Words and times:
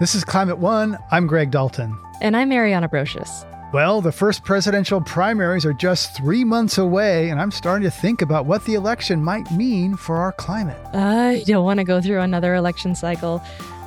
This 0.00 0.16
is 0.16 0.24
Climate 0.24 0.58
One. 0.58 0.98
I'm 1.12 1.28
Greg 1.28 1.52
Dalton. 1.52 1.96
And 2.20 2.36
I'm 2.36 2.50
Ariana 2.50 2.88
Brocious. 2.88 3.46
Well, 3.72 4.00
the 4.00 4.10
first 4.10 4.42
presidential 4.42 5.00
primaries 5.00 5.64
are 5.64 5.72
just 5.72 6.16
three 6.16 6.44
months 6.44 6.78
away, 6.78 7.30
and 7.30 7.40
I'm 7.40 7.52
starting 7.52 7.84
to 7.84 7.92
think 7.92 8.20
about 8.20 8.44
what 8.44 8.64
the 8.64 8.74
election 8.74 9.22
might 9.22 9.48
mean 9.52 9.96
for 9.96 10.16
our 10.16 10.32
climate. 10.32 10.84
I 10.94 11.44
don't 11.46 11.64
want 11.64 11.78
to 11.78 11.84
go 11.84 12.00
through 12.00 12.20
another 12.20 12.56
election 12.56 12.96
cycle. 12.96 13.40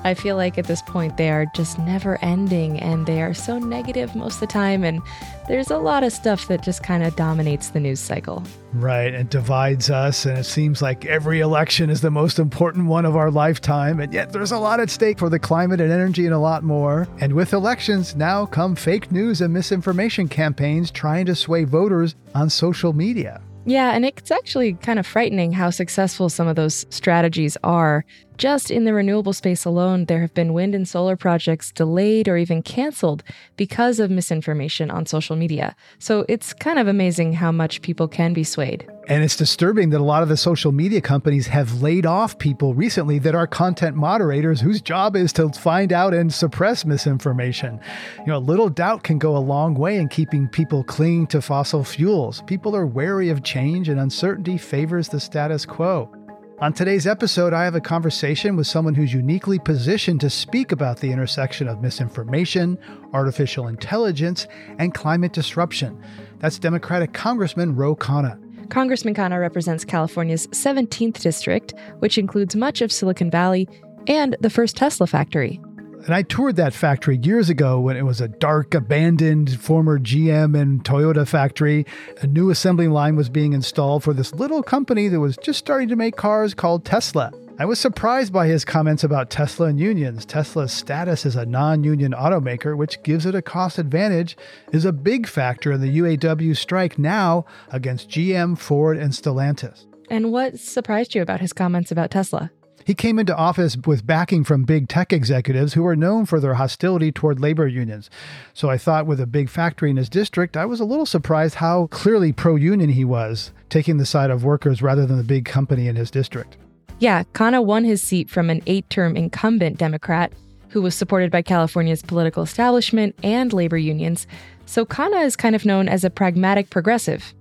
I 0.04 0.14
feel 0.14 0.36
like 0.36 0.58
at 0.58 0.66
this 0.66 0.82
point 0.82 1.18
they 1.18 1.30
are 1.30 1.46
just 1.54 1.78
never 1.80 2.18
ending 2.24 2.80
and 2.80 3.06
they 3.06 3.22
are 3.22 3.34
so 3.34 3.60
negative 3.60 4.16
most 4.16 4.36
of 4.36 4.40
the 4.42 4.48
time. 4.48 4.84
And 4.84 5.02
there's 5.48 5.70
a 5.70 5.78
lot 5.78 6.04
of 6.04 6.14
stuff 6.14 6.48
that 6.48 6.64
just 6.64 6.84
kind 6.84 7.04
of 7.04 7.16
dominates 7.16 7.70
the 7.70 7.80
news 7.80 8.00
cycle. 8.00 8.44
Right. 8.74 9.14
It 9.14 9.30
divides 9.30 9.90
us. 9.90 10.26
And 10.26 10.38
it 10.38 10.46
seems 10.46 10.82
like 10.82 11.06
every 11.06 11.40
election 11.40 11.90
is 11.90 12.02
the 12.02 12.12
most 12.12 12.40
important 12.40 12.88
one 12.88 13.06
of 13.06 13.16
our 13.16 13.32
lifetime. 13.32 14.00
And 14.00 14.14
yet 14.14 14.32
there's 14.32 14.52
a 14.52 14.60
lot 14.60 14.80
at 14.80 14.90
stake 14.90 15.20
for 15.20 15.30
the 15.30 15.40
climate 15.40 15.82
and 15.82 15.92
energy 15.92 16.26
and 16.26 16.34
a 16.34 16.40
lot 16.40 16.64
more. 16.64 17.08
And 17.20 17.34
with 17.34 17.54
elections, 17.54 18.16
now 18.16 18.46
come 18.46 18.76
fake 18.76 19.12
news 19.12 19.42
and 19.42 19.54
misinformation 19.54 20.28
campaigns 20.28 20.92
trying 20.92 21.26
to 21.26 21.36
sway 21.36 21.64
voters 21.64 22.16
on 22.36 22.50
social 22.50 22.94
media. 22.94 23.42
Yeah, 23.68 23.92
and 23.92 24.06
it's 24.06 24.32
actually 24.32 24.76
kind 24.76 24.98
of 24.98 25.06
frightening 25.06 25.52
how 25.52 25.72
successful 25.72 26.30
some 26.30 26.48
of 26.48 26.56
those 26.56 26.86
strategies 26.90 27.58
are. 27.66 28.06
Just 28.38 28.70
in 28.70 28.84
the 28.84 28.94
renewable 28.94 29.34
space 29.34 29.66
alone, 29.66 30.06
there 30.06 30.22
have 30.22 30.34
been 30.36 30.54
wind 30.54 30.76
and 30.76 30.88
solar 30.88 31.16
projects 31.16 31.72
delayed 31.72 32.28
or 32.28 32.38
even 32.38 32.62
canceled 32.62 33.24
because 33.56 34.00
of 34.00 34.12
misinformation 34.12 34.92
on 34.92 35.08
social 35.08 35.36
media. 35.36 35.76
So 35.98 36.24
it's 36.30 36.54
kind 36.54 36.78
of 36.78 36.88
amazing 36.88 37.34
how 37.34 37.52
much 37.52 37.82
people 37.82 38.08
can 38.08 38.34
be 38.34 38.44
swayed. 38.44 38.88
And 39.08 39.24
it's 39.24 39.36
disturbing 39.36 39.90
that 39.90 40.02
a 40.02 40.04
lot 40.04 40.22
of 40.22 40.30
the 40.30 40.38
social 40.38 40.72
media 40.72 41.02
companies 41.02 41.48
have 41.48 41.82
laid 41.82 42.06
off 42.06 42.38
people 42.38 42.76
recently 42.76 43.18
that 43.20 43.34
are 43.34 43.48
content 43.48 43.96
moderators 43.96 44.62
whose 44.62 44.82
job 44.82 45.16
is 45.16 45.34
to 45.34 45.50
find 45.50 45.92
out 45.92 46.14
and 46.14 46.32
suppress 46.32 46.86
misinformation. 46.86 47.80
You 48.20 48.28
know, 48.28 48.38
little 48.38 48.70
doubt 48.70 49.02
can 49.02 49.18
go 49.18 49.36
a 49.36 49.40
long 49.40 49.74
way 49.74 49.96
in 49.98 50.10
keeping 50.10 50.48
people 50.48 50.84
clinging 50.84 51.26
to 51.28 51.42
fossil 51.42 51.84
fuels. 51.84 52.44
People 52.46 52.76
are 52.76 52.86
wary 52.86 53.30
of 53.30 53.42
change 53.42 53.90
and 53.90 54.00
uncertainty 54.00 54.60
favors 54.60 55.10
the 55.10 55.20
status 55.20 55.66
quo. 55.66 56.12
On 56.60 56.74
today's 56.74 57.06
episode, 57.06 57.54
I 57.54 57.66
have 57.66 57.76
a 57.76 57.80
conversation 57.80 58.56
with 58.56 58.66
someone 58.66 58.96
who's 58.96 59.14
uniquely 59.14 59.60
positioned 59.60 60.22
to 60.22 60.30
speak 60.32 60.72
about 60.72 60.98
the 60.98 61.12
intersection 61.12 61.68
of 61.68 61.84
misinformation, 61.84 62.80
artificial 63.14 63.68
intelligence, 63.68 64.48
and 64.80 64.92
climate 64.92 65.34
disruption. 65.34 66.04
That's 66.40 66.58
Democratic 66.58 67.14
Congressman 67.14 67.76
Ro 67.76 67.96
Khanna. 67.96 68.40
Congressman 68.72 69.14
Khanna 69.14 69.40
represents 69.40 69.86
California's 69.86 70.48
17th 70.48 71.22
district, 71.22 71.76
which 72.00 72.18
includes 72.18 72.56
much 72.56 72.82
of 72.82 72.92
Silicon 72.92 73.30
Valley 73.30 73.70
and 74.08 74.36
the 74.42 74.50
first 74.50 74.76
Tesla 74.76 75.06
factory. 75.06 75.62
And 76.08 76.16
I 76.16 76.22
toured 76.22 76.56
that 76.56 76.74
factory 76.74 77.18
years 77.18 77.50
ago 77.50 77.82
when 77.82 77.98
it 77.98 78.06
was 78.06 78.22
a 78.22 78.30
dark, 78.30 78.74
abandoned 78.74 79.60
former 79.60 80.00
GM 80.00 80.58
and 80.58 80.82
Toyota 80.82 81.28
factory. 81.28 81.86
A 82.22 82.28
new 82.28 82.50
assembly 82.50 82.88
line 82.88 83.18
was 83.18 83.28
being 83.28 83.52
installed 83.52 84.06
for 84.06 84.14
this 84.14 84.34
little 84.34 84.64
company 84.64 85.10
that 85.10 85.20
was 85.20 85.36
just 85.36 85.60
starting 85.60 85.90
to 85.90 85.98
make 85.98 86.16
cars 86.16 86.54
called 86.54 86.86
Tesla. 86.86 87.34
I 87.60 87.66
was 87.66 87.78
surprised 87.78 88.32
by 88.32 88.48
his 88.48 88.64
comments 88.64 89.04
about 89.04 89.30
Tesla 89.30 89.68
and 89.68 89.82
unions. 89.82 90.26
Tesla's 90.26 90.72
status 90.72 91.26
as 91.26 91.36
a 91.36 91.46
non 91.46 91.84
union 91.84 92.14
automaker, 92.14 92.78
which 92.78 93.04
gives 93.04 93.26
it 93.26 93.36
a 93.36 93.42
cost 93.42 93.78
advantage, 93.78 94.38
is 94.72 94.86
a 94.86 94.94
big 94.94 95.28
factor 95.28 95.74
in 95.74 95.82
the 95.82 95.98
UAW 95.98 96.56
strike 96.56 96.98
now 96.98 97.46
against 97.68 98.10
GM, 98.10 98.58
Ford, 98.58 98.96
and 98.96 99.12
Stellantis. 99.12 99.86
And 100.10 100.32
what 100.32 100.58
surprised 100.58 101.16
you 101.16 101.22
about 101.22 101.42
his 101.42 101.52
comments 101.52 101.92
about 101.92 102.12
Tesla? 102.12 102.50
He 102.88 102.96
came 102.96 103.20
into 103.20 103.36
office 103.36 103.76
with 103.86 104.08
backing 104.08 104.46
from 104.46 104.64
big 104.64 104.88
tech 104.88 105.12
executives 105.12 105.74
who 105.74 105.86
are 105.86 105.94
known 105.94 106.26
for 106.26 106.40
their 106.40 106.54
hostility 106.54 107.12
toward 107.12 107.38
labor 107.38 107.68
unions. 107.68 108.10
So 108.54 108.70
I 108.70 108.78
thought, 108.78 109.06
with 109.06 109.20
a 109.20 109.28
big 109.28 109.50
factory 109.50 109.90
in 109.90 109.98
his 109.98 110.08
district, 110.08 110.56
I 110.56 110.64
was 110.64 110.80
a 110.80 110.86
little 110.86 111.06
surprised 111.06 111.56
how 111.56 111.88
clearly 111.88 112.32
pro 112.32 112.56
union 112.56 112.88
he 112.88 113.04
was, 113.04 113.52
taking 113.68 113.98
the 113.98 114.06
side 114.06 114.30
of 114.30 114.46
workers 114.46 114.82
rather 114.82 115.06
than 115.06 115.18
the 115.18 115.26
big 115.26 115.44
company 115.44 115.90
in 115.90 115.98
his 115.98 116.10
district. 116.10 116.56
Yeah, 117.00 117.24
Khanna 117.34 117.62
won 117.62 117.84
his 117.84 118.02
seat 118.02 118.30
from 118.30 118.50
an 118.50 118.62
eight 118.68 118.90
term 118.90 119.18
incumbent 119.18 119.78
Democrat 119.78 120.32
who 120.70 120.82
was 120.82 120.96
supported 120.96 121.30
by 121.30 121.42
California's 121.42 122.02
political 122.02 122.42
establishment 122.42 123.18
and 123.22 123.52
labor 123.52 123.78
unions. 123.78 124.28
So 124.66 124.86
Khanna 124.86 125.26
is 125.26 125.36
kind 125.36 125.58
of 125.58 125.66
known 125.66 125.90
as 125.90 126.06
a 126.06 126.10
pragmatic 126.10 126.70
progressive. 126.70 127.34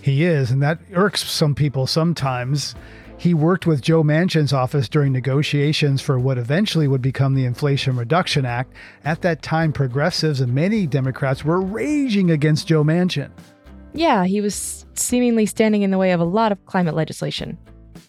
He 0.00 0.22
is, 0.22 0.52
and 0.52 0.62
that 0.62 0.78
irks 0.92 1.28
some 1.28 1.56
people 1.56 1.88
sometimes. 1.88 2.76
He 3.22 3.34
worked 3.34 3.68
with 3.68 3.82
Joe 3.82 4.02
Manchin's 4.02 4.52
office 4.52 4.88
during 4.88 5.12
negotiations 5.12 6.02
for 6.02 6.18
what 6.18 6.38
eventually 6.38 6.88
would 6.88 7.02
become 7.02 7.36
the 7.36 7.44
Inflation 7.44 7.94
Reduction 7.94 8.44
Act. 8.44 8.72
At 9.04 9.22
that 9.22 9.42
time, 9.42 9.72
progressives 9.72 10.40
and 10.40 10.52
many 10.52 10.88
Democrats 10.88 11.44
were 11.44 11.60
raging 11.60 12.32
against 12.32 12.66
Joe 12.66 12.82
Manchin. 12.82 13.30
Yeah, 13.94 14.24
he 14.24 14.40
was 14.40 14.86
seemingly 14.94 15.46
standing 15.46 15.82
in 15.82 15.92
the 15.92 15.98
way 15.98 16.10
of 16.10 16.18
a 16.18 16.24
lot 16.24 16.50
of 16.50 16.66
climate 16.66 16.96
legislation. 16.96 17.56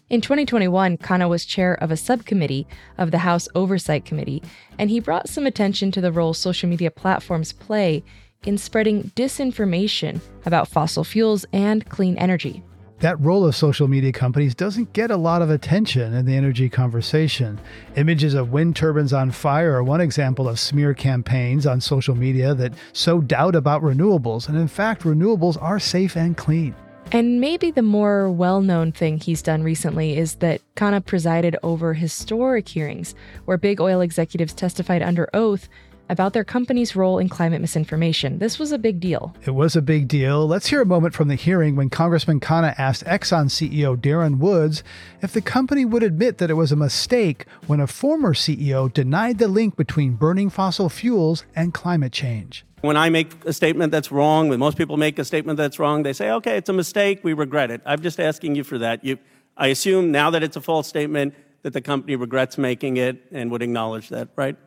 In 0.10 0.20
2021, 0.20 0.98
Khanna 0.98 1.30
was 1.30 1.46
chair 1.46 1.76
of 1.76 1.92
a 1.92 1.96
subcommittee 1.96 2.66
of 2.98 3.12
the 3.12 3.20
House 3.20 3.48
Oversight 3.54 4.06
Committee, 4.06 4.42
and 4.80 4.90
he 4.90 5.00
brought 5.00 5.30
some 5.30 5.46
attention 5.46 5.92
to 5.92 6.02
the 6.02 6.12
role 6.12 6.34
social 6.34 6.68
media 6.68 6.90
platforms 6.90 7.54
play 7.54 8.04
in 8.46 8.58
spreading 8.58 9.12
disinformation 9.16 10.20
about 10.48 10.70
fossil 10.70 11.04
fuels 11.04 11.46
and 11.54 11.88
clean 11.88 12.18
energy 12.18 12.64
that 13.04 13.20
role 13.20 13.46
of 13.46 13.54
social 13.54 13.90
media 13.90 14.14
companies 14.14 14.56
doesn't 14.56 14.94
get 14.94 15.12
a 15.12 15.18
lot 15.18 15.42
of 15.42 15.50
attention 15.50 16.14
in 16.14 16.26
the 16.26 16.34
energy 16.38 16.70
conversation. 16.70 17.60
Images 17.98 18.34
of 18.34 18.54
wind 18.54 18.78
turbines 18.78 19.12
on 19.12 19.30
fire 19.30 19.76
are 19.76 19.84
one 19.84 20.00
example 20.00 20.48
of 20.48 20.58
smear 20.58 20.94
campaigns 20.94 21.68
on 21.68 21.82
social 21.82 22.16
media 22.16 22.54
that 22.54 22.74
sow 22.94 23.20
doubt 23.20 23.56
about 23.56 23.82
renewables. 23.82 24.48
And 24.48 24.58
in 24.58 24.70
fact, 24.70 25.04
renewables 25.04 25.62
are 25.62 25.82
safe 25.82 26.16
and 26.16 26.38
clean. 26.38 26.74
And 27.12 27.42
maybe 27.42 27.72
the 27.72 27.82
more 27.82 28.32
well 28.32 28.62
known 28.62 28.94
thing 28.94 29.18
he's 29.18 29.42
done 29.42 29.64
recently 29.64 30.18
is 30.18 30.36
that 30.36 30.62
Khanna 30.78 31.06
presided 31.06 31.58
over 31.62 31.94
historic 31.94 32.70
hearings 32.70 33.16
where 33.44 33.58
big 33.58 33.82
oil 33.82 34.00
executives 34.00 34.54
testified 34.54 35.02
under 35.02 35.30
oath 35.34 35.68
about 36.10 36.34
their 36.34 36.44
company's 36.44 36.96
role 36.96 37.18
in 37.18 37.30
climate 37.30 37.62
misinformation. 37.62 38.40
This 38.40 38.60
was 38.60 38.72
a 38.72 38.78
big 38.78 39.00
deal. 39.00 39.36
It 39.46 39.52
was 39.52 39.76
a 39.76 39.82
big 39.82 40.08
deal. 40.08 40.48
Let's 40.48 40.68
hear 40.68 40.82
a 40.82 40.86
moment 40.86 41.14
from 41.14 41.28
the 41.28 41.36
hearing 41.36 41.76
when 41.76 41.90
Congressman 41.90 42.40
Khanna 42.40 42.76
asked 42.78 43.04
Exxon 43.06 43.46
CEO 43.46 43.96
Darren 43.96 44.38
Woods 44.38 44.84
if 45.22 45.34
the 45.34 45.42
company 45.42 45.86
would 45.86 46.04
admit 46.04 46.38
that 46.38 46.50
it 46.50 46.56
was 46.56 46.72
a 46.72 46.76
mistake 46.76 47.46
when 47.68 47.80
a 47.80 47.88
former 47.88 48.34
CEO 48.34 48.92
denied 48.92 49.38
the 49.38 49.48
link 49.48 49.76
between 49.76 50.14
burning 50.14 50.50
fossil 50.50 50.90
fuels 50.90 51.46
and 51.56 51.74
climate 51.74 52.12
change. 52.12 52.66
When 52.82 52.98
I 52.98 53.10
make 53.10 53.46
a 53.46 53.54
statement 53.54 53.94
that's 53.94 54.12
wrong, 54.12 54.50
when 54.50 54.60
most 54.60 54.78
people 54.78 54.98
make 54.98 55.18
a 55.18 55.24
statement 55.24 55.58
that's 55.58 55.80
wrong, 55.80 56.04
they 56.04 56.12
say, 56.12 56.30
okay, 56.32 56.58
it's 56.58 56.68
a 56.68 56.74
mistake, 56.74 57.22
we 57.24 57.32
regret 57.32 57.72
it. 57.72 57.82
I'm 57.86 58.02
just 58.02 58.20
asking 58.20 58.56
you 58.56 58.66
for 58.66 58.78
that. 58.78 59.06
You, 59.06 59.18
I 59.56 59.68
assume 59.68 60.12
now 60.12 60.30
that 60.32 60.44
it's 60.44 60.58
a 60.58 60.62
false 60.62 60.88
statement 60.88 61.34
that 61.62 61.72
the 61.72 61.82
company 61.82 62.18
regrets 62.18 62.58
making 62.58 62.98
it 62.98 63.24
and 63.32 63.50
would 63.52 63.62
acknowledge 63.62 64.10
that, 64.10 64.28
right? 64.36 64.58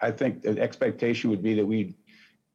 I 0.00 0.10
think 0.10 0.42
the 0.42 0.60
expectation 0.60 1.30
would 1.30 1.42
be 1.42 1.54
that 1.54 1.66
we 1.66 1.94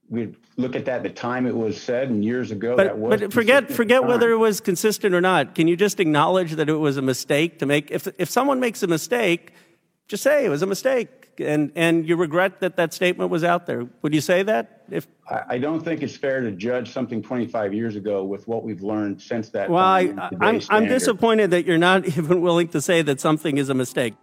we'd 0.09 0.35
look 0.57 0.75
at 0.75 0.85
that 0.85 0.97
at 0.97 1.03
the 1.03 1.09
time 1.09 1.47
it 1.47 1.55
was 1.55 1.81
said 1.81 2.09
and 2.09 2.23
years 2.23 2.51
ago 2.51 2.75
but, 2.75 2.83
that 2.83 2.97
was 2.97 3.21
but 3.21 3.33
forget 3.33 3.71
forget 3.71 4.05
whether 4.05 4.29
it 4.31 4.37
was 4.37 4.59
consistent 4.59 5.15
or 5.15 5.21
not. 5.21 5.55
Can 5.55 5.67
you 5.67 5.75
just 5.75 5.99
acknowledge 5.99 6.53
that 6.53 6.69
it 6.69 6.75
was 6.75 6.97
a 6.97 7.01
mistake 7.01 7.59
to 7.59 7.65
make 7.65 7.89
if 7.89 8.07
if 8.17 8.29
someone 8.29 8.59
makes 8.59 8.83
a 8.83 8.87
mistake 8.87 9.53
just 10.07 10.23
say 10.23 10.45
it 10.45 10.49
was 10.49 10.61
a 10.61 10.67
mistake 10.67 11.31
and 11.39 11.71
and 11.75 12.07
you 12.07 12.17
regret 12.17 12.59
that 12.59 12.75
that 12.75 12.93
statement 12.93 13.29
was 13.29 13.43
out 13.43 13.65
there. 13.65 13.87
Would 14.01 14.13
you 14.13 14.21
say 14.21 14.43
that 14.43 14.83
if 14.91 15.07
I, 15.29 15.43
I 15.51 15.57
don't 15.57 15.81
think 15.81 16.03
it's 16.03 16.17
fair 16.17 16.41
to 16.41 16.51
judge 16.51 16.91
something 16.91 17.23
25 17.23 17.73
years 17.73 17.95
ago 17.95 18.23
with 18.23 18.47
what 18.47 18.63
we've 18.63 18.83
learned 18.83 19.21
since 19.21 19.49
that 19.49 19.69
well 19.69 19.83
I, 19.83 20.13
I'm, 20.41 20.61
I'm 20.69 20.85
disappointed 20.87 21.51
that 21.51 21.65
you're 21.65 21.77
not 21.77 22.05
even 22.17 22.41
willing 22.41 22.67
to 22.69 22.81
say 22.81 23.01
that 23.03 23.21
something 23.21 23.57
is 23.57 23.69
a 23.69 23.73
mistake. 23.73 24.13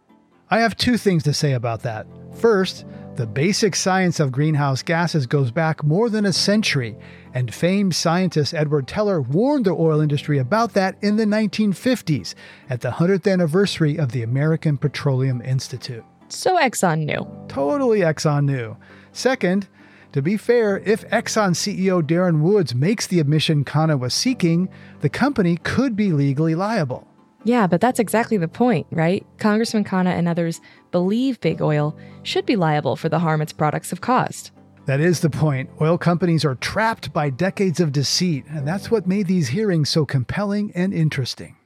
I 0.51 0.61
have 0.61 0.77
two 0.77 0.97
things 0.97 1.25
to 1.25 1.35
say 1.35 1.53
about 1.53 1.83
that. 1.83 2.07
First 2.35 2.87
the 3.19 3.27
basic 3.27 3.75
science 3.75 4.21
of 4.21 4.31
greenhouse 4.31 4.81
gases 4.81 5.27
goes 5.27 5.51
back 5.51 5.83
more 5.83 6.09
than 6.09 6.25
a 6.25 6.33
century, 6.33 6.97
and 7.35 7.53
famed 7.53 7.93
scientist 7.93 8.55
Edward 8.55 8.87
Teller 8.87 9.21
warned 9.21 9.65
the 9.65 9.73
oil 9.73 10.01
industry 10.01 10.39
about 10.39 10.75
that 10.75 10.97
in 11.03 11.17
the 11.17 11.25
1950s 11.25 12.37
at 12.71 12.81
the 12.81 12.91
100th 12.91 13.29
anniversary 13.29 13.99
of 13.99 14.13
the 14.13 14.23
American 14.23 14.79
Petroleum 14.79 15.43
Institute. 15.43 16.05
So 16.29 16.57
Exxon 16.59 17.07
knew. 17.07 17.27
Totally 17.49 18.03
Exxon 18.03 18.45
knew. 18.45 18.77
Second, 19.11 19.67
to 20.13 20.23
be 20.23 20.37
fair, 20.37 20.79
if 20.79 21.05
Exxon 21.09 21.57
CEO 21.57 22.01
Darren 22.01 22.41
Woods 22.41 22.73
makes 22.73 23.09
the 23.09 23.19
admission 23.19 23.65
Khanna 23.65 23.99
was 23.99 24.15
seeking, 24.15 24.69
the 25.01 25.09
company 25.09 25.57
could 25.65 25.97
be 25.97 26.13
legally 26.13 26.55
liable. 26.55 27.09
Yeah, 27.45 27.67
but 27.67 27.81
that's 27.81 28.01
exactly 28.01 28.37
the 28.37 28.49
point, 28.49 28.87
right? 28.91 29.25
Congressman 29.39 29.85
Khanna 29.85 30.11
and 30.11 30.29
others 30.29 30.61
believe 30.91 31.41
big 31.41 31.63
oil 31.63 31.97
should 32.23 32.45
be 32.45 32.57
liable 32.57 32.97
for 32.97 33.09
the 33.09 33.21
harm 33.21 33.41
its 33.41 33.53
products 33.53 33.91
have 33.91 34.01
caused. 34.01 34.51
That 34.87 35.01
is 35.01 35.21
the 35.21 35.31
point. 35.31 35.71
Oil 35.81 35.99
companies 35.99 36.45
are 36.45 36.55
trapped 36.57 37.13
by 37.13 37.31
decades 37.31 37.79
of 37.79 37.93
deceit, 37.93 38.45
and 38.49 38.67
that's 38.67 38.91
what 38.91 39.07
made 39.07 39.27
these 39.27 39.49
hearings 39.49 39.91
so 39.91 40.07
compelling 40.07 40.73
and 40.75 40.95
interesting. 40.95 41.57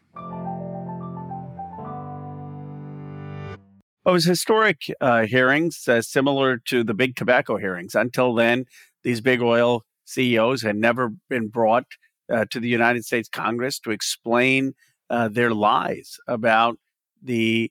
Well, 4.05 4.15
it 4.15 4.19
was 4.19 4.25
historic 4.25 4.79
uh, 5.01 5.27
hearings, 5.27 5.87
uh, 5.87 6.03
similar 6.03 6.59
to 6.67 6.83
the 6.83 6.95
big 6.95 7.15
tobacco 7.15 7.57
hearings. 7.57 7.95
Until 7.95 8.35
then, 8.35 8.65
these 9.05 9.21
big 9.21 9.41
oil 9.41 9.85
CEOs 10.05 10.63
had 10.63 10.75
never 10.75 11.13
been 11.31 11.47
brought 11.47 11.87
uh, 12.33 12.45
to 12.51 12.59
the 12.59 12.69
United 12.69 13.05
States 13.05 13.29
Congress 13.29 13.79
to 13.81 13.93
explain 13.93 14.75
uh, 15.12 15.29
their 15.29 15.53
lies 15.53 16.17
about 16.26 16.79
the 17.23 17.70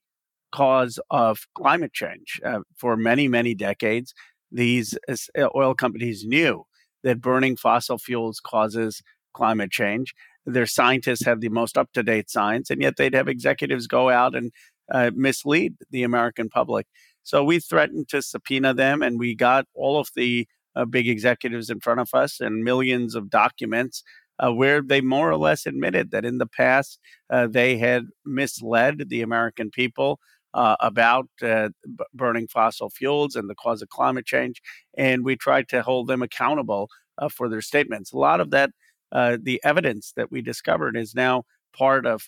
cause 0.51 0.99
of 1.09 1.39
climate 1.55 1.91
change. 1.91 2.39
Uh, 2.45 2.59
for 2.77 2.95
many, 2.95 3.27
many 3.27 3.55
decades, 3.55 4.13
these 4.51 4.97
uh, 5.09 5.47
oil 5.55 5.73
companies 5.73 6.23
knew 6.23 6.63
that 7.03 7.19
burning 7.19 7.57
fossil 7.57 7.97
fuels 7.97 8.39
causes 8.39 9.01
climate 9.33 9.71
change. 9.71 10.13
Their 10.45 10.67
scientists 10.67 11.25
have 11.25 11.41
the 11.41 11.49
most 11.49 11.77
up 11.77 11.91
to 11.93 12.03
date 12.03 12.29
science, 12.29 12.69
and 12.69 12.81
yet 12.81 12.97
they'd 12.97 13.15
have 13.15 13.27
executives 13.27 13.87
go 13.87 14.09
out 14.09 14.35
and 14.35 14.51
uh, 14.93 15.09
mislead 15.15 15.73
the 15.89 16.03
American 16.03 16.47
public. 16.47 16.85
So 17.23 17.43
we 17.43 17.59
threatened 17.59 18.07
to 18.09 18.21
subpoena 18.21 18.73
them, 18.73 19.01
and 19.01 19.17
we 19.17 19.35
got 19.35 19.65
all 19.73 19.99
of 19.99 20.09
the 20.15 20.47
uh, 20.75 20.85
big 20.85 21.07
executives 21.07 21.69
in 21.69 21.79
front 21.79 22.01
of 22.01 22.09
us 22.13 22.39
and 22.39 22.63
millions 22.63 23.15
of 23.15 23.29
documents 23.29 24.03
uh, 24.43 24.51
where 24.51 24.81
they 24.81 25.01
more 25.01 25.29
or 25.29 25.37
less 25.37 25.65
admitted 25.65 26.11
that 26.11 26.25
in 26.25 26.37
the 26.37 26.47
past 26.47 26.99
uh, 27.29 27.47
they 27.47 27.77
had 27.77 28.05
misled 28.25 29.09
the 29.09 29.21
American 29.21 29.69
people 29.69 30.19
uh, 30.53 30.75
about 30.81 31.27
uh, 31.41 31.69
b- 31.83 32.03
burning 32.13 32.47
fossil 32.47 32.89
fuels 32.89 33.35
and 33.35 33.49
the 33.49 33.55
cause 33.55 33.81
of 33.81 33.89
climate 33.89 34.25
change. 34.25 34.61
And 34.97 35.23
we 35.23 35.35
tried 35.35 35.69
to 35.69 35.81
hold 35.81 36.07
them 36.07 36.21
accountable 36.21 36.89
uh, 37.17 37.29
for 37.29 37.47
their 37.47 37.61
statements. 37.61 38.11
A 38.11 38.17
lot 38.17 38.41
of 38.41 38.51
that, 38.51 38.71
the 39.13 39.61
evidence 39.63 40.13
that 40.15 40.31
we 40.31 40.41
discovered, 40.41 40.97
is 40.97 41.13
now 41.15 41.43
part 41.77 42.05
of 42.05 42.27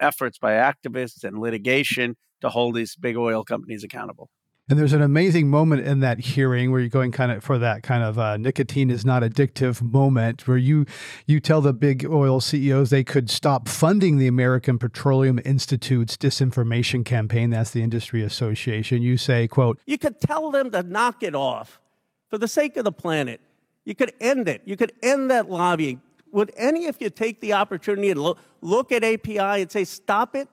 efforts 0.00 0.38
by 0.38 0.52
activists 0.52 1.22
and 1.22 1.38
litigation 1.38 2.16
to 2.40 2.48
hold 2.48 2.74
these 2.74 2.96
big 2.96 3.16
oil 3.16 3.44
companies 3.44 3.84
accountable. 3.84 4.30
And 4.70 4.78
there's 4.78 4.92
an 4.92 5.02
amazing 5.02 5.50
moment 5.50 5.84
in 5.84 5.98
that 5.98 6.20
hearing 6.20 6.70
where 6.70 6.78
you're 6.78 6.88
going 6.88 7.10
kind 7.10 7.32
of 7.32 7.42
for 7.42 7.58
that 7.58 7.82
kind 7.82 8.04
of 8.04 8.20
uh, 8.20 8.36
nicotine 8.36 8.88
is 8.88 9.04
not 9.04 9.24
addictive 9.24 9.82
moment 9.82 10.46
where 10.46 10.56
you 10.56 10.86
you 11.26 11.40
tell 11.40 11.60
the 11.60 11.72
big 11.72 12.06
oil 12.06 12.40
CEOs 12.40 12.90
they 12.90 13.02
could 13.02 13.28
stop 13.30 13.66
funding 13.66 14.18
the 14.18 14.28
American 14.28 14.78
Petroleum 14.78 15.40
Institute's 15.44 16.16
disinformation 16.16 17.04
campaign. 17.04 17.50
That's 17.50 17.72
the 17.72 17.82
industry 17.82 18.22
association. 18.22 19.02
You 19.02 19.16
say, 19.16 19.48
"quote 19.48 19.80
You 19.86 19.98
could 19.98 20.20
tell 20.20 20.52
them 20.52 20.70
to 20.70 20.84
knock 20.84 21.24
it 21.24 21.34
off 21.34 21.80
for 22.28 22.38
the 22.38 22.46
sake 22.46 22.76
of 22.76 22.84
the 22.84 22.92
planet. 22.92 23.40
You 23.84 23.96
could 23.96 24.12
end 24.20 24.48
it. 24.48 24.62
You 24.64 24.76
could 24.76 24.92
end 25.02 25.32
that 25.32 25.50
lobbying. 25.50 26.00
Would 26.30 26.52
any 26.56 26.86
of 26.86 26.96
you 27.00 27.10
take 27.10 27.40
the 27.40 27.54
opportunity 27.54 28.14
to 28.14 28.20
look, 28.20 28.38
look 28.60 28.92
at 28.92 29.02
API 29.02 29.62
and 29.62 29.72
say, 29.72 29.82
stop 29.82 30.36
it? 30.36 30.48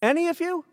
Any 0.00 0.28
of 0.28 0.40
you? 0.40 0.64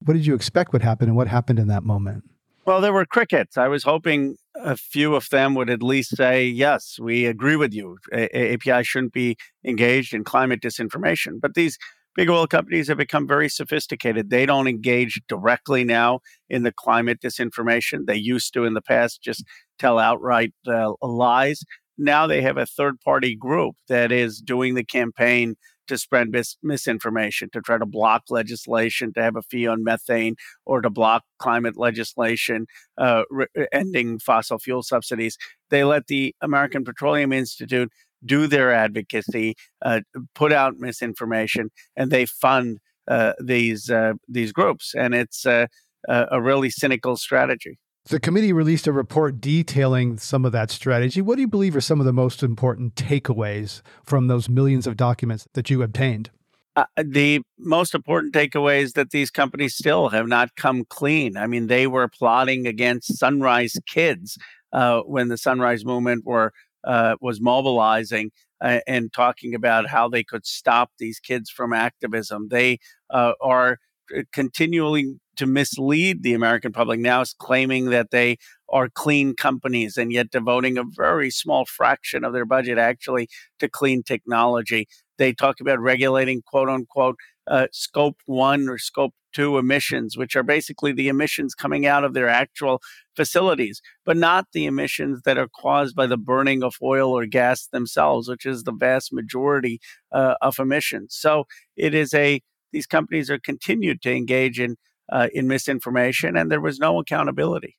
What 0.00 0.14
did 0.14 0.26
you 0.26 0.34
expect 0.34 0.72
would 0.72 0.82
happen 0.82 1.08
and 1.08 1.16
what 1.16 1.28
happened 1.28 1.58
in 1.58 1.68
that 1.68 1.84
moment? 1.84 2.24
Well, 2.64 2.80
there 2.80 2.92
were 2.92 3.06
crickets. 3.06 3.56
I 3.56 3.68
was 3.68 3.82
hoping 3.84 4.36
a 4.54 4.76
few 4.76 5.14
of 5.14 5.28
them 5.30 5.54
would 5.54 5.70
at 5.70 5.82
least 5.82 6.16
say, 6.16 6.46
yes, 6.46 6.96
we 7.00 7.26
agree 7.26 7.56
with 7.56 7.72
you. 7.72 7.98
A- 8.12 8.54
API 8.54 8.84
shouldn't 8.84 9.12
be 9.12 9.36
engaged 9.64 10.14
in 10.14 10.24
climate 10.24 10.60
disinformation. 10.60 11.40
But 11.40 11.54
these 11.54 11.76
big 12.14 12.28
oil 12.30 12.46
companies 12.46 12.88
have 12.88 12.98
become 12.98 13.26
very 13.26 13.48
sophisticated. 13.48 14.30
They 14.30 14.46
don't 14.46 14.68
engage 14.68 15.20
directly 15.28 15.82
now 15.84 16.20
in 16.48 16.62
the 16.62 16.72
climate 16.72 17.20
disinformation. 17.20 18.06
They 18.06 18.16
used 18.16 18.52
to 18.54 18.64
in 18.64 18.74
the 18.74 18.82
past 18.82 19.22
just 19.22 19.44
tell 19.78 19.98
outright 19.98 20.52
uh, 20.66 20.92
lies. 21.02 21.64
Now 21.98 22.26
they 22.26 22.42
have 22.42 22.56
a 22.56 22.66
third 22.66 23.00
party 23.00 23.34
group 23.34 23.76
that 23.88 24.12
is 24.12 24.40
doing 24.40 24.74
the 24.74 24.84
campaign 24.84 25.56
to 25.88 25.98
spread 25.98 26.30
mis- 26.30 26.56
misinformation, 26.62 27.48
to 27.52 27.60
try 27.60 27.78
to 27.78 27.86
block 27.86 28.22
legislation, 28.30 29.12
to 29.14 29.22
have 29.22 29.36
a 29.36 29.42
fee 29.42 29.66
on 29.66 29.84
methane, 29.84 30.36
or 30.66 30.80
to 30.80 30.90
block 30.90 31.24
climate 31.38 31.76
legislation, 31.76 32.66
uh, 32.98 33.22
re- 33.30 33.46
ending 33.72 34.18
fossil 34.18 34.58
fuel 34.58 34.82
subsidies. 34.82 35.36
They 35.70 35.84
let 35.84 36.06
the 36.06 36.34
American 36.40 36.84
Petroleum 36.84 37.32
Institute 37.32 37.90
do 38.24 38.46
their 38.46 38.72
advocacy, 38.72 39.54
uh, 39.84 40.00
put 40.34 40.52
out 40.52 40.74
misinformation, 40.78 41.70
and 41.96 42.10
they 42.10 42.26
fund 42.26 42.78
uh, 43.08 43.32
these 43.42 43.90
uh, 43.90 44.12
these 44.28 44.52
groups. 44.52 44.94
And 44.96 45.14
it's 45.14 45.44
uh, 45.44 45.66
a 46.08 46.40
really 46.40 46.70
cynical 46.70 47.16
strategy. 47.16 47.78
The 48.06 48.18
committee 48.18 48.52
released 48.52 48.88
a 48.88 48.92
report 48.92 49.40
detailing 49.40 50.18
some 50.18 50.44
of 50.44 50.50
that 50.52 50.70
strategy. 50.72 51.20
What 51.20 51.36
do 51.36 51.42
you 51.42 51.48
believe 51.48 51.76
are 51.76 51.80
some 51.80 52.00
of 52.00 52.06
the 52.06 52.12
most 52.12 52.42
important 52.42 52.96
takeaways 52.96 53.80
from 54.04 54.26
those 54.26 54.48
millions 54.48 54.88
of 54.88 54.96
documents 54.96 55.46
that 55.54 55.70
you 55.70 55.82
obtained? 55.82 56.30
Uh, 56.74 56.84
the 56.96 57.42
most 57.58 57.94
important 57.94 58.34
takeaway 58.34 58.80
is 58.80 58.94
that 58.94 59.10
these 59.10 59.30
companies 59.30 59.74
still 59.76 60.08
have 60.08 60.26
not 60.26 60.56
come 60.56 60.84
clean. 60.84 61.36
I 61.36 61.46
mean, 61.46 61.68
they 61.68 61.86
were 61.86 62.08
plotting 62.08 62.66
against 62.66 63.18
Sunrise 63.18 63.76
Kids 63.86 64.36
uh, 64.72 65.00
when 65.02 65.28
the 65.28 65.38
Sunrise 65.38 65.84
Movement 65.84 66.24
were 66.24 66.52
uh, 66.84 67.14
was 67.20 67.40
mobilizing 67.40 68.32
uh, 68.60 68.80
and 68.86 69.12
talking 69.12 69.54
about 69.54 69.86
how 69.86 70.08
they 70.08 70.24
could 70.24 70.46
stop 70.46 70.90
these 70.98 71.20
kids 71.20 71.50
from 71.50 71.72
activism. 71.72 72.48
They 72.48 72.78
uh, 73.10 73.34
are 73.40 73.78
uh, 74.16 74.22
continually 74.32 75.20
to 75.36 75.46
mislead 75.46 76.22
the 76.22 76.34
American 76.34 76.72
public 76.72 77.00
now 77.00 77.20
is 77.20 77.34
claiming 77.38 77.90
that 77.90 78.10
they 78.10 78.36
are 78.68 78.88
clean 78.88 79.34
companies 79.34 79.96
and 79.96 80.12
yet 80.12 80.30
devoting 80.30 80.78
a 80.78 80.84
very 80.84 81.30
small 81.30 81.64
fraction 81.64 82.24
of 82.24 82.32
their 82.32 82.44
budget 82.44 82.78
actually 82.78 83.28
to 83.58 83.68
clean 83.68 84.02
technology. 84.02 84.88
They 85.18 85.32
talk 85.32 85.60
about 85.60 85.80
regulating 85.80 86.42
quote 86.42 86.68
unquote 86.68 87.16
uh, 87.46 87.66
scope 87.72 88.16
one 88.26 88.68
or 88.68 88.78
scope 88.78 89.14
two 89.32 89.58
emissions, 89.58 90.16
which 90.16 90.36
are 90.36 90.42
basically 90.42 90.92
the 90.92 91.08
emissions 91.08 91.54
coming 91.54 91.86
out 91.86 92.04
of 92.04 92.14
their 92.14 92.28
actual 92.28 92.80
facilities, 93.16 93.80
but 94.04 94.16
not 94.16 94.46
the 94.52 94.66
emissions 94.66 95.22
that 95.24 95.38
are 95.38 95.48
caused 95.48 95.96
by 95.96 96.06
the 96.06 96.18
burning 96.18 96.62
of 96.62 96.74
oil 96.82 97.10
or 97.10 97.26
gas 97.26 97.66
themselves, 97.66 98.28
which 98.28 98.46
is 98.46 98.64
the 98.64 98.72
vast 98.72 99.12
majority 99.12 99.80
uh, 100.12 100.34
of 100.42 100.58
emissions. 100.58 101.16
So 101.18 101.44
it 101.76 101.94
is 101.94 102.14
a 102.14 102.40
these 102.72 102.86
companies 102.86 103.30
are 103.30 103.38
continued 103.38 104.00
to 104.02 104.14
engage 104.14 104.58
in 104.58 104.76
uh, 105.10 105.28
in 105.32 105.48
misinformation, 105.48 106.36
and 106.36 106.50
there 106.50 106.60
was 106.60 106.78
no 106.78 106.98
accountability. 106.98 107.76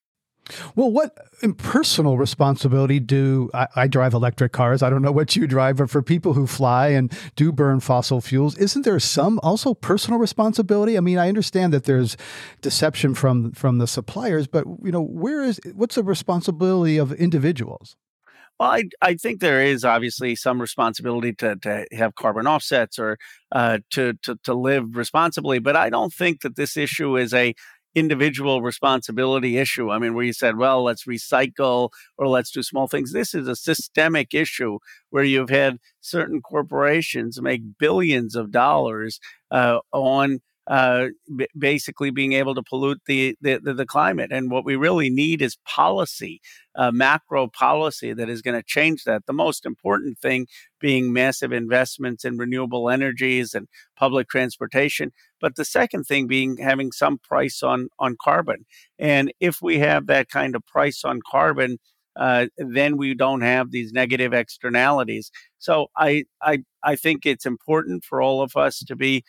Well, 0.75 0.92
what 0.92 1.18
personal 1.58 2.18
responsibility 2.18 3.00
do 3.00 3.50
I, 3.54 3.68
I, 3.75 3.88
drive 3.88 4.14
electric 4.14 4.52
cars? 4.52 4.84
I 4.84 4.90
don't 4.90 5.02
know 5.02 5.12
what 5.12 5.36
you 5.38 5.48
drive, 5.48 5.78
but 5.78 5.90
for 5.90 6.02
people 6.02 6.34
who 6.34 6.48
fly 6.48 6.88
and 6.90 7.12
do 7.38 7.54
burn 7.54 7.80
fossil 7.80 8.20
fuels, 8.20 8.58
isn't 8.58 8.84
there 8.84 9.00
some 9.00 9.40
also 9.42 9.74
personal 9.74 10.20
responsibility? 10.20 10.98
I 10.98 11.00
mean, 11.00 11.18
I 11.18 11.30
understand 11.30 11.72
that 11.74 11.86
there's 11.86 12.18
deception 12.62 13.16
from 13.16 13.54
from 13.54 13.78
the 13.78 13.88
suppliers, 13.88 14.48
but 14.48 14.65
you 14.84 14.92
know, 14.92 15.01
where 15.01 15.44
is 15.44 15.62
what's 15.74 15.96
the 15.96 16.03
responsibility 16.03 16.98
of 16.98 17.13
individuals? 17.13 17.96
Well, 18.63 18.72
I, 18.72 18.84
I 19.01 19.15
think 19.15 19.41
there 19.41 19.62
is 19.62 19.84
obviously 19.84 20.38
some 20.38 20.62
responsibility 20.62 21.34
to, 21.34 21.58
to 21.58 21.86
have 21.91 22.15
carbon 22.15 22.48
offsets 22.48 22.98
or 22.98 23.17
uh, 23.51 23.79
to, 23.89 24.13
to, 24.24 24.38
to 24.46 24.53
live 24.53 24.96
responsibly, 24.96 25.60
but 25.60 25.75
I 25.75 25.89
don't 25.89 26.13
think 26.13 26.43
that 26.43 26.55
this 26.55 26.77
issue 26.77 27.17
is 27.17 27.34
a 27.34 27.55
individual 27.93 28.62
responsibility 28.62 29.58
issue. 29.58 29.91
I 29.91 30.00
mean, 30.00 30.13
where 30.13 30.24
you 30.24 30.32
said, 30.32 30.55
well, 30.55 30.82
let's 30.82 31.03
recycle 31.03 31.89
or 32.17 32.29
let's 32.29 32.51
do 32.51 32.63
small 32.63 32.88
things. 32.88 33.12
This 33.12 33.36
is 33.36 33.50
a 33.50 33.55
systemic 33.58 34.34
issue 34.34 34.79
where 35.10 35.25
you've 35.25 35.50
had 35.50 35.77
certain 36.00 36.41
corporations 36.41 37.41
make 37.41 37.77
billions 37.77 38.34
of 38.34 38.50
dollars 38.50 39.20
uh, 39.51 39.79
on 39.91 40.39
uh, 40.67 41.08
b- 41.36 41.48
basically 41.58 42.10
being 42.10 42.34
able 42.34 42.55
to 42.55 42.63
pollute 42.63 43.01
the, 43.05 43.36
the, 43.41 43.60
the 43.60 43.86
climate. 43.86 44.32
And 44.32 44.50
what 44.50 44.65
we 44.65 44.75
really 44.75 45.10
need 45.10 45.41
is 45.41 45.58
policy, 45.65 46.41
uh, 46.75 46.91
macro 46.91 47.48
policy 47.48 48.13
that 48.13 48.29
is 48.29 48.41
going 48.41 48.55
to 48.55 48.63
change 48.65 49.03
that. 49.03 49.25
The 49.25 49.34
most 49.34 49.65
important 49.65 50.20
thing 50.20 50.48
being 50.79 51.12
massive 51.12 51.51
investments 51.51 52.24
in 52.24 52.38
renewable 52.38 52.89
energies 52.89 53.53
and 53.53 53.67
public 53.98 54.29
transportation. 54.29 55.12
But 55.41 55.55
the 55.55 55.65
second 55.65 56.05
thing 56.05 56.27
being 56.27 56.58
having 56.58 56.91
some 56.91 57.17
price 57.17 57.62
on 57.62 57.89
on 58.00 58.15
carbon. 58.22 58.65
And 58.98 59.34
if 59.39 59.62
we 59.62 59.79
have 59.79 60.08
that 60.08 60.29
kind 60.29 60.55
of 60.55 60.65
price 60.65 61.03
on 61.03 61.20
carbon, 61.29 61.77
uh, 62.15 62.48
then 62.58 62.96
we 62.96 63.15
don't 63.15 63.41
have 63.41 63.72
these 63.72 63.91
negative 63.91 64.34
externalities. 64.34 65.32
So 65.58 65.88
I, 65.98 66.25
I 66.41 66.60
I 66.84 66.96
think 66.96 67.25
it's 67.25 67.46
important 67.46 68.03
for 68.03 68.22
all 68.22 68.41
of 68.41 68.55
us 68.55 68.79
to 68.79 68.96
be 68.96 69.24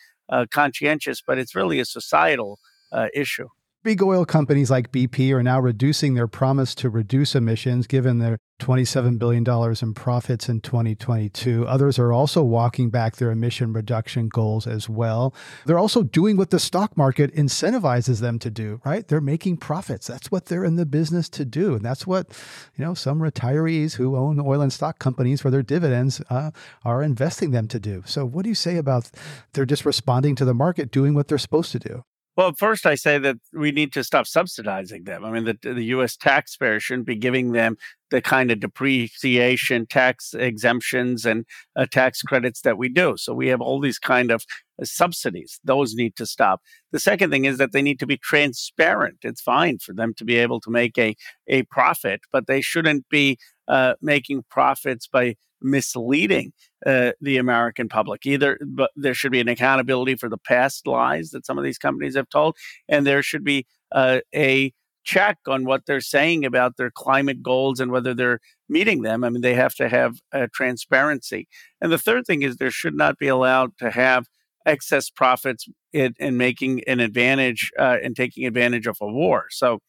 conscientious, 0.51 1.21
but 1.25 1.37
it's 1.37 1.55
really 1.55 1.79
a 1.79 1.85
societal 1.85 2.59
uh, 2.91 3.07
issue. 3.13 3.47
Big 3.85 4.01
oil 4.01 4.25
companies 4.25 4.71
like 4.71 4.91
BP 4.91 5.31
are 5.31 5.43
now 5.43 5.59
reducing 5.59 6.15
their 6.15 6.27
promise 6.27 6.73
to 6.73 6.89
reduce 6.89 7.35
emissions 7.35 7.85
given 7.85 8.17
their 8.17 8.39
$27 8.59 9.19
billion 9.19 9.45
in 9.79 9.93
profits 9.93 10.49
in 10.49 10.59
2022. 10.59 11.67
Others 11.67 11.99
are 11.99 12.11
also 12.11 12.41
walking 12.41 12.89
back 12.89 13.17
their 13.17 13.29
emission 13.29 13.73
reduction 13.73 14.27
goals 14.27 14.65
as 14.65 14.89
well. 14.89 15.35
They're 15.67 15.77
also 15.77 16.01
doing 16.01 16.35
what 16.35 16.49
the 16.49 16.57
stock 16.57 16.97
market 16.97 17.31
incentivizes 17.35 18.21
them 18.21 18.39
to 18.39 18.49
do, 18.49 18.81
right? 18.83 19.07
They're 19.07 19.21
making 19.21 19.57
profits. 19.57 20.07
That's 20.07 20.31
what 20.31 20.47
they're 20.47 20.65
in 20.65 20.77
the 20.77 20.87
business 20.87 21.29
to 21.29 21.45
do. 21.45 21.75
And 21.75 21.85
that's 21.85 22.07
what, 22.07 22.29
you 22.75 22.83
know, 22.83 22.95
some 22.95 23.19
retirees 23.19 23.97
who 23.97 24.15
own 24.15 24.39
oil 24.39 24.61
and 24.61 24.73
stock 24.73 24.97
companies 24.97 25.41
for 25.41 25.51
their 25.51 25.61
dividends 25.61 26.23
uh, 26.31 26.49
are 26.83 27.03
investing 27.03 27.51
them 27.51 27.67
to 27.67 27.79
do. 27.79 28.01
So, 28.07 28.25
what 28.25 28.45
do 28.45 28.49
you 28.49 28.55
say 28.55 28.77
about 28.77 29.11
they're 29.53 29.63
just 29.63 29.85
responding 29.85 30.35
to 30.37 30.45
the 30.45 30.55
market, 30.55 30.89
doing 30.89 31.13
what 31.13 31.27
they're 31.27 31.37
supposed 31.37 31.71
to 31.73 31.77
do? 31.77 32.03
Well, 32.37 32.51
first, 32.53 32.85
I 32.85 32.95
say 32.95 33.17
that 33.19 33.37
we 33.53 33.71
need 33.71 33.93
to 33.93 34.03
stop 34.03 34.27
subsidizing 34.27 35.05
them. 35.05 35.23
I 35.23 35.31
mean, 35.31 35.45
the, 35.45 35.57
the 35.61 35.85
U.S. 35.85 36.17
taxpayer 36.17 36.81
shouldn't 36.81 37.07
be 37.07 37.15
giving 37.15 37.53
them 37.53 37.77
the 38.11 38.21
kind 38.21 38.51
of 38.51 38.59
depreciation 38.59 39.85
tax 39.85 40.33
exemptions 40.33 41.25
and 41.25 41.45
uh, 41.77 41.85
tax 41.89 42.21
credits 42.21 42.61
that 42.61 42.77
we 42.77 42.89
do. 42.89 43.15
So 43.17 43.33
we 43.33 43.47
have 43.47 43.61
all 43.61 43.79
these 43.79 43.99
kind 43.99 44.31
of 44.31 44.43
uh, 44.81 44.83
subsidies. 44.83 45.61
Those 45.63 45.95
need 45.95 46.17
to 46.17 46.25
stop. 46.25 46.61
The 46.91 46.99
second 46.99 47.31
thing 47.31 47.45
is 47.45 47.57
that 47.57 47.71
they 47.71 47.81
need 47.81 47.99
to 47.99 48.07
be 48.07 48.17
transparent. 48.17 49.19
It's 49.21 49.41
fine 49.41 49.79
for 49.79 49.93
them 49.93 50.13
to 50.17 50.25
be 50.25 50.35
able 50.35 50.59
to 50.61 50.69
make 50.69 50.97
a, 50.97 51.15
a 51.47 51.63
profit, 51.63 52.21
but 52.33 52.47
they 52.47 52.59
shouldn't 52.59 53.07
be 53.07 53.37
uh, 53.69 53.93
making 54.01 54.43
profits 54.49 55.07
by 55.07 55.35
misleading 55.65 56.53
uh, 56.85 57.11
the 57.19 57.37
American 57.37 57.89
public. 57.89 58.25
Either, 58.25 58.57
but 58.65 58.91
there 58.95 59.13
should 59.13 59.31
be 59.31 59.41
an 59.41 59.47
accountability 59.47 60.15
for 60.15 60.29
the 60.29 60.37
past 60.37 60.87
lies 60.87 61.31
that 61.31 61.45
some 61.45 61.57
of 61.57 61.63
these 61.63 61.77
companies 61.77 62.15
have 62.15 62.29
told, 62.29 62.55
and 62.87 63.05
there 63.05 63.23
should 63.23 63.43
be 63.43 63.65
uh, 63.91 64.19
a 64.33 64.71
check 65.03 65.37
on 65.47 65.65
what 65.65 65.85
they're 65.85 66.01
saying 66.01 66.45
about 66.45 66.77
their 66.77 66.91
climate 66.91 67.41
goals 67.41 67.79
and 67.79 67.91
whether 67.91 68.13
they're 68.13 68.39
meeting 68.67 69.03
them. 69.03 69.23
I 69.23 69.29
mean, 69.29 69.41
they 69.41 69.53
have 69.53 69.75
to 69.75 69.87
have 69.87 70.17
uh, 70.33 70.47
transparency. 70.53 71.47
And 71.79 71.91
the 71.91 71.97
third 71.97 72.25
thing 72.25 72.41
is 72.41 72.57
there 72.57 72.71
should 72.71 72.95
not 72.95 73.17
be 73.17 73.27
allowed 73.27 73.77
to 73.77 73.91
have 73.91 74.25
excess 74.65 75.11
profits 75.11 75.67
in, 75.93 76.15
in 76.19 76.37
making 76.37 76.83
an 76.85 76.99
advantage 76.99 77.71
uh, 77.79 77.97
and 78.03 78.15
taking 78.15 78.45
advantage 78.45 78.87
of 78.87 78.97
a 78.99 79.07
war. 79.07 79.45
So 79.51 79.79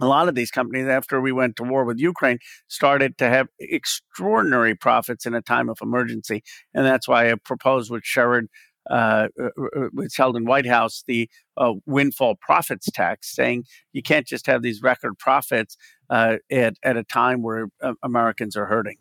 a 0.00 0.06
lot 0.06 0.28
of 0.28 0.34
these 0.34 0.50
companies, 0.50 0.88
after 0.88 1.20
we 1.20 1.32
went 1.32 1.56
to 1.56 1.62
war 1.62 1.84
with 1.84 1.98
Ukraine, 1.98 2.38
started 2.68 3.16
to 3.18 3.28
have 3.28 3.48
extraordinary 3.58 4.74
profits 4.74 5.26
in 5.26 5.34
a 5.34 5.42
time 5.42 5.68
of 5.68 5.78
emergency. 5.82 6.42
And 6.74 6.84
that's 6.84 7.08
why 7.08 7.30
I 7.30 7.34
proposed 7.36 7.90
with 7.90 8.02
Sherrod, 8.02 8.46
uh, 8.90 9.28
uh, 9.40 9.44
uh 9.44 9.88
with 9.92 10.12
Sheldon 10.12 10.44
Whitehouse, 10.44 11.02
the 11.06 11.28
uh, 11.56 11.72
windfall 11.86 12.36
profits 12.40 12.88
tax, 12.92 13.34
saying 13.34 13.64
you 13.92 14.02
can't 14.02 14.26
just 14.26 14.46
have 14.46 14.62
these 14.62 14.82
record 14.82 15.18
profits 15.18 15.76
uh, 16.10 16.36
at, 16.50 16.74
at 16.82 16.96
a 16.96 17.04
time 17.04 17.42
where 17.42 17.68
uh, 17.82 17.94
Americans 18.02 18.56
are 18.56 18.66
hurting. 18.66 18.96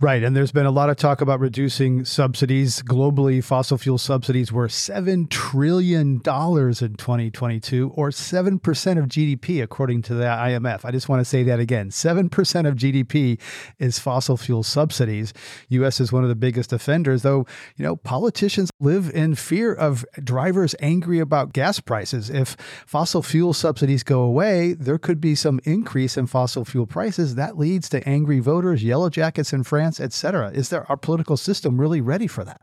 Right. 0.00 0.24
And 0.24 0.34
there's 0.34 0.50
been 0.50 0.66
a 0.66 0.72
lot 0.72 0.90
of 0.90 0.96
talk 0.96 1.20
about 1.20 1.38
reducing 1.38 2.04
subsidies. 2.04 2.82
Globally, 2.82 3.42
fossil 3.42 3.78
fuel 3.78 3.96
subsidies 3.96 4.50
were 4.50 4.66
$7 4.66 5.30
trillion 5.30 6.16
in 6.16 6.20
2022, 6.20 7.92
or 7.94 8.10
7% 8.10 8.98
of 8.98 9.04
GDP, 9.04 9.62
according 9.62 10.02
to 10.02 10.14
the 10.14 10.24
IMF. 10.24 10.84
I 10.84 10.90
just 10.90 11.08
want 11.08 11.20
to 11.20 11.24
say 11.24 11.44
that 11.44 11.60
again 11.60 11.90
7% 11.90 12.68
of 12.68 12.74
GDP 12.74 13.40
is 13.78 14.00
fossil 14.00 14.36
fuel 14.36 14.64
subsidies. 14.64 15.32
U.S. 15.68 16.00
is 16.00 16.12
one 16.12 16.24
of 16.24 16.28
the 16.28 16.34
biggest 16.34 16.72
offenders, 16.72 17.22
though, 17.22 17.46
you 17.76 17.84
know, 17.84 17.94
politicians 17.94 18.70
live 18.80 19.14
in 19.14 19.36
fear 19.36 19.72
of 19.72 20.04
drivers 20.24 20.74
angry 20.80 21.20
about 21.20 21.52
gas 21.52 21.78
prices. 21.78 22.30
If 22.30 22.56
fossil 22.84 23.22
fuel 23.22 23.54
subsidies 23.54 24.02
go 24.02 24.22
away, 24.22 24.72
there 24.72 24.98
could 24.98 25.20
be 25.20 25.36
some 25.36 25.60
increase 25.62 26.16
in 26.16 26.26
fossil 26.26 26.64
fuel 26.64 26.88
prices. 26.88 27.36
That 27.36 27.56
leads 27.56 27.88
to 27.90 28.06
angry 28.08 28.40
voters, 28.40 28.82
yellow 28.82 29.08
jackets 29.08 29.52
in 29.52 29.62
France 29.62 29.83
Etc. 29.84 30.50
Is 30.50 30.68
there 30.68 30.88
our 30.90 30.96
political 30.96 31.36
system 31.36 31.80
really 31.80 32.00
ready 32.00 32.26
for 32.26 32.44
that? 32.44 32.60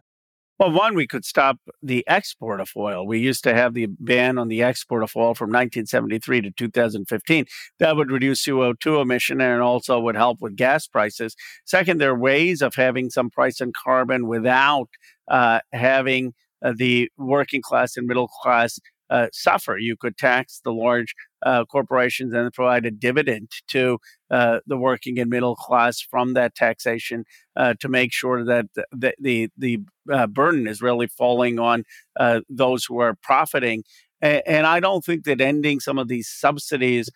Well, 0.62 0.74
one, 0.74 0.94
we 0.94 1.08
could 1.08 1.26
stop 1.26 1.58
the 1.82 2.08
export 2.08 2.62
of 2.62 2.70
oil. 2.78 3.08
We 3.08 3.18
used 3.18 3.44
to 3.46 3.54
have 3.56 3.74
the 3.74 3.88
ban 4.00 4.38
on 4.38 4.48
the 4.48 4.62
export 4.62 5.02
of 5.02 5.12
oil 5.16 5.34
from 5.34 5.50
1973 5.50 6.42
to 6.42 6.52
2015. 6.52 7.46
That 7.80 7.96
would 7.96 8.12
reduce 8.12 8.46
CO2 8.46 9.02
emission 9.02 9.42
and 9.42 9.60
also 9.64 10.00
would 10.00 10.16
help 10.16 10.38
with 10.40 10.56
gas 10.56 10.86
prices. 10.86 11.36
Second, 11.66 12.00
there 12.00 12.12
are 12.12 12.20
ways 12.20 12.62
of 12.62 12.76
having 12.76 13.10
some 13.10 13.32
price 13.32 13.60
on 13.60 13.72
carbon 13.76 14.28
without 14.28 14.88
uh, 15.28 15.62
having 15.74 16.36
uh, 16.64 16.74
the 16.76 17.10
working 17.18 17.64
class 17.64 17.98
and 17.98 18.06
middle 18.06 18.28
class 18.28 18.78
uh, 19.12 19.28
suffer. 19.34 19.78
You 19.78 19.96
could 19.98 20.18
tax 20.18 20.62
the 20.64 20.74
large 20.74 21.14
uh, 21.46 21.66
corporations 21.66 22.34
and 22.34 22.52
provide 22.54 22.86
a 22.86 22.92
dividend 22.92 23.52
to 23.68 24.00
uh, 24.32 24.60
the 24.66 24.78
working 24.78 25.20
and 25.20 25.30
middle 25.30 25.56
class 25.56 26.00
from 26.00 26.34
that 26.34 26.56
taxation 26.56 27.26
uh, 27.56 27.74
to 27.80 27.90
make 27.90 28.14
sure 28.14 28.44
that 28.46 28.68
the 28.92 29.14
the, 29.20 29.50
the 29.58 29.80
uh, 30.12 30.28
burden 30.28 30.68
is 30.68 30.82
really 30.82 31.08
falling 31.08 31.60
on 31.60 31.84
uh, 32.20 32.40
those 32.50 32.86
who 32.86 33.00
are 33.00 33.16
profiting. 33.22 33.84
And, 34.24 34.68
I 34.68 34.80
don't 34.80 35.04
think 35.04 35.24
that 35.26 35.42
ending 35.42 35.80
some 35.80 35.98
of 35.98 36.08
these 36.08 36.30
subsidies 36.30 37.10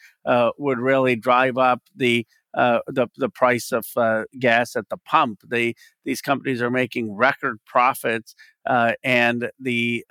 would 0.58 0.80
really 0.80 1.16
drive 1.16 1.56
up 1.56 1.84
the 1.96 2.26
uh, 2.56 2.80
the 2.88 3.08
the 3.18 3.30
price 3.30 3.72
of 3.74 3.86
uh, 3.98 4.24
gas 4.40 4.76
at 4.76 4.88
the 4.90 4.98
pump. 4.98 5.42
These 5.50 6.22
companies 6.22 6.62
are 6.62 6.72
making 6.72 7.14
record 7.14 7.60
profits, 7.66 8.34
uh, 8.66 8.94
and 9.04 9.50
the 9.60 10.06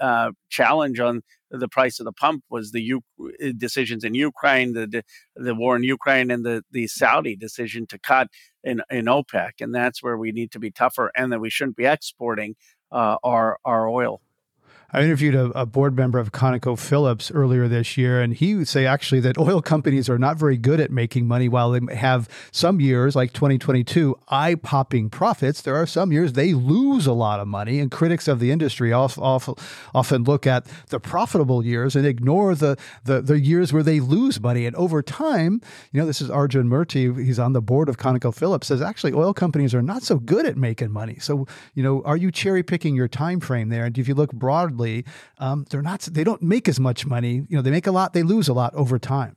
challenge 0.50 1.00
on 1.00 1.22
the 1.58 1.68
price 1.68 2.00
of 2.00 2.04
the 2.04 2.12
pump 2.12 2.44
was 2.50 2.70
the 2.72 2.82
U- 2.82 3.02
uh, 3.20 3.52
decisions 3.56 4.04
in 4.04 4.14
Ukraine, 4.14 4.72
the, 4.72 4.86
the, 4.86 5.02
the 5.36 5.54
war 5.54 5.76
in 5.76 5.82
Ukraine, 5.82 6.30
and 6.30 6.44
the 6.44 6.62
the 6.70 6.86
Saudi 6.86 7.36
decision 7.36 7.86
to 7.88 7.98
cut 7.98 8.28
in 8.62 8.82
in 8.90 9.06
OPEC, 9.06 9.52
and 9.60 9.74
that's 9.74 10.02
where 10.02 10.16
we 10.16 10.32
need 10.32 10.50
to 10.52 10.58
be 10.58 10.70
tougher, 10.70 11.10
and 11.16 11.32
that 11.32 11.40
we 11.40 11.50
shouldn't 11.50 11.76
be 11.76 11.86
exporting 11.86 12.56
uh, 12.92 13.16
our 13.22 13.58
our 13.64 13.88
oil. 13.88 14.20
I 14.92 15.02
interviewed 15.02 15.34
a, 15.34 15.46
a, 15.58 15.66
board 15.66 15.96
member 15.96 16.18
of 16.18 16.30
ConocoPhillips 16.30 17.32
earlier 17.34 17.66
this 17.66 17.96
year, 17.96 18.20
and 18.20 18.32
he 18.32 18.54
would 18.54 18.68
say 18.68 18.86
actually 18.86 19.20
that 19.20 19.36
oil 19.36 19.60
companies 19.74 20.08
are 20.08 20.18
not 20.18 20.36
very 20.36 20.56
good 20.56 20.78
at 20.78 20.90
making 20.90 21.26
money. 21.26 21.48
While 21.48 21.72
they 21.72 21.96
have 21.96 22.28
some 22.52 22.80
years, 22.80 23.16
like 23.16 23.32
2022, 23.32 24.16
eye 24.28 24.54
popping 24.54 25.10
profits, 25.10 25.62
there 25.62 25.74
are 25.74 25.86
some 25.86 26.12
years 26.12 26.34
they 26.34 26.54
lose 26.54 27.06
a 27.06 27.12
lot 27.12 27.40
of 27.40 27.48
money. 27.48 27.80
And 27.80 27.90
critics 27.90 28.28
of 28.28 28.38
the 28.38 28.50
industry 28.50 28.92
off, 28.92 29.18
off, 29.18 29.48
often 29.94 30.22
look 30.22 30.46
at 30.46 30.66
the 30.88 31.00
profitable 31.00 31.64
years 31.64 31.96
and 31.96 32.06
ignore 32.06 32.54
the, 32.54 32.76
the, 33.04 33.20
the 33.20 33.40
years 33.40 33.72
where 33.72 33.82
they 33.82 34.00
lose 34.00 34.40
money. 34.40 34.66
And 34.66 34.76
over 34.76 35.02
time, 35.02 35.60
you 35.92 36.00
know, 36.00 36.06
this 36.06 36.20
is 36.20 36.30
Arjun 36.30 36.68
Murti, 36.68 37.24
he's 37.24 37.38
on 37.38 37.52
the 37.52 37.62
board 37.62 37.88
of 37.88 37.96
ConocoPhillips, 37.96 38.64
says 38.64 38.80
actually 38.80 39.12
oil 39.12 39.34
companies 39.34 39.74
are 39.74 39.82
not 39.82 40.02
so 40.02 40.18
good 40.18 40.46
at 40.46 40.56
making 40.56 40.92
money. 40.92 41.16
So, 41.18 41.46
you 41.74 41.82
know, 41.82 42.02
are 42.04 42.16
you 42.16 42.30
cherry 42.30 42.62
picking 42.62 42.94
your 42.94 43.08
time 43.08 43.40
frame 43.40 43.70
there? 43.70 43.84
And 43.84 43.98
if 43.98 44.06
you 44.06 44.14
look 44.14 44.32
broadly, 44.74 45.04
um, 45.38 45.64
they're 45.70 45.82
not 45.82 46.00
they 46.02 46.24
don't 46.24 46.42
make 46.42 46.68
as 46.68 46.80
much 46.80 47.06
money. 47.06 47.46
You 47.48 47.56
know, 47.56 47.62
they 47.62 47.70
make 47.70 47.86
a 47.86 47.92
lot, 47.92 48.12
they 48.12 48.22
lose 48.22 48.48
a 48.48 48.54
lot 48.54 48.74
over 48.74 48.98
time. 48.98 49.36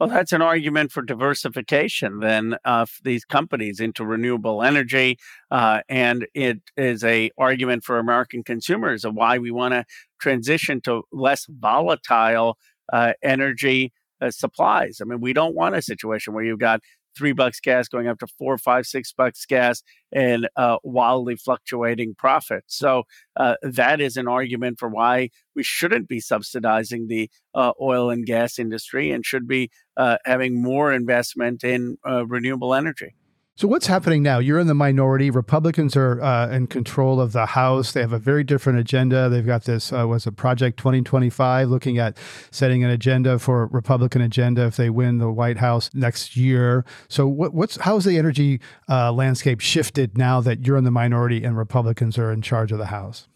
Well, 0.00 0.08
that's 0.08 0.32
an 0.32 0.42
argument 0.42 0.90
for 0.90 1.02
diversification 1.02 2.18
then 2.18 2.56
of 2.64 2.90
these 3.04 3.24
companies 3.24 3.78
into 3.78 4.04
renewable 4.04 4.62
energy, 4.62 5.18
uh, 5.52 5.82
and 5.88 6.26
it 6.34 6.60
is 6.76 7.04
a 7.04 7.30
argument 7.38 7.84
for 7.84 7.98
American 7.98 8.42
consumers 8.42 9.04
of 9.04 9.14
why 9.14 9.38
we 9.38 9.52
want 9.52 9.72
to 9.72 9.84
transition 10.20 10.80
to 10.82 11.02
less 11.12 11.46
volatile 11.48 12.58
uh, 12.92 13.12
energy 13.22 13.92
uh, 14.20 14.30
supplies. 14.30 14.98
I 15.00 15.04
mean, 15.04 15.20
we 15.20 15.32
don't 15.32 15.54
want 15.54 15.76
a 15.76 15.82
situation 15.82 16.34
where 16.34 16.44
you've 16.44 16.58
got 16.58 16.80
three 17.16 17.32
bucks 17.32 17.60
gas 17.60 17.88
going 17.88 18.08
up 18.08 18.18
to 18.18 18.26
four, 18.26 18.58
five, 18.58 18.86
six 18.86 19.12
bucks 19.12 19.46
gas 19.46 19.82
and 20.12 20.48
uh, 20.56 20.76
wildly 20.82 21.36
fluctuating 21.36 22.14
profits. 22.14 22.76
So 22.76 23.04
uh, 23.36 23.54
that 23.62 24.00
is 24.00 24.16
an 24.16 24.28
argument 24.28 24.78
for 24.78 24.88
why 24.88 25.30
we 25.54 25.62
shouldn't 25.62 26.08
be 26.08 26.20
subsidizing 26.20 27.08
the 27.08 27.30
uh, 27.54 27.72
oil 27.80 28.10
and 28.10 28.26
gas 28.26 28.58
industry 28.58 29.10
and 29.10 29.24
should 29.24 29.46
be 29.46 29.70
uh, 29.96 30.18
having 30.24 30.62
more 30.62 30.92
investment 30.92 31.64
in 31.64 31.98
uh, 32.08 32.26
renewable 32.26 32.74
energy. 32.74 33.14
So 33.56 33.68
what's 33.68 33.86
happening 33.86 34.24
now? 34.24 34.40
You're 34.40 34.58
in 34.58 34.66
the 34.66 34.74
minority. 34.74 35.30
Republicans 35.30 35.94
are 35.94 36.20
uh, 36.20 36.48
in 36.48 36.66
control 36.66 37.20
of 37.20 37.30
the 37.30 37.46
House. 37.46 37.92
They 37.92 38.00
have 38.00 38.12
a 38.12 38.18
very 38.18 38.42
different 38.42 38.80
agenda. 38.80 39.28
They've 39.28 39.46
got 39.46 39.62
this 39.62 39.92
uh, 39.92 40.08
was 40.08 40.26
a 40.26 40.32
Project 40.32 40.76
2025, 40.78 41.68
looking 41.68 41.96
at 41.96 42.18
setting 42.50 42.82
an 42.82 42.90
agenda 42.90 43.38
for 43.38 43.68
Republican 43.68 44.22
agenda 44.22 44.66
if 44.66 44.74
they 44.74 44.90
win 44.90 45.18
the 45.18 45.30
White 45.30 45.58
House 45.58 45.88
next 45.94 46.36
year. 46.36 46.84
So 47.06 47.28
what, 47.28 47.54
what's 47.54 47.76
how's 47.76 48.04
the 48.04 48.18
energy 48.18 48.60
uh, 48.88 49.12
landscape 49.12 49.60
shifted 49.60 50.18
now 50.18 50.40
that 50.40 50.66
you're 50.66 50.76
in 50.76 50.82
the 50.82 50.90
minority 50.90 51.44
and 51.44 51.56
Republicans 51.56 52.18
are 52.18 52.32
in 52.32 52.42
charge 52.42 52.72
of 52.72 52.78
the 52.78 52.86
House? 52.86 53.28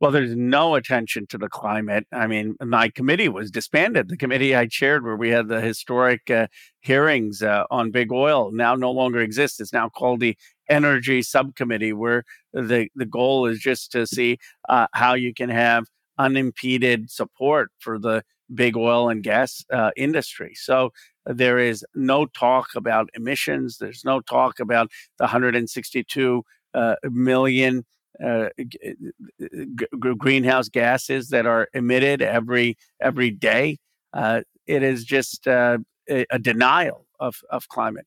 Well, 0.00 0.12
there's 0.12 0.36
no 0.36 0.76
attention 0.76 1.26
to 1.28 1.38
the 1.38 1.48
climate. 1.48 2.06
I 2.12 2.28
mean, 2.28 2.54
my 2.62 2.88
committee 2.88 3.28
was 3.28 3.50
disbanded. 3.50 4.08
The 4.08 4.16
committee 4.16 4.54
I 4.54 4.66
chaired, 4.66 5.04
where 5.04 5.16
we 5.16 5.30
had 5.30 5.48
the 5.48 5.60
historic 5.60 6.30
uh, 6.30 6.46
hearings 6.80 7.42
uh, 7.42 7.64
on 7.70 7.90
big 7.90 8.12
oil, 8.12 8.52
now 8.52 8.76
no 8.76 8.92
longer 8.92 9.20
exists. 9.20 9.58
It's 9.58 9.72
now 9.72 9.88
called 9.88 10.20
the 10.20 10.36
Energy 10.68 11.20
Subcommittee, 11.22 11.92
where 11.92 12.22
the, 12.52 12.88
the 12.94 13.06
goal 13.06 13.46
is 13.46 13.58
just 13.58 13.90
to 13.92 14.06
see 14.06 14.38
uh, 14.68 14.86
how 14.92 15.14
you 15.14 15.34
can 15.34 15.48
have 15.48 15.86
unimpeded 16.16 17.10
support 17.10 17.70
for 17.80 17.98
the 17.98 18.22
big 18.54 18.76
oil 18.76 19.08
and 19.08 19.24
gas 19.24 19.64
uh, 19.72 19.90
industry. 19.96 20.52
So 20.54 20.90
there 21.26 21.58
is 21.58 21.84
no 21.94 22.26
talk 22.26 22.68
about 22.76 23.10
emissions. 23.14 23.78
There's 23.78 24.04
no 24.04 24.20
talk 24.20 24.60
about 24.60 24.90
the 25.18 25.24
162 25.24 26.44
uh, 26.74 26.94
million 27.04 27.84
uh, 28.24 28.48
g- 28.58 28.96
g- 29.38 29.86
greenhouse 30.16 30.68
gases 30.68 31.28
that 31.28 31.46
are 31.46 31.68
emitted 31.74 32.22
every 32.22 32.76
every 33.00 33.30
day. 33.30 33.78
Uh, 34.12 34.42
it 34.66 34.82
is 34.82 35.04
just 35.04 35.46
uh, 35.46 35.78
a, 36.10 36.26
a 36.30 36.38
denial 36.38 37.06
of, 37.20 37.36
of 37.50 37.68
climate. 37.68 38.06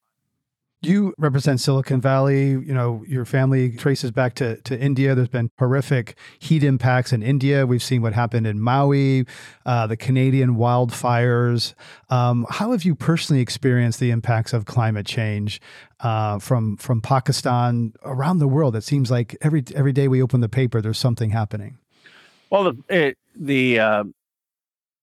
You 0.83 1.13
represent 1.19 1.59
Silicon 1.59 2.01
Valley. 2.01 2.49
You 2.49 2.73
know, 2.73 3.03
your 3.07 3.23
family 3.23 3.75
traces 3.75 4.09
back 4.09 4.33
to, 4.35 4.59
to 4.61 4.79
India. 4.79 5.13
There's 5.13 5.27
been 5.27 5.51
horrific 5.59 6.17
heat 6.39 6.63
impacts 6.63 7.13
in 7.13 7.21
India. 7.21 7.67
We've 7.67 7.83
seen 7.83 8.01
what 8.01 8.13
happened 8.13 8.47
in 8.47 8.59
Maui, 8.59 9.27
uh, 9.63 9.85
the 9.85 9.95
Canadian 9.95 10.55
wildfires. 10.55 11.75
Um, 12.09 12.47
how 12.49 12.71
have 12.71 12.83
you 12.83 12.95
personally 12.95 13.43
experienced 13.43 13.99
the 13.99 14.09
impacts 14.09 14.53
of 14.53 14.65
climate 14.65 15.05
change 15.05 15.61
uh, 15.99 16.39
from 16.39 16.77
from 16.77 16.99
Pakistan 16.99 17.93
around 18.03 18.39
the 18.39 18.47
world? 18.47 18.75
It 18.75 18.83
seems 18.83 19.11
like 19.11 19.37
every 19.41 19.63
every 19.75 19.93
day 19.93 20.07
we 20.07 20.19
open 20.19 20.41
the 20.41 20.49
paper, 20.49 20.81
there's 20.81 20.97
something 20.97 21.29
happening. 21.29 21.77
Well, 22.49 22.63
the 22.63 22.83
it, 22.89 23.17
the 23.35 23.79
uh, 23.79 24.03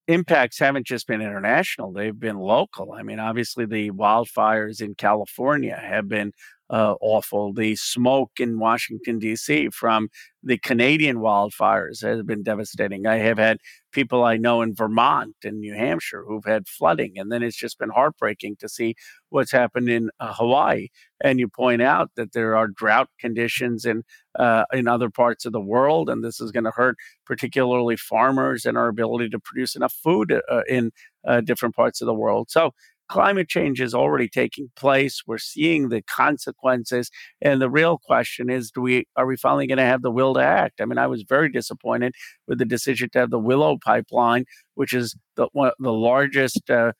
impacts 0.08 0.58
haven't 0.58 0.86
just 0.86 1.06
been 1.06 1.20
international, 1.22 1.92
they've 1.92 2.18
been 2.18 2.38
local. 2.38 2.92
I 2.92 3.02
mean, 3.02 3.20
obviously, 3.20 3.66
the 3.66 3.90
wildfires 3.92 4.80
in 4.82 4.94
California 4.96 5.76
have 5.76 6.08
been 6.08 6.32
uh, 6.70 6.94
awful. 7.00 7.52
The 7.52 7.76
smoke 7.76 8.32
in 8.38 8.58
Washington, 8.58 9.18
D.C. 9.18 9.70
from 9.70 10.08
the 10.42 10.58
Canadian 10.58 11.18
wildfires 11.18 12.02
has 12.02 12.22
been 12.22 12.42
devastating. 12.42 13.06
I 13.06 13.16
have 13.16 13.38
had 13.38 13.58
people 13.92 14.22
I 14.22 14.36
know 14.36 14.62
in 14.62 14.74
Vermont 14.74 15.34
and 15.42 15.60
New 15.60 15.74
Hampshire 15.74 16.24
who've 16.26 16.44
had 16.44 16.68
flooding, 16.68 17.18
and 17.18 17.32
then 17.32 17.42
it's 17.42 17.56
just 17.56 17.78
been 17.78 17.90
heartbreaking 17.90 18.56
to 18.56 18.68
see 18.68 18.94
what's 19.30 19.50
happened 19.50 19.88
in 19.88 20.10
uh, 20.20 20.32
Hawaii. 20.34 20.88
And 21.22 21.40
you 21.40 21.48
point 21.48 21.82
out 21.82 22.10
that 22.16 22.32
there 22.32 22.56
are 22.56 22.68
drought 22.68 23.08
conditions 23.18 23.84
in 23.84 24.04
uh, 24.38 24.64
in 24.72 24.86
other 24.86 25.10
parts 25.10 25.44
of 25.44 25.52
the 25.52 25.60
world, 25.60 26.08
and 26.08 26.22
this 26.22 26.40
is 26.40 26.52
going 26.52 26.64
to 26.64 26.70
hurt 26.70 26.96
particularly 27.26 27.96
farmers 27.96 28.64
and 28.64 28.78
our 28.78 28.88
ability 28.88 29.30
to 29.30 29.40
produce 29.40 29.74
enough 29.74 29.92
food 29.92 30.40
uh, 30.50 30.62
in 30.68 30.92
uh, 31.26 31.40
different 31.40 31.74
parts 31.74 32.00
of 32.00 32.06
the 32.06 32.14
world. 32.14 32.50
So 32.50 32.72
climate 33.08 33.48
change 33.48 33.80
is 33.80 33.94
already 33.94 34.28
taking 34.28 34.70
place. 34.76 35.22
We're 35.26 35.38
seeing 35.38 35.88
the 35.88 36.02
consequences, 36.02 37.10
and 37.40 37.60
the 37.60 37.70
real 37.70 37.98
question 37.98 38.50
is: 38.50 38.70
Do 38.70 38.80
we 38.80 39.06
are 39.16 39.26
we 39.26 39.36
finally 39.36 39.66
going 39.66 39.78
to 39.78 39.84
have 39.84 40.02
the 40.02 40.10
will 40.10 40.34
to 40.34 40.40
act? 40.40 40.80
I 40.80 40.84
mean, 40.84 40.98
I 40.98 41.06
was 41.06 41.22
very 41.22 41.50
disappointed 41.50 42.14
with 42.46 42.58
the 42.58 42.64
decision 42.64 43.10
to 43.10 43.18
have 43.20 43.30
the 43.30 43.38
Willow 43.38 43.78
pipeline, 43.84 44.44
which 44.74 44.92
is 44.92 45.16
the 45.36 45.48
one, 45.52 45.72
the 45.78 45.92
largest 45.92 46.70
uh, 46.70 46.92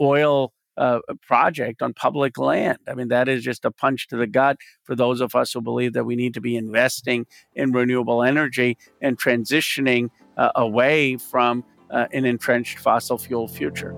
oil. 0.00 0.52
Uh, 0.76 1.00
project 1.26 1.82
on 1.82 1.92
public 1.92 2.38
land. 2.38 2.78
I 2.86 2.94
mean, 2.94 3.08
that 3.08 3.28
is 3.28 3.42
just 3.42 3.64
a 3.64 3.70
punch 3.72 4.06
to 4.06 4.16
the 4.16 4.28
gut 4.28 4.58
for 4.84 4.94
those 4.94 5.20
of 5.20 5.34
us 5.34 5.52
who 5.52 5.60
believe 5.60 5.92
that 5.94 6.04
we 6.04 6.14
need 6.14 6.34
to 6.34 6.40
be 6.40 6.56
investing 6.56 7.26
in 7.56 7.72
renewable 7.72 8.22
energy 8.22 8.78
and 9.02 9.18
transitioning 9.18 10.08
uh, 10.36 10.52
away 10.54 11.16
from 11.16 11.64
uh, 11.90 12.06
an 12.12 12.24
entrenched 12.24 12.78
fossil 12.78 13.18
fuel 13.18 13.48
future. 13.48 13.92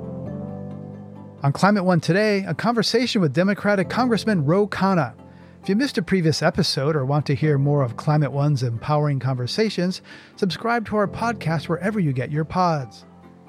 On 1.42 1.54
Climate 1.54 1.86
One 1.86 2.00
today, 2.00 2.44
a 2.44 2.52
conversation 2.52 3.22
with 3.22 3.32
Democratic 3.32 3.88
Congressman 3.88 4.44
Ro 4.44 4.66
Khanna. 4.66 5.14
If 5.62 5.70
you 5.70 5.74
missed 5.74 5.96
a 5.96 6.02
previous 6.02 6.42
episode 6.42 6.94
or 6.94 7.06
want 7.06 7.24
to 7.26 7.34
hear 7.34 7.56
more 7.56 7.82
of 7.82 7.96
Climate 7.96 8.30
One's 8.30 8.62
empowering 8.62 9.20
conversations, 9.20 10.02
subscribe 10.36 10.84
to 10.88 10.96
our 10.96 11.08
podcast 11.08 11.66
wherever 11.66 11.98
you 11.98 12.12
get 12.12 12.30
your 12.30 12.44
pods. 12.44 13.06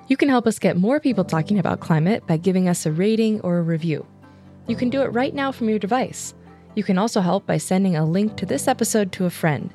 You 0.07 0.15
can 0.15 0.29
help 0.29 0.47
us 0.47 0.57
get 0.57 0.77
more 0.77 1.01
people 1.01 1.25
talking 1.25 1.59
about 1.59 1.81
climate 1.81 2.25
by 2.27 2.37
giving 2.37 2.69
us 2.69 2.85
a 2.85 2.93
rating 2.93 3.41
or 3.41 3.57
a 3.57 3.61
review. 3.61 4.05
You 4.67 4.77
can 4.77 4.89
do 4.89 5.01
it 5.01 5.07
right 5.07 5.35
now 5.35 5.51
from 5.51 5.67
your 5.67 5.79
device. 5.79 6.33
You 6.75 6.85
can 6.85 6.97
also 6.97 7.19
help 7.19 7.45
by 7.45 7.57
sending 7.57 7.97
a 7.97 8.05
link 8.05 8.37
to 8.37 8.45
this 8.45 8.69
episode 8.69 9.11
to 9.13 9.25
a 9.25 9.29
friend. 9.29 9.73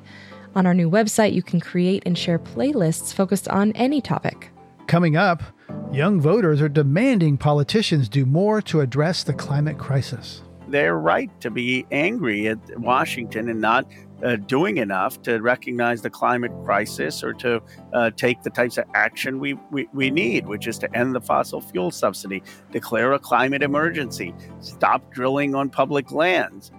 On 0.55 0.65
our 0.65 0.73
new 0.73 0.89
website, 0.89 1.33
you 1.33 1.43
can 1.43 1.59
create 1.59 2.01
and 2.07 2.17
share 2.17 2.39
playlists 2.39 3.13
focused 3.13 3.47
on 3.47 3.73
any 3.73 4.01
topic. 4.01 4.49
Coming 4.87 5.17
up, 5.17 5.43
young 5.91 6.21
voters 6.21 6.61
are 6.61 6.69
demanding 6.69 7.37
politicians 7.37 8.07
do 8.07 8.25
more 8.25 8.61
to 8.63 8.79
address 8.79 9.21
the 9.21 9.33
climate 9.33 9.77
crisis. 9.77 10.41
They're 10.69 10.97
right 10.97 11.29
to 11.41 11.51
be 11.51 11.85
angry 11.91 12.47
at 12.47 12.57
Washington 12.79 13.49
and 13.49 13.59
not 13.59 13.85
uh, 14.23 14.37
doing 14.37 14.77
enough 14.77 15.21
to 15.23 15.39
recognize 15.39 16.01
the 16.01 16.09
climate 16.09 16.53
crisis 16.63 17.21
or 17.21 17.33
to 17.33 17.61
uh, 17.91 18.11
take 18.11 18.41
the 18.43 18.49
types 18.49 18.77
of 18.77 18.85
action 18.95 19.39
we, 19.39 19.55
we, 19.71 19.89
we 19.93 20.09
need, 20.09 20.47
which 20.47 20.67
is 20.67 20.77
to 20.79 20.97
end 20.97 21.13
the 21.13 21.21
fossil 21.21 21.59
fuel 21.59 21.91
subsidy, 21.91 22.41
declare 22.71 23.11
a 23.11 23.19
climate 23.19 23.61
emergency, 23.61 24.33
stop 24.61 25.13
drilling 25.13 25.53
on 25.53 25.69
public 25.69 26.11
lands. 26.11 26.71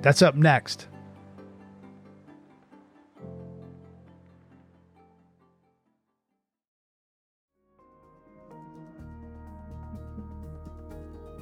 That's 0.00 0.22
up 0.22 0.34
next. 0.34 0.88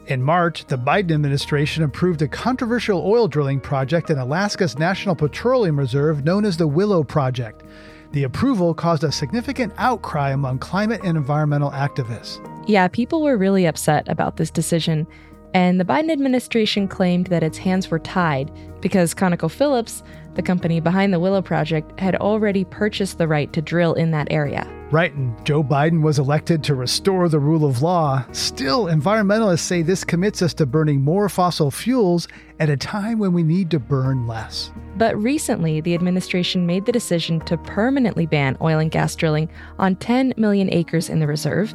In 0.09 0.23
March, 0.23 0.67
the 0.67 0.79
Biden 0.79 1.11
administration 1.11 1.83
approved 1.83 2.23
a 2.23 2.29
controversial 2.29 3.05
oil 3.05 3.27
drilling 3.27 3.59
project 3.59 4.09
in 4.09 4.19
Alaska's 4.19 4.79
National 4.79 5.17
Petroleum 5.17 5.77
Reserve 5.77 6.25
known 6.25 6.45
as 6.45 6.57
the 6.57 6.69
Willow 6.69 7.03
Project. 7.03 7.65
The 8.13 8.23
approval 8.23 8.73
caused 8.73 9.03
a 9.03 9.11
significant 9.11 9.73
outcry 9.79 10.31
among 10.31 10.61
climate 10.61 11.01
and 11.03 11.17
environmental 11.17 11.73
activists. 11.73 12.39
Yeah, 12.69 12.87
people 12.87 13.21
were 13.21 13.37
really 13.37 13.67
upset 13.67 14.07
about 14.09 14.37
this 14.37 14.53
decision, 14.53 15.09
and 15.57 15.81
the 15.81 15.87
Biden 15.87 16.11
administration 16.11 16.87
claimed 16.87 17.29
that 17.29 17.43
its 17.43 17.57
hands 17.57 17.91
were 17.91 17.99
tied 17.99 18.53
because 18.83 19.15
ConocoPhillips, 19.15 20.03
the 20.35 20.43
company 20.43 20.81
behind 20.81 21.15
the 21.15 21.19
Willow 21.19 21.41
Project, 21.41 21.99
had 21.99 22.15
already 22.17 22.63
purchased 22.63 23.17
the 23.17 23.27
right 23.27 23.51
to 23.55 23.63
drill 23.63 23.95
in 23.95 24.11
that 24.11 24.29
area. 24.31 24.71
Right, 24.91 25.15
and 25.15 25.35
Joe 25.47 25.65
Biden 25.65 26.03
was 26.03 26.19
elected 26.19 26.63
to 26.65 26.75
restore 26.75 27.31
the 27.31 27.39
rule 27.39 27.65
of 27.65 27.81
law. 27.81 28.27
Still, 28.33 28.85
environmentalists 28.85 29.61
say 29.61 29.81
this 29.81 30.05
commits 30.05 30.43
us 30.43 30.53
to 30.55 30.67
burning 30.67 31.01
more 31.01 31.31
fossil 31.31 31.71
fuels 31.71 32.29
at 32.61 32.69
a 32.69 32.77
time 32.77 33.19
when 33.19 33.33
we 33.33 33.43
need 33.43 33.71
to 33.71 33.81
burn 33.81 34.27
less. 34.27 34.71
But 34.97 35.21
recently, 35.21 35.81
the 35.81 35.95
administration 35.95 36.67
made 36.67 36.85
the 36.85 36.93
decision 36.93 37.41
to 37.41 37.57
permanently 37.57 38.27
ban 38.27 38.59
oil 38.61 38.79
and 38.79 38.91
gas 38.91 39.17
drilling 39.17 39.49
on 39.79 39.97
10 39.97 40.35
million 40.37 40.69
acres 40.71 41.09
in 41.09 41.19
the 41.19 41.27
reserve, 41.27 41.75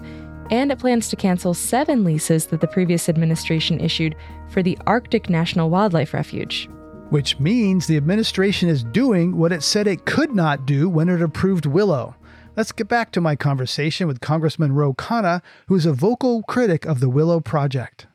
and 0.52 0.72
it 0.72 0.78
plans 0.80 1.10
to 1.10 1.16
cancel 1.16 1.54
seven 1.54 2.04
leases 2.04 2.46
that 2.48 2.62
the 2.62 2.68
previous 2.68 3.10
administration 3.10 3.80
issued 3.80 4.16
for 4.50 4.62
the 4.62 4.78
Arctic 4.86 5.30
National 5.30 5.70
Wildlife 5.70 6.14
Refuge. 6.14 6.70
Which 7.10 7.40
means 7.40 7.88
the 7.88 7.98
administration 7.98 8.70
is 8.70 8.84
doing 8.84 9.38
what 9.38 9.52
it 9.52 9.64
said 9.64 9.88
it 9.88 10.06
could 10.06 10.36
not 10.36 10.66
do 10.66 10.90
when 10.90 11.10
it 11.10 11.22
approved 11.22 11.66
Willow. 11.66 12.16
Let's 12.56 12.74
get 12.74 12.90
back 12.90 13.12
to 13.14 13.22
my 13.22 13.38
conversation 13.38 14.08
with 14.08 14.20
Congressman 14.20 14.74
Ro 14.74 14.94
Khanna, 14.94 15.42
who's 15.68 15.86
a 15.86 15.94
vocal 15.94 16.44
critic 16.44 16.86
of 16.86 17.00
the 17.00 17.10
Willow 17.10 17.40
Project. 17.40 18.08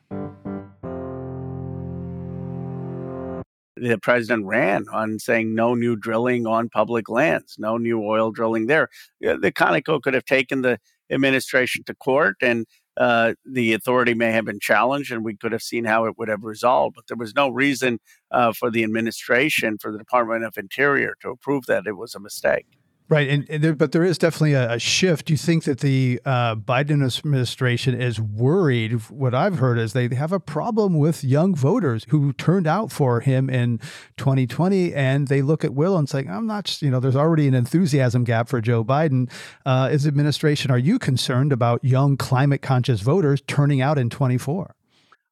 The 3.75 3.99
president 4.01 4.45
ran 4.45 4.85
on 4.91 5.19
saying 5.19 5.53
no 5.53 5.75
new 5.75 5.95
drilling 5.95 6.47
on 6.47 6.69
public 6.69 7.09
lands, 7.09 7.57
no 7.59 7.77
new 7.77 8.03
oil 8.03 8.31
drilling 8.31 8.65
there. 8.65 8.89
The 9.21 9.51
Conoco 9.51 10.01
could 10.01 10.15
have 10.15 10.25
taken 10.25 10.61
the 10.61 10.79
administration 11.11 11.83
to 11.85 11.95
court 11.95 12.37
and 12.41 12.65
uh, 12.97 13.33
the 13.45 13.73
authority 13.73 14.13
may 14.13 14.31
have 14.31 14.45
been 14.45 14.59
challenged 14.59 15.11
and 15.11 15.23
we 15.23 15.35
could 15.35 15.51
have 15.51 15.61
seen 15.61 15.85
how 15.85 16.05
it 16.05 16.17
would 16.17 16.29
have 16.29 16.43
resolved. 16.43 16.95
But 16.95 17.07
there 17.07 17.17
was 17.17 17.35
no 17.35 17.49
reason 17.49 17.99
uh, 18.31 18.53
for 18.53 18.71
the 18.71 18.83
administration, 18.83 19.77
for 19.77 19.91
the 19.91 19.99
Department 19.99 20.43
of 20.43 20.57
Interior 20.57 21.13
to 21.21 21.29
approve 21.29 21.67
that 21.67 21.85
it 21.85 21.95
was 21.95 22.15
a 22.15 22.19
mistake. 22.19 22.65
Right, 23.09 23.29
and, 23.29 23.49
and 23.49 23.63
there, 23.63 23.73
but 23.73 23.93
there 23.93 24.03
is 24.03 24.17
definitely 24.17 24.51
a, 24.51 24.73
a 24.73 24.79
shift. 24.79 25.29
You 25.29 25.37
think 25.37 25.63
that 25.63 25.79
the 25.79 26.19
uh, 26.25 26.55
Biden 26.55 27.05
administration 27.05 27.99
is 27.99 28.19
worried? 28.19 28.91
What 29.09 29.33
I've 29.33 29.59
heard 29.59 29.79
is 29.79 29.93
they 29.93 30.13
have 30.13 30.33
a 30.33 30.41
problem 30.41 30.97
with 30.97 31.23
young 31.23 31.55
voters 31.55 32.05
who 32.09 32.33
turned 32.33 32.67
out 32.67 32.91
for 32.91 33.21
him 33.21 33.49
in 33.49 33.77
2020, 34.17 34.93
and 34.93 35.29
they 35.29 35.41
look 35.41 35.63
at 35.63 35.73
Will 35.73 35.97
and 35.97 36.09
say, 36.09 36.25
"I'm 36.27 36.47
not." 36.47 36.81
You 36.81 36.91
know, 36.91 36.99
there's 36.99 37.15
already 37.15 37.47
an 37.47 37.53
enthusiasm 37.53 38.25
gap 38.25 38.49
for 38.49 38.59
Joe 38.59 38.83
Biden. 38.83 39.31
Uh, 39.65 39.87
as 39.89 40.05
administration, 40.05 40.69
are 40.69 40.77
you 40.77 40.99
concerned 40.99 41.53
about 41.53 41.85
young 41.85 42.17
climate 42.17 42.61
conscious 42.61 42.99
voters 42.99 43.41
turning 43.47 43.79
out 43.79 43.97
in 43.97 44.09
24? 44.09 44.75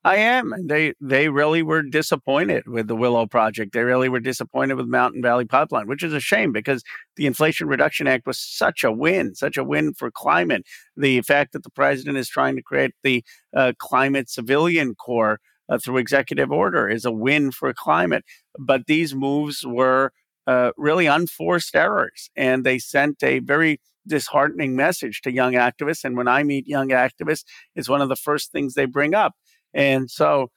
I 0.05 0.17
am. 0.17 0.53
They 0.67 0.93
they 1.01 1.29
really 1.29 1.63
were 1.63 1.81
disappointed 1.81 2.67
with 2.67 2.87
the 2.87 2.95
Willow 2.95 3.25
project. 3.25 3.73
They 3.73 3.83
really 3.83 4.07
were 4.07 4.19
disappointed 4.19 4.75
with 4.75 4.85
Mountain 4.87 5.23
Valley 5.23 5.45
Pipeline, 5.45 5.87
which 5.87 6.03
is 6.03 6.13
a 6.13 6.19
shame 6.19 6.51
because 6.53 6.83
the 7.17 7.25
Inflation 7.25 7.67
Reduction 7.67 8.07
Act 8.07 8.27
was 8.27 8.39
such 8.39 8.83
a 8.83 8.91
win, 8.91 9.33
such 9.35 9.57
a 9.57 9.63
win 9.63 9.95
for 9.95 10.11
climate. 10.11 10.63
The 10.95 11.21
fact 11.23 11.53
that 11.53 11.63
the 11.63 11.71
president 11.71 12.17
is 12.19 12.29
trying 12.29 12.55
to 12.55 12.63
create 12.63 12.91
the 13.03 13.23
uh, 13.55 13.73
climate 13.79 14.29
civilian 14.29 14.95
corps 14.95 15.39
uh, 15.69 15.79
through 15.79 15.97
executive 15.97 16.51
order 16.51 16.87
is 16.87 17.05
a 17.05 17.11
win 17.11 17.51
for 17.51 17.73
climate. 17.73 18.23
But 18.59 18.87
these 18.87 19.15
moves 19.15 19.65
were 19.65 20.11
uh, 20.47 20.71
really 20.77 21.07
unforced 21.07 21.75
errors. 21.75 22.29
And 22.35 22.65
they 22.65 22.77
sent 22.79 23.23
a 23.23 23.39
very 23.39 23.81
disheartening 24.07 24.75
message 24.75 25.21
to 25.21 25.31
young 25.31 25.53
activists. 25.53 26.03
And 26.03 26.15
when 26.15 26.27
I 26.27 26.43
meet 26.43 26.67
young 26.67 26.89
activists, 26.89 27.43
it's 27.75 27.89
one 27.89 28.01
of 28.01 28.09
the 28.09 28.15
first 28.15 28.51
things 28.51 28.75
they 28.75 28.85
bring 28.85 29.15
up. 29.15 29.33
And 29.75 30.09
so 30.09 30.49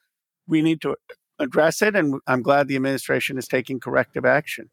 we 0.46 0.62
need 0.62 0.80
to 0.82 0.96
address 1.38 1.82
it. 1.82 1.94
And 1.94 2.20
I'm 2.26 2.42
glad 2.42 2.68
the 2.68 2.76
administration 2.76 3.36
is 3.36 3.46
taking 3.46 3.80
corrective 3.80 4.24
action. 4.24 4.70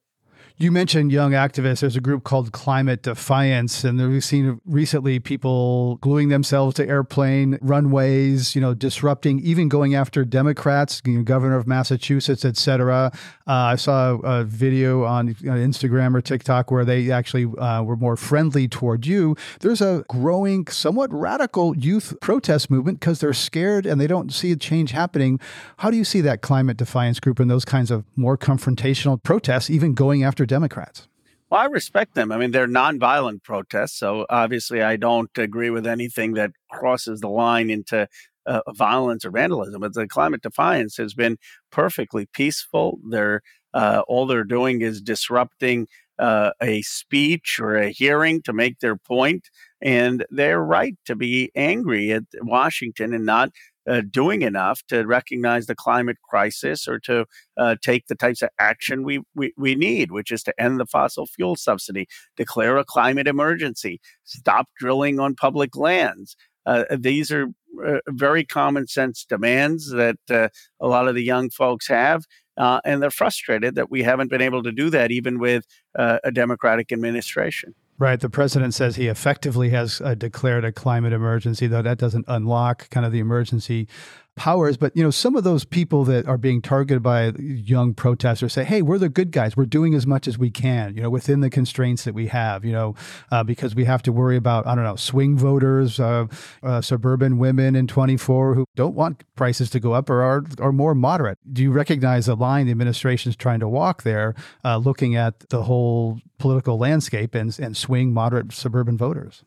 You 0.58 0.72
mentioned 0.72 1.12
young 1.12 1.34
activists. 1.34 1.82
There's 1.82 1.98
a 1.98 2.02
group 2.02 2.24
called 2.24 2.54
Climate 2.54 3.04
Defiance, 3.04 3.84
and 3.84 4.00
we've 4.10 4.24
seen 4.24 4.62
recently 4.66 5.20
people 5.20 5.98
gluing 5.98 6.30
themselves 6.30 6.76
to 6.76 6.88
airplane 6.88 7.60
runways, 7.62 8.56
you 8.56 8.62
know, 8.62 8.74
disrupting, 8.74 9.42
even 9.42 9.68
going 9.68 9.96
after 9.96 10.24
Democrats, 10.24 11.02
you 11.04 11.18
know, 11.18 11.24
governor 11.24 11.58
of 11.58 11.68
Massachusetts, 11.68 12.46
et 12.46 12.56
cetera. 12.56 13.12
Uh, 13.46 13.52
I 13.52 13.76
saw 13.76 14.14
a 14.24 14.46
video 14.46 15.04
on 15.04 15.34
Instagram 15.34 16.16
or 16.16 16.22
TikTok 16.22 16.72
where 16.72 16.86
they 16.86 17.12
actually 17.12 17.48
uh, 17.58 17.84
were 17.84 17.98
more 17.98 18.16
friendly 18.16 18.70
toward 18.70 19.06
you. 19.06 19.36
There's 19.60 19.82
a 19.82 20.06
growing, 20.08 20.68
somewhat 20.68 21.12
radical 21.12 21.76
youth 21.76 22.14
protest 22.22 22.72
movement 22.72 23.02
because 23.02 23.20
they're 23.20 23.34
scared 23.34 23.86
and 23.86 24.00
they 24.00 24.08
don't 24.08 24.34
see 24.34 24.54
a 24.54 24.56
change 24.56 24.92
happening. 24.92 25.38
How 25.80 25.92
do 25.92 25.98
you 25.98 26.06
see 26.06 26.22
that 26.22 26.42
Climate 26.42 26.78
Defiance 26.78 27.20
group 27.20 27.42
and 27.42 27.52
those 27.52 27.66
kinds 27.66 27.92
of 27.92 28.06
more 28.16 28.38
confrontational 28.38 29.22
protests, 29.22 29.70
even 29.70 29.94
going 29.94 30.24
after 30.24 30.45
Democrats? 30.46 31.08
Well, 31.50 31.62
I 31.62 31.66
respect 31.66 32.16
them. 32.16 32.32
I 32.32 32.38
mean, 32.38 32.52
they're 32.52 32.68
nonviolent 32.68 33.44
protests. 33.44 34.00
So 34.00 34.26
obviously, 34.30 34.82
I 34.82 34.96
don't 34.96 35.30
agree 35.38 35.70
with 35.70 35.86
anything 35.86 36.34
that 36.34 36.52
crosses 36.72 37.22
the 37.22 37.30
line 37.30 37.70
into 37.70 38.08
uh, 38.46 38.62
violence 38.74 39.26
or 39.26 39.32
vandalism. 39.32 39.82
But 39.82 39.94
the 39.94 40.08
climate 40.08 40.42
defiance 40.42 40.98
has 40.98 41.14
been 41.14 41.38
perfectly 41.72 42.28
peaceful. 42.34 43.00
They're 43.10 43.42
uh, 43.74 44.04
all 44.08 44.26
they're 44.26 44.44
doing 44.44 44.82
is 44.82 45.02
disrupting 45.02 45.88
uh, 46.18 46.52
a 46.62 46.82
speech 46.84 47.60
or 47.60 47.76
a 47.76 47.90
hearing 47.90 48.42
to 48.44 48.54
make 48.54 48.80
their 48.80 48.96
point, 48.96 49.50
and 49.82 50.26
they're 50.30 50.64
right 50.64 50.96
to 51.06 51.16
be 51.16 51.52
angry 51.56 52.12
at 52.12 52.24
Washington 52.42 53.14
and 53.14 53.26
not 53.26 53.50
uh, 53.88 54.02
doing 54.10 54.42
enough 54.42 54.82
to 54.88 55.06
recognize 55.06 55.66
the 55.66 55.76
climate 55.76 56.18
crisis 56.28 56.88
or 56.88 57.00
to 57.00 57.26
uh, 57.58 57.76
take 57.82 58.08
the 58.08 58.16
types 58.16 58.42
of 58.42 58.50
action 58.60 59.04
we, 59.04 59.22
we, 59.36 59.54
we 59.58 59.76
need, 59.76 60.12
which 60.12 60.32
is 60.32 60.44
to 60.44 60.62
end 60.62 60.80
the 60.80 60.86
fossil 60.86 61.26
fuel 61.26 61.56
subsidy, 61.56 62.08
declare 62.36 62.78
a 62.78 62.86
climate 62.86 63.28
emergency, 63.28 64.00
stop 64.24 64.68
drilling 64.80 65.20
on 65.20 65.36
public 65.36 65.76
lands. 65.76 66.36
Uh, 66.66 66.84
these 66.98 67.32
are 67.32 67.48
uh, 67.86 68.00
very 68.10 68.44
common 68.44 68.88
sense 68.88 69.26
demands 69.26 69.92
that 69.92 70.18
uh, 70.30 70.50
a 70.80 70.88
lot 70.88 71.08
of 71.08 71.16
the 71.16 71.24
young 71.24 71.50
folks 71.50 71.88
have. 71.88 72.24
And 72.58 73.02
they're 73.04 73.12
frustrated 73.12 73.76
that 73.76 73.92
we 73.92 74.02
haven't 74.02 74.30
been 74.30 74.42
able 74.42 74.64
to 74.64 74.72
do 74.72 74.90
that 74.90 75.12
even 75.12 75.40
with 75.40 75.66
a 75.96 76.32
Democratic 76.32 76.92
administration. 76.92 77.76
Right. 77.98 78.20
The 78.20 78.30
president 78.30 78.74
says 78.74 78.98
he 78.98 79.08
effectively 79.08 79.70
has 79.70 80.02
uh, 80.02 80.16
declared 80.16 80.66
a 80.66 80.74
climate 80.74 81.14
emergency, 81.14 81.68
though 81.68 81.82
that 81.82 81.98
doesn't 81.98 82.26
unlock 82.28 82.90
kind 82.90 83.06
of 83.06 83.14
the 83.14 83.20
emergency 83.20 83.88
powers. 84.36 84.76
But, 84.78 84.96
you 84.96 85.04
know, 85.04 85.12
some 85.12 85.36
of 85.36 85.44
those 85.44 85.66
people 85.66 86.04
that 86.06 86.28
are 86.28 86.38
being 86.38 86.62
targeted 86.62 87.02
by 87.02 87.32
young 87.38 87.94
protesters 87.94 88.54
say, 88.54 88.64
hey, 88.64 88.82
we're 88.82 88.98
the 88.98 89.10
good 89.10 89.32
guys. 89.32 89.56
We're 89.56 89.66
doing 89.66 89.94
as 89.96 90.06
much 90.06 90.28
as 90.28 90.38
we 90.38 90.50
can, 90.50 90.96
you 90.96 91.02
know, 91.02 91.10
within 91.10 91.40
the 91.40 91.50
constraints 91.50 92.04
that 92.04 92.14
we 92.14 92.28
have, 92.28 92.66
you 92.66 92.74
know, 92.74 92.96
uh, 93.32 93.44
because 93.44 93.76
we 93.76 93.86
have 93.86 94.04
to 94.04 94.12
worry 94.12 94.36
about, 94.36 94.68
I 94.68 94.76
don't 94.76 94.84
know, 94.84 94.98
swing 94.98 95.38
voters, 95.38 96.00
uh, 96.00 96.28
uh, 96.64 96.82
suburban 96.82 97.38
women 97.38 97.76
in 97.76 97.88
24 97.88 98.56
who 98.56 98.66
don't 98.76 98.96
want 98.96 99.24
prices 99.36 99.70
to 99.72 99.80
go 99.80 99.94
up 99.94 100.10
or 100.10 100.22
are, 100.22 100.44
are 100.60 100.74
more 100.74 100.96
moderate. 100.96 101.38
Do 101.52 101.64
you 101.64 101.72
recognize 101.72 102.26
the 102.26 102.36
line 102.36 102.66
the 102.66 102.72
administration 102.72 103.30
is 103.30 103.36
trying 103.36 103.62
to 103.62 103.70
walk 103.70 104.04
there, 104.04 104.36
uh, 104.64 104.78
looking 104.78 105.16
at 105.16 105.48
the 105.50 105.64
whole 105.64 106.20
political 106.38 106.78
landscape 106.78 107.36
and, 107.36 107.58
and 107.60 107.76
swing 107.76 108.14
moderate 108.14 108.52
suburban 108.52 108.98
voters? 108.98 109.44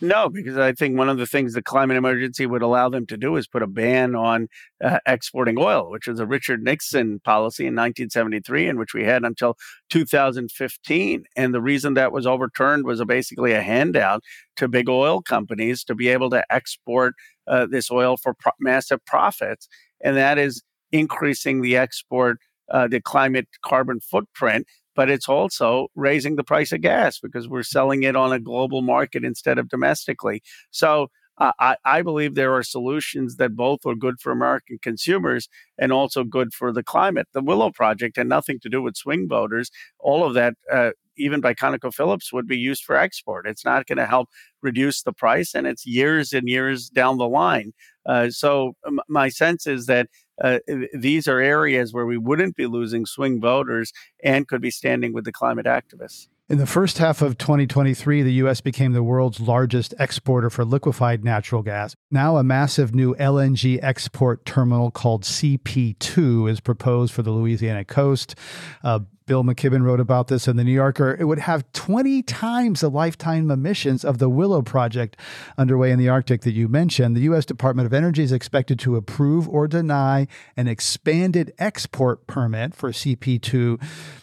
No, 0.00 0.28
because 0.28 0.58
I 0.58 0.72
think 0.72 0.98
one 0.98 1.08
of 1.08 1.16
the 1.16 1.26
things 1.26 1.54
the 1.54 1.62
climate 1.62 1.96
emergency 1.96 2.44
would 2.44 2.60
allow 2.60 2.88
them 2.88 3.06
to 3.06 3.16
do 3.16 3.36
is 3.36 3.46
put 3.46 3.62
a 3.62 3.66
ban 3.66 4.14
on 4.14 4.48
uh, 4.84 4.98
exporting 5.06 5.56
oil, 5.58 5.90
which 5.90 6.06
was 6.06 6.20
a 6.20 6.26
Richard 6.26 6.62
Nixon 6.62 7.20
policy 7.20 7.64
in 7.64 7.74
1973, 7.74 8.68
and 8.68 8.78
which 8.78 8.92
we 8.92 9.04
had 9.04 9.24
until 9.24 9.56
2015. 9.88 11.24
And 11.34 11.54
the 11.54 11.62
reason 11.62 11.94
that 11.94 12.12
was 12.12 12.26
overturned 12.26 12.84
was 12.84 13.00
a, 13.00 13.06
basically 13.06 13.52
a 13.52 13.62
handout 13.62 14.22
to 14.56 14.68
big 14.68 14.88
oil 14.88 15.22
companies 15.22 15.82
to 15.84 15.94
be 15.94 16.08
able 16.08 16.28
to 16.30 16.44
export 16.52 17.14
uh, 17.46 17.66
this 17.66 17.90
oil 17.90 18.16
for 18.18 18.34
pro- 18.34 18.52
massive 18.60 19.04
profits, 19.06 19.66
and 20.02 20.16
that 20.16 20.36
is 20.36 20.62
increasing 20.92 21.62
the 21.62 21.76
export, 21.76 22.38
uh, 22.70 22.86
the 22.86 23.00
climate 23.00 23.48
carbon 23.64 24.00
footprint 24.00 24.66
but 24.96 25.10
it's 25.10 25.28
also 25.28 25.88
raising 25.94 26.34
the 26.34 26.42
price 26.42 26.72
of 26.72 26.80
gas 26.80 27.20
because 27.20 27.48
we're 27.48 27.62
selling 27.62 28.02
it 28.02 28.16
on 28.16 28.32
a 28.32 28.40
global 28.40 28.82
market 28.82 29.24
instead 29.24 29.58
of 29.58 29.68
domestically. 29.68 30.42
So 30.70 31.08
uh, 31.38 31.52
I, 31.60 31.76
I, 31.84 32.02
believe 32.02 32.34
there 32.34 32.54
are 32.54 32.62
solutions 32.62 33.36
that 33.36 33.54
both 33.54 33.80
are 33.84 33.94
good 33.94 34.20
for 34.20 34.32
American 34.32 34.78
consumers 34.80 35.48
and 35.78 35.92
also 35.92 36.24
good 36.24 36.54
for 36.54 36.72
the 36.72 36.82
climate. 36.82 37.28
The 37.34 37.42
Willow 37.42 37.70
Project 37.70 38.16
had 38.16 38.26
nothing 38.26 38.58
to 38.60 38.70
do 38.70 38.80
with 38.80 38.96
swing 38.96 39.28
voters. 39.28 39.70
All 39.98 40.24
of 40.24 40.32
that, 40.32 40.54
uh, 40.72 40.92
even 41.18 41.42
by 41.42 41.52
ConocoPhillips, 41.52 42.32
would 42.32 42.46
be 42.46 42.56
used 42.56 42.84
for 42.84 42.96
export. 42.96 43.46
It's 43.46 43.66
not 43.66 43.86
going 43.86 43.98
to 43.98 44.06
help 44.06 44.30
reduce 44.62 45.02
the 45.02 45.12
price, 45.12 45.54
and 45.54 45.66
it's 45.66 45.84
years 45.84 46.32
and 46.32 46.48
years 46.48 46.88
down 46.88 47.18
the 47.18 47.28
line. 47.28 47.72
Uh, 48.06 48.30
so 48.30 48.74
m- 48.86 49.00
my 49.08 49.28
sense 49.28 49.66
is 49.66 49.84
that 49.86 50.08
uh, 50.42 50.58
these 50.92 51.26
are 51.28 51.38
areas 51.38 51.92
where 51.92 52.06
we 52.06 52.18
wouldn't 52.18 52.56
be 52.56 52.66
losing 52.66 53.06
swing 53.06 53.40
voters 53.40 53.92
and 54.22 54.46
could 54.48 54.60
be 54.60 54.70
standing 54.70 55.12
with 55.12 55.24
the 55.24 55.32
climate 55.32 55.66
activists. 55.66 56.28
In 56.48 56.58
the 56.58 56.66
first 56.66 56.98
half 56.98 57.22
of 57.22 57.38
2023, 57.38 58.22
the 58.22 58.34
U.S. 58.34 58.60
became 58.60 58.92
the 58.92 59.02
world's 59.02 59.40
largest 59.40 59.94
exporter 59.98 60.48
for 60.48 60.64
liquefied 60.64 61.24
natural 61.24 61.60
gas. 61.62 61.96
Now, 62.12 62.36
a 62.36 62.44
massive 62.44 62.94
new 62.94 63.16
LNG 63.16 63.80
export 63.82 64.44
terminal 64.44 64.92
called 64.92 65.24
CP2 65.24 66.48
is 66.48 66.60
proposed 66.60 67.12
for 67.12 67.22
the 67.22 67.32
Louisiana 67.32 67.84
coast. 67.84 68.36
Uh, 68.84 69.00
Bill 69.26 69.42
McKibben 69.42 69.82
wrote 69.82 69.98
about 69.98 70.28
this 70.28 70.46
in 70.46 70.56
the 70.56 70.62
New 70.62 70.72
Yorker. 70.72 71.16
It 71.18 71.24
would 71.24 71.40
have 71.40 71.70
20 71.72 72.22
times 72.22 72.80
the 72.80 72.88
lifetime 72.88 73.50
emissions 73.50 74.04
of 74.04 74.18
the 74.18 74.28
Willow 74.28 74.62
project 74.62 75.16
underway 75.58 75.90
in 75.90 75.98
the 75.98 76.08
Arctic 76.08 76.42
that 76.42 76.52
you 76.52 76.68
mentioned. 76.68 77.16
The 77.16 77.22
U.S. 77.22 77.44
Department 77.44 77.86
of 77.86 77.92
Energy 77.92 78.22
is 78.22 78.30
expected 78.30 78.78
to 78.80 78.94
approve 78.94 79.48
or 79.48 79.66
deny 79.66 80.28
an 80.56 80.68
expanded 80.68 81.52
export 81.58 82.28
permit 82.28 82.74
for 82.76 82.92
CP2 82.92 83.82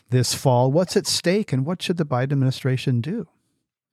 this 0.09 0.33
fall. 0.33 0.71
What's 0.71 0.95
at 0.95 1.05
stake 1.05 1.51
and 1.51 1.65
what 1.65 1.81
should 1.81 1.97
the 1.97 2.05
Biden 2.05 2.31
administration 2.31 3.01
do? 3.01 3.27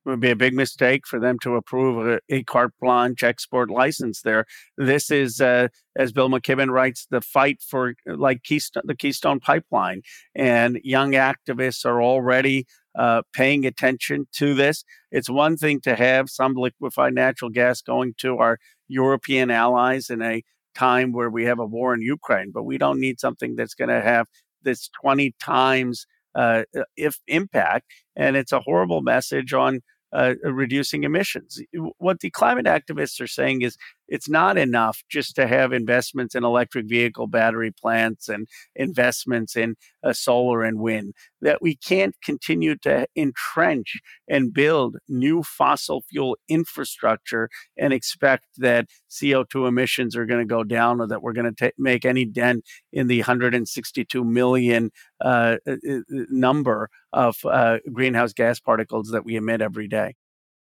Would 0.06 0.20
be 0.20 0.30
a 0.30 0.36
big 0.36 0.54
mistake 0.54 1.06
for 1.06 1.20
them 1.20 1.38
to 1.42 1.56
approve 1.56 2.06
a, 2.06 2.20
a 2.34 2.42
carte 2.42 2.72
blanche 2.80 3.22
export 3.22 3.70
license 3.70 4.22
there. 4.22 4.46
This 4.78 5.10
is, 5.10 5.42
uh, 5.42 5.68
as 5.94 6.10
Bill 6.10 6.30
McKibben 6.30 6.70
writes, 6.70 7.06
the 7.10 7.20
fight 7.20 7.60
for 7.60 7.94
like 8.06 8.42
Keystone, 8.42 8.82
the 8.86 8.96
Keystone 8.96 9.40
Pipeline. 9.40 10.00
And 10.34 10.80
young 10.82 11.12
activists 11.12 11.84
are 11.84 12.02
already 12.02 12.64
uh, 12.98 13.22
paying 13.34 13.66
attention 13.66 14.26
to 14.36 14.54
this. 14.54 14.84
It's 15.12 15.28
one 15.28 15.58
thing 15.58 15.80
to 15.82 15.94
have 15.94 16.30
some 16.30 16.54
liquefied 16.54 17.14
natural 17.14 17.50
gas 17.50 17.82
going 17.82 18.14
to 18.18 18.38
our 18.38 18.58
European 18.88 19.50
allies 19.50 20.08
in 20.10 20.22
a 20.22 20.42
time 20.74 21.12
where 21.12 21.30
we 21.30 21.44
have 21.44 21.58
a 21.58 21.66
war 21.66 21.94
in 21.94 22.00
Ukraine, 22.00 22.50
but 22.52 22.64
we 22.64 22.78
don't 22.78 23.00
need 23.00 23.20
something 23.20 23.54
that's 23.54 23.74
going 23.74 23.90
to 23.90 24.00
have 24.00 24.26
this 24.62 24.88
20 25.00 25.34
times 25.40 26.06
uh, 26.34 26.62
if 26.96 27.18
impact. 27.26 27.86
And 28.16 28.36
it's 28.36 28.52
a 28.52 28.60
horrible 28.60 29.02
message 29.02 29.52
on 29.52 29.80
uh, 30.12 30.34
reducing 30.42 31.04
emissions. 31.04 31.60
What 31.98 32.20
the 32.20 32.30
climate 32.30 32.66
activists 32.66 33.20
are 33.20 33.28
saying 33.28 33.62
is 33.62 33.76
it's 34.10 34.28
not 34.28 34.58
enough 34.58 35.02
just 35.08 35.34
to 35.36 35.46
have 35.46 35.72
investments 35.72 36.34
in 36.34 36.44
electric 36.44 36.86
vehicle 36.86 37.26
battery 37.26 37.70
plants 37.70 38.28
and 38.28 38.48
investments 38.74 39.56
in 39.56 39.76
uh, 40.04 40.12
solar 40.12 40.62
and 40.62 40.80
wind, 40.80 41.14
that 41.40 41.62
we 41.62 41.76
can't 41.76 42.14
continue 42.22 42.76
to 42.76 43.06
entrench 43.16 43.98
and 44.28 44.52
build 44.52 44.96
new 45.08 45.42
fossil 45.42 46.02
fuel 46.10 46.36
infrastructure 46.48 47.48
and 47.78 47.92
expect 47.92 48.46
that 48.58 48.86
CO2 49.10 49.68
emissions 49.68 50.16
are 50.16 50.26
going 50.26 50.40
to 50.40 50.54
go 50.54 50.64
down 50.64 51.00
or 51.00 51.06
that 51.06 51.22
we're 51.22 51.32
going 51.32 51.54
to 51.54 51.72
make 51.78 52.04
any 52.04 52.24
dent 52.24 52.64
in 52.92 53.06
the 53.06 53.20
162 53.20 54.24
million 54.24 54.90
uh, 55.24 55.56
uh, 55.66 55.72
uh, 55.72 56.00
number 56.30 56.90
of 57.12 57.36
uh, 57.44 57.78
greenhouse 57.92 58.32
gas 58.32 58.60
particles 58.60 59.10
that 59.10 59.24
we 59.24 59.36
emit 59.36 59.60
every 59.60 59.88
day. 59.88 60.14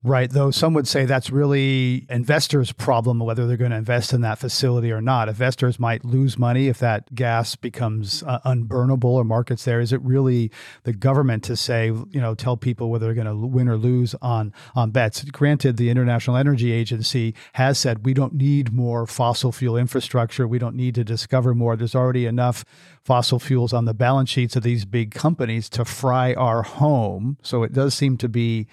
Right. 0.04 0.30
Though 0.30 0.52
some 0.52 0.76
would 0.76 0.88
say 0.88 1.06
that's 1.06 1.32
really 1.32 2.06
investors' 2.08 2.72
problem, 2.72 3.20
whether 3.20 3.48
they're 3.48 3.58
going 3.58 3.72
to 3.72 3.78
invest 3.78 4.14
in 4.14 4.22
that 4.22 4.38
facility 4.38 4.92
or 4.92 5.02
not. 5.02 5.28
Investors 5.28 5.80
might 5.80 6.06
lose 6.06 6.38
money 6.38 6.68
if 6.68 6.78
that 6.80 7.16
gas 7.16 7.56
becomes 7.56 8.22
uh, 8.22 8.40
unburnable 8.46 9.06
or 9.06 9.24
markets 9.24 9.66
there. 9.66 9.80
Is 9.80 9.92
it 9.92 10.00
really 10.04 10.52
the 10.84 10.94
government 10.94 11.44
to 11.46 11.56
say, 11.56 11.88
you 11.88 12.22
know, 12.22 12.36
tell 12.36 12.56
people 12.58 12.92
whether 12.92 13.08
they're 13.08 13.16
going 13.16 13.26
to 13.26 13.48
win 13.48 13.68
or 13.68 13.76
lose 13.76 14.14
on 14.22 14.54
on 14.76 14.92
bets? 14.92 15.24
Granted, 15.24 15.78
the 15.78 15.90
International 15.90 16.38
Energy 16.38 16.72
Agency 16.72 17.34
has 17.54 17.80
said 17.80 18.06
we 18.06 18.14
don't 18.14 18.36
need 18.36 18.72
more 18.72 19.08
fossil 19.08 19.52
fuel 19.52 19.78
infrastructure. 19.78 20.48
We 20.48 20.60
don't 20.60 20.76
need 20.76 20.94
to 20.96 21.04
discover 21.04 21.56
more. 21.56 21.76
There's 21.76 21.96
already 21.96 22.28
enough 22.28 22.64
fossil 23.04 23.40
fuels 23.40 23.74
on 23.74 23.86
the 23.86 23.96
balance 23.96 24.30
sheets 24.30 24.56
of 24.56 24.62
these 24.62 24.86
big 24.86 25.10
companies 25.10 25.70
to 25.70 25.84
fry 25.84 26.36
our 26.36 26.62
home. 26.62 27.38
So 27.42 27.64
it 27.64 27.74
does 27.74 27.96
seem 27.96 28.18
to 28.18 28.30
be 28.30 28.68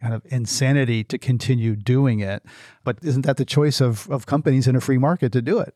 kind 0.00 0.14
of 0.14 0.22
insanity 0.26 1.04
to 1.04 1.18
continue 1.18 1.76
doing 1.76 2.20
it. 2.20 2.42
But 2.84 2.98
isn't 3.02 3.26
that 3.26 3.36
the 3.36 3.44
choice 3.44 3.80
of, 3.80 4.08
of 4.10 4.26
companies 4.26 4.66
in 4.66 4.76
a 4.76 4.80
free 4.80 4.98
market 4.98 5.32
to 5.32 5.42
do 5.42 5.58
it? 5.58 5.74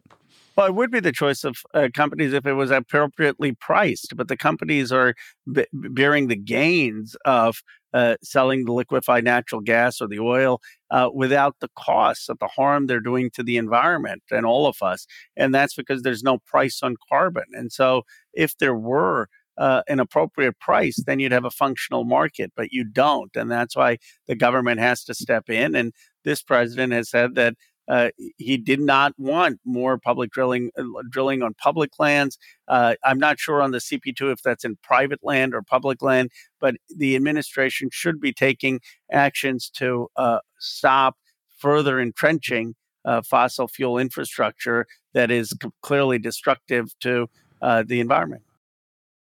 Well, 0.57 0.67
it 0.67 0.75
would 0.75 0.91
be 0.91 1.01
the 1.01 1.13
choice 1.13 1.45
of 1.45 1.57
uh, 1.73 1.89
companies 1.95 2.35
if 2.35 2.45
it 2.45 2.53
was 2.53 2.71
appropriately 2.71 3.53
priced, 3.53 4.15
but 4.17 4.29
the 4.29 4.37
companies 4.37 4.93
are 4.93 5.15
b- 5.51 5.65
bearing 5.73 6.29
the 6.29 6.37
gains 6.37 7.17
of 7.25 7.63
uh, 7.95 8.17
selling 8.23 8.67
the 8.67 8.73
liquefied 8.73 9.25
natural 9.25 9.63
gas 9.63 10.01
or 10.01 10.09
the 10.09 10.19
oil 10.19 10.61
uh, 10.91 11.09
without 11.13 11.57
the 11.61 11.71
costs 11.77 12.29
of 12.29 12.39
the 12.39 12.49
harm 12.49 12.87
they're 12.87 13.01
doing 13.01 13.31
to 13.31 13.43
the 13.43 13.57
environment 13.57 14.23
and 14.31 14.45
all 14.45 14.67
of 14.67 14.77
us. 14.83 15.07
And 15.37 15.55
that's 15.55 15.75
because 15.75 16.03
there's 16.03 16.23
no 16.23 16.39
price 16.39 16.83
on 16.83 16.97
carbon. 17.11 17.45
And 17.53 17.73
so, 17.73 18.03
if 18.35 18.57
there 18.59 18.75
were 18.75 19.29
uh, 19.59 19.83
an 19.89 20.01
appropriate 20.01 20.59
price, 20.59 20.97
then 21.07 21.21
you'd 21.21 21.33
have 21.33 21.45
a 21.45 21.51
functional 21.51 22.05
market, 22.05 22.53
but 22.57 22.73
you 22.73 22.85
don't. 22.85 23.35
And 23.37 23.51
that's 23.51 23.77
why 23.77 23.99
the 24.27 24.35
government 24.35 24.81
has 24.81 25.05
to 25.05 25.15
step 25.15 25.51
in. 25.51 25.75
And 25.75 25.93
this 26.25 26.43
president 26.43 26.93
has 26.93 27.11
said 27.11 27.35
that 27.35 27.55
uh, 27.89 28.11
he 28.39 28.57
did 28.57 28.81
not 28.81 29.13
want 29.19 29.59
more 29.65 29.99
public 29.99 30.31
drilling 30.31 30.71
uh, 30.79 30.85
drilling 31.11 31.43
on 31.43 31.53
public 31.55 31.91
lands. 31.99 32.39
Uh, 32.69 32.95
I'm 33.05 33.19
not 33.19 33.41
sure 33.41 33.61
on 33.61 33.73
the 33.73 33.79
CP2 33.79 34.33
if 34.33 34.43
that's 34.43 34.65
in 34.65 34.77
private 34.83 35.19
land 35.23 35.53
or 35.53 35.63
public 35.63 36.01
land, 36.01 36.31
but 36.61 36.77
the 36.97 37.17
administration 37.17 37.89
should 37.93 38.21
be 38.21 38.33
taking 38.33 38.81
actions 39.11 39.69
to 39.71 40.09
uh, 40.17 40.39
stop 40.59 41.17
further 41.59 42.01
entrenching 42.01 42.75
uh, 43.05 43.21
fossil 43.23 43.67
fuel 43.67 43.99
infrastructure 43.99 44.87
that 45.13 45.31
is 45.31 45.53
clearly 45.83 46.19
destructive 46.19 46.97
to 47.01 47.29
uh, 47.61 47.83
the 47.87 48.01
environment. 48.01 48.43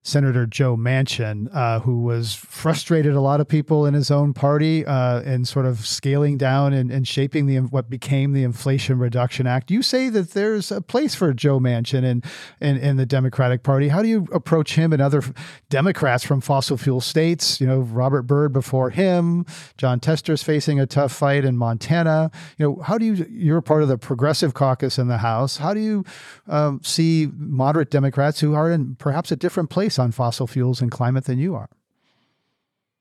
Senator 0.06 0.44
Joe 0.44 0.76
Manchin, 0.76 1.48
uh, 1.54 1.80
who 1.80 1.98
was 2.02 2.34
frustrated 2.34 3.14
a 3.14 3.22
lot 3.22 3.40
of 3.40 3.48
people 3.48 3.86
in 3.86 3.94
his 3.94 4.10
own 4.10 4.34
party 4.34 4.84
uh, 4.84 5.42
sort 5.44 5.64
of 5.64 5.86
scaling 5.86 6.36
down 6.36 6.74
and, 6.74 6.90
and, 6.90 7.08
shaping 7.08 7.46
the 7.46 7.56
what 7.56 7.88
became 7.88 8.32
the 8.32 8.42
Inflation 8.42 8.98
Reduction 8.98 9.46
Act. 9.46 9.70
You 9.70 9.82
say 9.82 10.10
that 10.10 10.32
there's 10.32 10.70
a 10.70 10.82
place 10.82 11.14
for 11.14 11.32
Joe 11.32 11.58
Manchin 11.58 12.04
in, 12.04 12.22
in, 12.60 12.76
in 12.76 12.96
the 12.96 13.06
Democratic 13.06 13.62
Party. 13.62 13.88
How 13.88 14.02
do 14.02 14.08
you 14.08 14.26
approach 14.32 14.74
him 14.74 14.92
and 14.92 15.00
other 15.00 15.22
Democrats 15.70 16.22
from 16.22 16.42
fossil 16.42 16.76
fuel 16.76 17.00
states? 17.00 17.60
You 17.60 17.66
know, 17.66 17.80
Robert 17.80 18.22
Byrd 18.22 18.52
before 18.52 18.90
him, 18.90 19.46
Jon 19.78 20.00
Tester's 20.00 20.42
facing 20.42 20.78
a 20.78 20.86
tough 20.86 21.12
fight 21.12 21.46
in 21.46 21.56
Montana. 21.56 22.30
You 22.58 22.66
know, 22.66 22.82
how 22.82 22.98
do 22.98 23.06
you? 23.06 23.26
You're 23.30 23.62
part 23.62 23.82
of 23.82 23.88
the 23.88 23.96
Progressive 23.96 24.52
Caucus 24.52 24.98
in 24.98 25.08
the 25.08 25.18
House. 25.18 25.56
How 25.56 25.72
do 25.72 25.80
you 25.80 26.04
um, 26.46 26.80
see 26.82 27.30
moderate 27.34 27.90
Democrats 27.90 28.40
who 28.40 28.54
are 28.54 28.70
in 28.70 28.96
perhaps 28.96 29.32
a 29.32 29.36
different 29.36 29.70
place? 29.70 29.93
On 29.98 30.12
fossil 30.12 30.46
fuels 30.46 30.80
and 30.80 30.90
climate 30.90 31.24
than 31.24 31.38
you 31.38 31.54
are? 31.54 31.68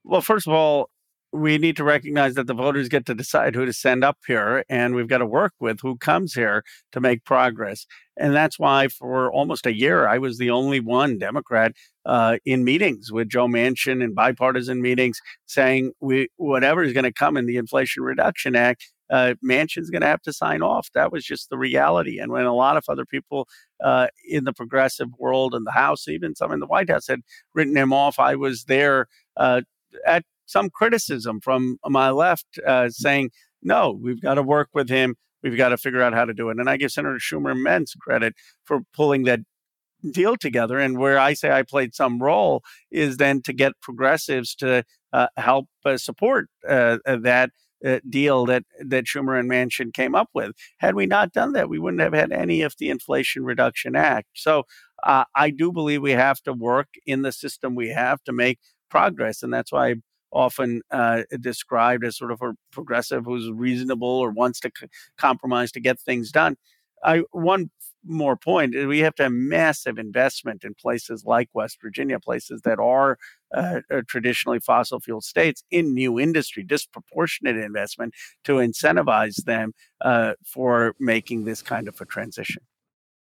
Well, 0.03 0.21
first 0.21 0.47
of 0.47 0.53
all, 0.53 0.89
we 1.33 1.57
need 1.57 1.75
to 1.77 1.83
recognize 1.83 2.35
that 2.35 2.45
the 2.45 2.53
voters 2.53 2.87
get 2.87 3.07
to 3.07 3.15
decide 3.15 3.55
who 3.55 3.65
to 3.65 3.73
send 3.73 4.03
up 4.03 4.17
here, 4.27 4.63
and 4.69 4.93
we've 4.93 5.07
got 5.07 5.17
to 5.17 5.25
work 5.25 5.53
with 5.59 5.79
who 5.81 5.97
comes 5.97 6.33
here 6.33 6.63
to 6.91 7.01
make 7.01 7.25
progress. 7.25 7.87
And 8.15 8.35
that's 8.35 8.59
why, 8.59 8.87
for 8.87 9.31
almost 9.31 9.65
a 9.65 9.75
year, 9.75 10.07
I 10.07 10.19
was 10.19 10.37
the 10.37 10.51
only 10.51 10.79
one 10.79 11.17
Democrat 11.17 11.73
uh, 12.05 12.37
in 12.45 12.63
meetings 12.63 13.11
with 13.11 13.29
Joe 13.29 13.47
Manchin 13.47 14.03
in 14.03 14.13
bipartisan 14.13 14.81
meetings, 14.81 15.19
saying 15.47 15.93
we 15.99 16.27
whatever 16.35 16.83
is 16.83 16.93
going 16.93 17.03
to 17.03 17.11
come 17.11 17.35
in 17.35 17.47
the 17.47 17.57
Inflation 17.57 18.03
Reduction 18.03 18.55
Act, 18.55 18.91
uh, 19.13 19.35
Manchin's 19.43 19.91
going 19.91 20.01
to 20.01 20.07
have 20.07 20.23
to 20.23 20.33
sign 20.33 20.63
off. 20.63 20.89
That 20.95 21.11
was 21.11 21.23
just 21.23 21.51
the 21.51 21.57
reality. 21.57 22.17
And 22.17 22.31
when 22.31 22.45
a 22.45 22.55
lot 22.55 22.77
of 22.77 22.85
other 22.89 23.05
people 23.05 23.47
uh, 23.83 24.07
in 24.27 24.43
the 24.43 24.53
progressive 24.53 25.09
world 25.19 25.53
and 25.53 25.67
the 25.67 25.71
House, 25.71 26.07
even 26.07 26.35
some 26.35 26.51
in 26.51 26.59
the 26.59 26.65
White 26.65 26.89
House, 26.89 27.07
had 27.07 27.21
written 27.53 27.77
him 27.77 27.93
off, 27.93 28.17
I 28.17 28.33
was 28.33 28.63
there 28.63 29.05
uh, 29.37 29.61
at 30.07 30.23
some 30.47 30.71
criticism 30.71 31.39
from 31.41 31.77
my 31.85 32.09
left 32.09 32.47
uh, 32.65 32.89
saying, 32.89 33.29
no, 33.61 33.91
we've 33.91 34.21
got 34.21 34.35
to 34.35 34.43
work 34.43 34.69
with 34.73 34.89
him. 34.89 35.15
We've 35.43 35.57
got 35.57 35.69
to 35.69 35.77
figure 35.77 36.01
out 36.01 36.13
how 36.13 36.25
to 36.25 36.33
do 36.33 36.49
it. 36.49 36.57
And 36.57 36.67
I 36.67 36.77
give 36.77 36.91
Senator 36.91 37.19
Schumer 37.19 37.51
immense 37.51 37.93
credit 37.93 38.33
for 38.65 38.81
pulling 38.95 39.25
that 39.25 39.41
deal 40.11 40.37
together. 40.37 40.79
And 40.79 40.97
where 40.97 41.19
I 41.19 41.33
say 41.33 41.51
I 41.51 41.61
played 41.61 41.93
some 41.93 42.21
role 42.21 42.63
is 42.89 43.17
then 43.17 43.43
to 43.43 43.53
get 43.53 43.79
progressives 43.79 44.55
to 44.55 44.83
uh, 45.11 45.27
help 45.37 45.67
uh, 45.85 45.97
support 45.97 46.47
uh, 46.67 46.97
that 47.05 47.51
uh, 47.85 47.99
deal 48.09 48.45
that 48.45 48.63
that 48.79 49.05
Schumer 49.05 49.39
and 49.39 49.49
Manchin 49.49 49.93
came 49.93 50.15
up 50.15 50.29
with. 50.33 50.51
Had 50.77 50.95
we 50.95 51.05
not 51.05 51.33
done 51.33 51.53
that, 51.53 51.69
we 51.69 51.79
wouldn't 51.79 52.01
have 52.01 52.13
had 52.13 52.31
any 52.31 52.61
of 52.61 52.75
the 52.77 52.89
Inflation 52.89 53.43
Reduction 53.43 53.95
Act. 53.95 54.27
So 54.33 54.63
uh, 55.03 55.25
I 55.35 55.49
do 55.49 55.71
believe 55.71 56.01
we 56.01 56.11
have 56.11 56.41
to 56.43 56.53
work 56.53 56.87
in 57.05 57.21
the 57.21 57.31
system 57.31 57.75
we 57.75 57.89
have 57.89 58.23
to 58.23 58.33
make 58.33 58.59
progress, 58.89 59.43
and 59.43 59.53
that's 59.53 59.71
why 59.71 59.89
I 59.89 59.95
often 60.31 60.81
uh, 60.91 61.23
described 61.39 62.03
as 62.03 62.17
sort 62.17 62.31
of 62.31 62.41
a 62.41 62.53
progressive 62.71 63.25
who's 63.25 63.49
reasonable 63.51 64.07
or 64.07 64.31
wants 64.31 64.59
to 64.61 64.71
c- 64.77 64.87
compromise 65.17 65.71
to 65.71 65.79
get 65.79 65.99
things 65.99 66.31
done. 66.31 66.55
I 67.03 67.23
one 67.31 67.69
more 68.05 68.35
point, 68.35 68.75
we 68.87 68.99
have 68.99 69.15
to 69.15 69.23
have 69.23 69.31
massive 69.31 69.97
investment 69.97 70.63
in 70.63 70.73
places 70.75 71.23
like 71.25 71.49
West 71.53 71.77
Virginia, 71.81 72.19
places 72.19 72.61
that 72.63 72.79
are 72.79 73.17
uh, 73.53 73.79
uh, 73.89 74.01
traditionally 74.07 74.59
fossil 74.59 74.99
fuel 74.99 75.21
states, 75.21 75.63
in 75.71 75.93
new 75.93 76.19
industry, 76.19 76.63
disproportionate 76.63 77.55
investment 77.57 78.13
to 78.43 78.53
incentivize 78.53 79.43
them 79.45 79.73
uh, 80.01 80.33
for 80.45 80.95
making 80.99 81.45
this 81.45 81.61
kind 81.61 81.87
of 81.87 81.99
a 82.01 82.05
transition. 82.05 82.61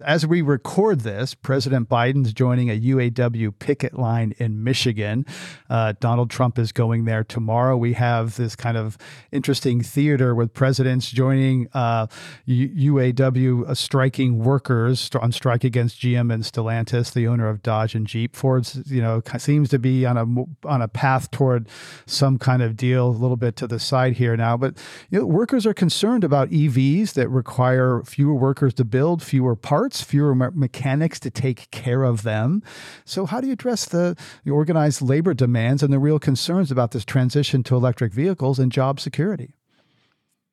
As 0.01 0.25
we 0.25 0.41
record 0.41 1.01
this, 1.01 1.35
President 1.35 1.87
Biden's 1.87 2.33
joining 2.33 2.69
a 2.69 2.79
UAW 2.79 3.53
picket 3.59 3.93
line 3.93 4.33
in 4.39 4.63
Michigan. 4.63 5.23
Uh, 5.69 5.93
Donald 5.99 6.31
Trump 6.31 6.57
is 6.57 6.71
going 6.71 7.05
there 7.05 7.23
tomorrow. 7.23 7.77
We 7.77 7.93
have 7.93 8.35
this 8.35 8.55
kind 8.55 8.75
of 8.75 8.97
interesting 9.31 9.81
theater 9.83 10.33
with 10.33 10.51
presidents 10.51 11.11
joining 11.11 11.67
uh, 11.73 12.07
UAW 12.47 13.69
uh, 13.69 13.75
striking 13.75 14.39
workers 14.39 15.11
on 15.21 15.31
strike 15.31 15.63
against 15.63 16.01
GM 16.01 16.33
and 16.33 16.43
Stellantis, 16.43 17.13
the 17.13 17.27
owner 17.27 17.47
of 17.47 17.61
Dodge 17.61 17.93
and 17.93 18.07
Jeep. 18.07 18.35
Ford's, 18.35 18.81
you 18.91 19.01
know, 19.01 19.21
seems 19.37 19.69
to 19.69 19.77
be 19.77 20.07
on 20.07 20.17
a 20.17 20.67
on 20.67 20.81
a 20.81 20.87
path 20.87 21.29
toward 21.29 21.69
some 22.07 22.39
kind 22.39 22.63
of 22.63 22.75
deal, 22.75 23.09
a 23.09 23.09
little 23.09 23.37
bit 23.37 23.55
to 23.57 23.67
the 23.67 23.79
side 23.79 24.13
here 24.13 24.35
now. 24.35 24.57
But 24.57 24.75
you 25.11 25.19
know, 25.19 25.25
workers 25.27 25.67
are 25.67 25.73
concerned 25.73 26.23
about 26.23 26.49
EVs 26.49 27.13
that 27.13 27.29
require 27.29 28.01
fewer 28.03 28.33
workers 28.33 28.73
to 28.75 28.83
build, 28.83 29.21
fewer 29.21 29.55
parts 29.55 29.92
parts, 29.93 30.01
fewer 30.01 30.35
me- 30.35 30.47
mechanics 30.53 31.19
to 31.19 31.29
take 31.29 31.69
care 31.71 32.03
of 32.03 32.23
them. 32.23 32.63
So, 33.05 33.25
how 33.25 33.41
do 33.41 33.47
you 33.47 33.53
address 33.53 33.85
the, 33.85 34.15
the 34.43 34.51
organized 34.51 35.01
labor 35.01 35.33
demands 35.33 35.83
and 35.83 35.93
the 35.93 35.99
real 35.99 36.19
concerns 36.19 36.71
about 36.71 36.91
this 36.91 37.05
transition 37.05 37.63
to 37.63 37.75
electric 37.75 38.13
vehicles 38.13 38.59
and 38.59 38.71
job 38.71 38.99
security? 38.99 39.55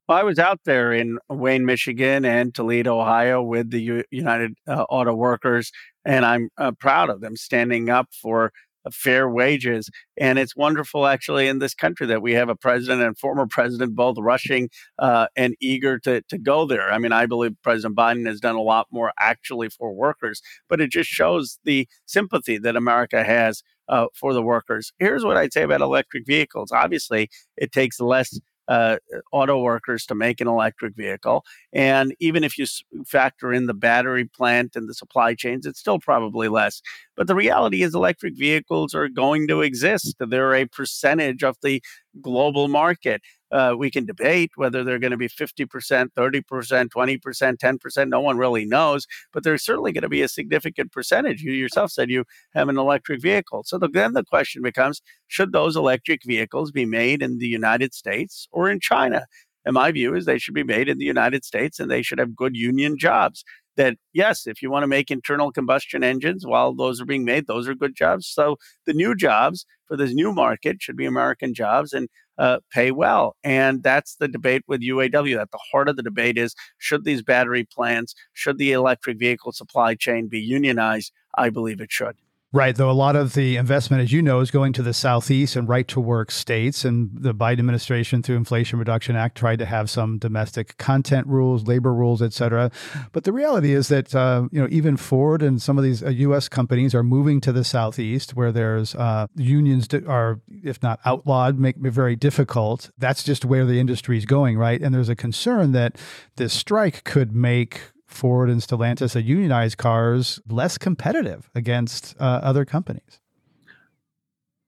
Well, 0.09 0.19
I 0.19 0.25
was 0.25 0.39
out 0.39 0.61
there 0.65 0.93
in 0.93 1.19
Wayne, 1.29 1.65
Michigan 1.65 2.25
and 2.25 2.53
Toledo, 2.53 3.01
Ohio 3.01 3.43
with 3.43 3.71
the 3.71 3.81
U- 3.81 4.05
United 4.11 4.55
uh, 4.67 4.83
Auto 4.91 5.15
Workers, 5.15 5.71
and 6.05 6.25
I'm 6.25 6.49
uh, 6.59 6.73
proud 6.73 7.11
of 7.11 7.21
them 7.21 7.37
standing 7.37 7.89
up 7.89 8.09
for 8.21 8.53
fair 8.91 9.29
wages. 9.29 9.91
And 10.17 10.39
it's 10.39 10.57
wonderful, 10.57 11.07
actually, 11.07 11.49
in 11.49 11.59
this 11.59 11.75
country 11.75 12.07
that 12.07 12.23
we 12.23 12.33
have 12.33 12.49
a 12.49 12.57
president 12.57 13.03
and 13.03 13.19
former 13.19 13.47
president 13.47 13.95
both 13.95 14.17
rushing 14.19 14.71
uh, 14.99 15.27
and 15.37 15.55
eager 15.61 15.99
to, 16.01 16.23
to 16.23 16.39
go 16.39 16.67
there. 16.67 16.93
I 16.93 16.99
mean, 16.99 17.13
I 17.13 17.27
believe 17.27 17.53
President 17.63 17.97
Biden 17.97 18.27
has 18.27 18.41
done 18.41 18.57
a 18.57 18.63
lot 18.63 18.87
more 18.91 19.13
actually 19.19 19.69
for 19.69 19.93
workers, 19.93 20.41
but 20.69 20.81
it 20.81 20.91
just 20.91 21.11
shows 21.11 21.59
the 21.65 21.87
sympathy 22.07 22.59
that 22.59 22.77
America 22.77 23.25
has 23.25 23.63
uh, 23.89 24.07
for 24.15 24.33
the 24.33 24.43
workers. 24.43 24.93
Here's 24.99 25.25
what 25.25 25.37
I'd 25.37 25.53
say 25.53 25.63
about 25.63 25.81
electric 25.81 26.27
vehicles. 26.27 26.71
Obviously, 26.73 27.29
it 27.57 27.73
takes 27.73 28.01
less 28.01 28.39
uh, 28.71 28.97
auto 29.33 29.61
workers 29.61 30.07
to 30.07 30.15
make 30.15 30.41
an 30.41 30.47
electric 30.47 30.95
vehicle. 30.95 31.45
And 31.73 32.15
even 32.21 32.45
if 32.45 32.57
you 32.57 32.67
factor 33.05 33.53
in 33.53 33.67
the 33.67 33.75
battery 33.75 34.25
plant 34.25 34.77
and 34.77 34.89
the 34.89 34.95
supply 34.95 35.35
chains, 35.35 35.67
it's 35.67 35.81
still 35.81 35.99
probably 35.99 36.49
less. 36.49 36.81
But 37.17 37.27
the 37.27 37.35
reality 37.35 37.83
is, 37.83 37.95
electric 37.95 38.39
vehicles 38.39 38.95
are 38.95 39.09
going 39.09 39.49
to 39.49 39.61
exist. 39.61 40.15
They're 40.21 40.55
a 40.55 40.67
percentage 40.67 41.43
of 41.43 41.57
the 41.63 41.83
global 42.21 42.69
market. 42.69 43.21
Uh, 43.51 43.75
we 43.77 43.91
can 43.91 44.07
debate 44.07 44.51
whether 44.57 44.85
they're 44.85 44.99
going 44.99 45.11
to 45.11 45.17
be 45.17 45.29
50%, 45.29 45.67
30%, 45.67 46.89
20%, 46.89 47.57
10%. 47.57 48.09
No 48.09 48.21
one 48.21 48.39
really 48.39 48.65
knows, 48.65 49.07
but 49.33 49.43
there's 49.43 49.65
certainly 49.65 49.93
going 49.93 50.03
to 50.03 50.09
be 50.09 50.23
a 50.23 50.29
significant 50.29 50.93
percentage. 50.93 51.43
You 51.43 51.53
yourself 51.53 51.91
said 51.91 52.11
you 52.11 52.25
have 52.55 52.69
an 52.69 52.79
electric 52.79 53.21
vehicle. 53.21 53.63
So 53.65 53.79
the, 53.79 53.89
then 53.89 54.13
the 54.13 54.25
question 54.25 54.63
becomes 54.63 55.03
should 55.27 55.53
those 55.53 55.77
electric 55.77 56.23
vehicles 56.25 56.71
be 56.71 56.87
made 56.87 57.23
in 57.23 57.39
the 57.39 57.49
United 57.49 57.95
States 57.95 58.47
or 58.53 58.71
in 58.71 58.81
China? 58.81 59.27
And 59.65 59.75
my 59.75 59.93
view 59.93 60.15
is 60.15 60.25
they 60.25 60.39
should 60.39 60.55
be 60.55 60.65
made 60.65 60.89
in 60.89 60.99
the 60.99 61.05
United 61.05 61.45
States 61.45 61.79
and 61.79 61.91
they 61.91 62.03
should 62.03 62.19
have 62.19 62.35
good 62.35 62.57
union 62.57 62.97
jobs 62.99 63.45
that 63.77 63.97
yes, 64.13 64.47
if 64.47 64.63
you 64.63 64.71
want 64.71 64.83
to 64.83 64.89
make 64.89 65.11
internal 65.11 65.53
combustion 65.53 66.03
engines 66.05 66.47
while 66.47 66.75
those 66.75 67.01
are 67.01 67.05
being 67.07 67.25
made, 67.25 67.47
those 67.47 67.69
are 67.69 67.75
good 67.75 67.95
jobs. 67.95 68.27
So 68.27 68.57
the 68.87 68.93
new 68.93 69.15
jobs 69.15 69.67
for 69.87 69.97
this 69.97 70.13
new 70.13 70.33
market 70.33 70.81
should 70.81 70.97
be 70.97 71.07
American 71.07 71.55
jobs 71.55 71.93
and 71.93 72.09
uh, 72.39 72.59
pay 72.73 72.91
well. 72.91 73.37
And 73.45 73.83
that's 73.83 74.17
the 74.17 74.29
debate 74.29 74.63
with 74.67 74.81
UAW. 74.81 75.41
At 75.41 75.51
the 75.51 75.61
heart 75.71 75.89
of 75.89 75.97
the 75.97 76.03
debate 76.03 76.39
is 76.39 76.55
should 76.79 77.05
these 77.05 77.23
battery 77.23 77.65
plants, 77.65 78.15
should 78.33 78.59
the 78.59 78.73
electric 78.73 79.19
vehicle 79.19 79.53
supply 79.53 79.95
chain 79.95 80.29
be 80.29 80.41
unionized? 80.41 81.13
I 81.37 81.51
believe 81.51 81.81
it 81.81 81.93
should. 81.93 82.17
Right. 82.53 82.75
Though 82.75 82.91
a 82.91 82.93
lot 82.93 83.15
of 83.15 83.35
the 83.35 83.57
investment, 83.57 84.03
as 84.03 84.11
you 84.11 84.23
know, 84.23 84.41
is 84.41 84.51
going 84.51 84.73
to 84.73 84.83
the 84.83 84.93
Southeast 84.93 85.55
and 85.55 85.69
right 85.69 85.87
to 85.87 86.01
work 86.01 86.33
states. 86.33 86.85
And 86.85 87.11
the 87.15 87.33
Biden 87.33 87.61
administration, 87.61 88.25
through 88.25 88.35
Inflation 88.35 88.77
Reduction 88.81 89.15
Act, 89.15 89.39
tried 89.39 89.61
to 89.61 89.67
have 89.67 89.89
some 89.89 90.19
domestic 90.19 90.77
content 90.77 91.29
rules, 91.29 91.69
labor 91.69 91.95
rules, 91.95 92.21
et 92.21 92.33
cetera. 92.33 92.73
But 93.13 93.23
the 93.23 93.33
reality 93.33 93.73
is 93.73 93.87
that, 93.87 94.13
uh, 94.17 94.49
you 94.51 94.61
know, 94.61 94.67
even 94.69 94.97
Ford 94.97 95.43
and 95.43 95.63
some 95.63 95.79
of 95.79 95.85
these 95.85 96.03
uh, 96.03 96.09
U.S. 96.09 96.49
companies 96.49 96.93
are 96.93 97.05
moving 97.05 97.41
to 97.43 97.53
the 97.53 97.63
Southeast 97.63 98.35
where 98.35 98.51
there's 98.51 98.97
uh, 98.97 99.29
unions 99.37 99.87
are, 100.09 100.41
if 100.65 100.83
not 100.83 100.99
outlawed, 101.05 101.57
make 101.57 101.77
it 101.77 101.93
very 101.93 102.17
difficult. 102.17 102.91
That's 102.99 103.23
just 103.23 103.45
where 103.45 103.65
the 103.65 103.79
industry 103.79 104.19
is 104.19 104.27
going, 104.27 104.59
right? 104.59 104.83
And 104.83 104.93
there's 104.93 105.09
a 105.09 105.15
concern 105.15 105.71
that 105.73 105.97
this 106.35 106.53
strike 106.53 107.05
could 107.05 107.33
make 107.33 107.81
Ford 108.11 108.51
and 108.51 108.61
Stellantis, 108.61 109.17
a 109.17 109.23
unionized 109.23 109.79
cars, 109.79 110.41
less 110.49 110.77
competitive 110.77 111.51
against 111.55 112.15
uh, 112.21 112.41
other 112.43 112.65
companies? 112.65 113.21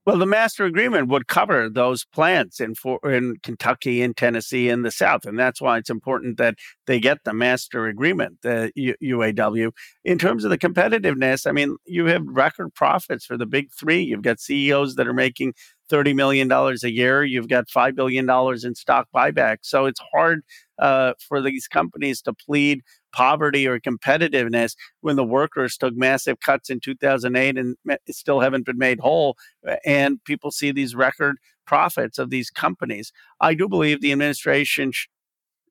Well, 0.05 0.17
the 0.17 0.25
master 0.25 0.65
agreement 0.65 1.07
would 1.07 1.27
cover 1.27 1.69
those 1.69 2.03
plants 2.03 2.59
in 2.59 2.75
for, 2.75 2.99
in 3.09 3.37
Kentucky 3.41 4.01
and 4.01 4.15
Tennessee 4.15 4.67
in 4.67 4.81
the 4.81 4.91
South, 4.91 5.25
and 5.25 5.39
that's 5.39 5.61
why 5.61 5.77
it's 5.77 5.89
important 5.89 6.37
that 6.37 6.55
they 6.87 6.99
get 6.99 7.23
the 7.23 7.33
master 7.33 7.87
agreement, 7.87 8.39
the 8.41 8.69
U- 8.75 8.97
UAW. 9.01 9.71
In 10.03 10.17
terms 10.17 10.43
of 10.43 10.49
the 10.49 10.57
competitiveness, 10.57 11.47
I 11.47 11.53
mean, 11.53 11.77
you 11.85 12.07
have 12.07 12.23
record 12.25 12.73
profits 12.73 13.25
for 13.25 13.37
the 13.37 13.45
big 13.45 13.71
three. 13.71 14.03
You've 14.03 14.23
got 14.23 14.41
CEOs 14.41 14.95
that 14.95 15.07
are 15.07 15.13
making 15.13 15.53
$30 15.89 16.13
million 16.15 16.51
a 16.51 16.89
year. 16.89 17.23
You've 17.23 17.47
got 17.47 17.67
$5 17.67 17.95
billion 17.95 18.29
in 18.29 18.75
stock 18.75 19.07
buybacks. 19.15 19.59
So 19.63 19.85
it's 19.85 20.01
hard 20.11 20.43
uh, 20.79 21.13
for 21.19 21.41
these 21.41 21.69
companies 21.69 22.21
to 22.23 22.33
plead 22.33 22.81
poverty 23.13 23.67
or 23.67 23.79
competitiveness 23.79 24.75
when 25.01 25.15
the 25.15 25.23
workers 25.23 25.77
took 25.77 25.95
massive 25.95 26.39
cuts 26.39 26.69
in 26.69 26.79
2008 26.79 27.57
and 27.57 27.77
still 28.09 28.39
haven't 28.39 28.65
been 28.65 28.77
made 28.77 28.99
whole. 28.99 29.37
And 29.85 30.23
people 30.25 30.51
see 30.51 30.71
these 30.71 30.95
record 30.95 31.37
profits 31.65 32.19
of 32.19 32.29
these 32.29 32.49
companies. 32.49 33.13
I 33.39 33.53
do 33.53 33.69
believe 33.69 34.01
the 34.01 34.11
administration 34.11 34.91
sh- 34.91 35.07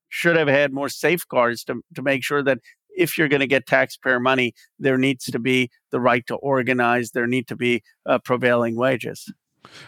should 0.09 0.37
have 0.37 0.49
had 0.49 0.73
more 0.73 0.89
safeguards 0.89 1.65
to, 1.65 1.83
to 1.95 2.03
make 2.03 2.25
sure 2.25 2.43
that 2.43 2.59
if 2.97 3.17
you're 3.17 3.29
going 3.29 3.41
to 3.41 3.47
get 3.47 3.67
taxpayer 3.67 4.21
money, 4.21 4.55
there 4.79 4.99
needs 4.99 5.25
to 5.27 5.39
be 5.39 5.71
the 5.91 6.01
right 6.01 6.27
to 6.27 6.37
organize, 6.37 7.11
there 7.11 7.27
need 7.27 7.49
to 7.49 7.57
be 7.57 7.83
uh, 8.07 8.19
prevailing 8.19 8.77
wages. 8.77 9.33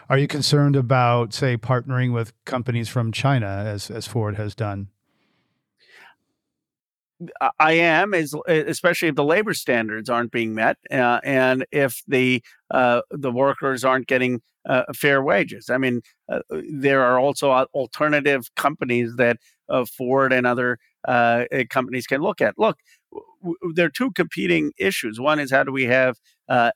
Are 0.09 0.19
you 0.19 0.27
concerned 0.29 0.77
about, 0.77 1.35
say, 1.35 1.57
partnering 1.57 2.13
with 2.13 2.33
companies 2.45 2.89
from 2.89 3.13
China 3.13 3.47
as, 3.47 3.91
as 3.91 4.07
Ford 4.07 4.37
has 4.37 4.55
done? 4.55 4.89
I 7.59 7.73
am, 7.73 8.13
is 8.15 8.35
especially 8.47 9.09
if 9.09 9.15
the 9.15 9.25
labor 9.25 9.55
standards 9.55 10.09
aren't 10.09 10.33
being 10.33 10.55
met, 10.55 10.79
uh, 10.91 11.21
and 11.23 11.65
if 11.71 12.03
the 12.07 12.43
uh, 12.71 13.03
the 13.11 13.31
workers 13.31 13.85
aren't 13.85 14.07
getting 14.07 14.43
uh, 14.69 14.85
fair 14.95 15.23
wages. 15.23 15.71
I 15.71 15.79
mean, 15.79 16.03
uh, 16.29 16.41
there 16.73 17.03
are 17.03 17.19
also 17.19 17.51
alternative 17.75 18.51
companies 18.57 19.15
that 19.17 19.39
uh, 19.69 19.85
Ford 19.85 20.33
and 20.33 20.47
other 20.47 20.79
uh, 21.07 21.45
companies 21.71 22.07
can 22.07 22.21
look 22.21 22.41
at. 22.41 22.59
Look, 22.59 22.79
w- 23.43 23.57
there 23.75 23.87
are 23.87 23.91
two 23.91 24.11
competing 24.13 24.73
issues. 24.79 25.21
One 25.21 25.39
is 25.39 25.51
how 25.51 25.65
do 25.65 25.73
we 25.73 25.85
have 25.85 26.17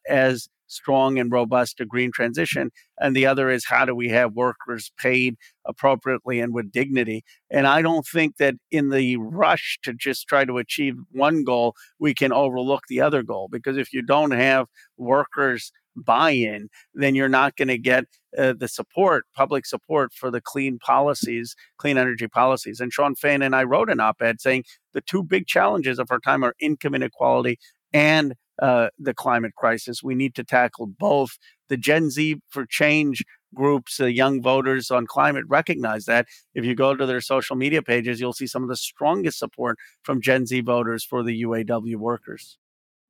as 0.08 0.48
strong 0.68 1.18
and 1.18 1.32
robust 1.32 1.80
a 1.80 1.86
green 1.86 2.12
transition. 2.12 2.70
And 3.00 3.16
the 3.16 3.26
other 3.26 3.50
is 3.50 3.64
how 3.66 3.84
do 3.84 3.94
we 3.94 4.08
have 4.10 4.32
workers 4.34 4.92
paid 4.98 5.36
appropriately 5.64 6.40
and 6.40 6.54
with 6.54 6.70
dignity? 6.70 7.24
And 7.50 7.66
I 7.66 7.82
don't 7.82 8.06
think 8.06 8.36
that 8.36 8.54
in 8.70 8.90
the 8.90 9.16
rush 9.16 9.78
to 9.82 9.92
just 9.92 10.28
try 10.28 10.44
to 10.44 10.58
achieve 10.58 10.94
one 11.12 11.44
goal, 11.44 11.74
we 11.98 12.14
can 12.14 12.32
overlook 12.32 12.84
the 12.88 13.00
other 13.00 13.22
goal. 13.22 13.48
Because 13.50 13.76
if 13.76 13.92
you 13.92 14.02
don't 14.02 14.30
have 14.30 14.66
workers 14.96 15.72
buy 15.96 16.30
in, 16.30 16.68
then 16.94 17.14
you're 17.14 17.28
not 17.28 17.56
going 17.56 17.68
to 17.68 17.78
get 17.78 18.04
uh, 18.36 18.54
the 18.56 18.68
support, 18.68 19.26
public 19.34 19.66
support 19.66 20.12
for 20.12 20.30
the 20.30 20.40
clean 20.40 20.78
policies, 20.78 21.56
clean 21.78 21.98
energy 21.98 22.28
policies. 22.28 22.80
And 22.80 22.92
Shawn 22.92 23.14
Fain 23.14 23.42
and 23.42 23.56
I 23.56 23.64
wrote 23.64 23.90
an 23.90 24.00
op 24.00 24.22
ed 24.22 24.40
saying 24.40 24.64
the 24.94 25.00
two 25.00 25.22
big 25.22 25.46
challenges 25.46 25.98
of 25.98 26.10
our 26.10 26.20
time 26.20 26.44
are 26.44 26.54
income 26.60 26.94
inequality 26.94 27.58
and 27.92 28.34
uh, 28.60 28.88
the 28.98 29.14
climate 29.14 29.54
crisis. 29.56 30.02
We 30.02 30.14
need 30.14 30.34
to 30.36 30.44
tackle 30.44 30.86
both. 30.86 31.38
The 31.68 31.76
Gen 31.76 32.10
Z 32.10 32.36
for 32.50 32.66
Change 32.66 33.24
groups, 33.54 34.00
uh, 34.00 34.06
young 34.06 34.42
voters 34.42 34.90
on 34.90 35.06
climate, 35.06 35.44
recognize 35.48 36.04
that. 36.06 36.26
If 36.54 36.64
you 36.64 36.74
go 36.74 36.94
to 36.94 37.06
their 37.06 37.20
social 37.20 37.56
media 37.56 37.82
pages, 37.82 38.20
you'll 38.20 38.32
see 38.32 38.46
some 38.46 38.62
of 38.62 38.68
the 38.68 38.76
strongest 38.76 39.38
support 39.38 39.78
from 40.02 40.20
Gen 40.20 40.46
Z 40.46 40.60
voters 40.62 41.04
for 41.04 41.22
the 41.22 41.42
UAW 41.42 41.96
workers. 41.96 42.58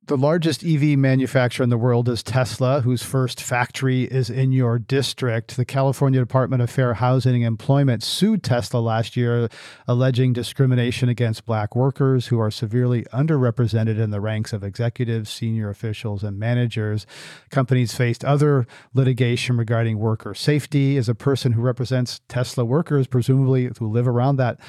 The 0.05 0.17
largest 0.17 0.65
EV 0.65 0.97
manufacturer 0.97 1.63
in 1.63 1.69
the 1.69 1.77
world 1.77 2.09
is 2.09 2.23
Tesla, 2.23 2.81
whose 2.81 3.03
first 3.03 3.39
factory 3.39 4.05
is 4.05 4.31
in 4.31 4.51
your 4.51 4.79
district. 4.79 5.55
The 5.55 5.65
California 5.65 6.19
Department 6.19 6.63
of 6.63 6.69
Fair 6.71 6.95
Housing 6.95 7.43
and 7.43 7.45
Employment 7.45 8.01
sued 8.01 8.41
Tesla 8.41 8.79
last 8.79 9.15
year, 9.15 9.49
alleging 9.87 10.33
discrimination 10.33 11.09
against 11.09 11.45
black 11.45 11.75
workers 11.75 12.27
who 12.27 12.39
are 12.39 12.49
severely 12.49 13.03
underrepresented 13.13 13.99
in 13.99 14.09
the 14.09 14.19
ranks 14.19 14.51
of 14.51 14.63
executives, 14.63 15.29
senior 15.29 15.69
officials, 15.69 16.23
and 16.23 16.39
managers. 16.39 17.05
Companies 17.51 17.93
faced 17.93 18.25
other 18.25 18.65
litigation 18.95 19.57
regarding 19.57 19.99
worker 19.99 20.33
safety. 20.33 20.97
As 20.97 21.07
a 21.07 21.13
person 21.13 21.51
who 21.51 21.61
represents 21.61 22.21
Tesla 22.27 22.65
workers, 22.65 23.05
presumably 23.05 23.69
who 23.77 23.87
live 23.87 24.07
around 24.07 24.37
that 24.37 24.59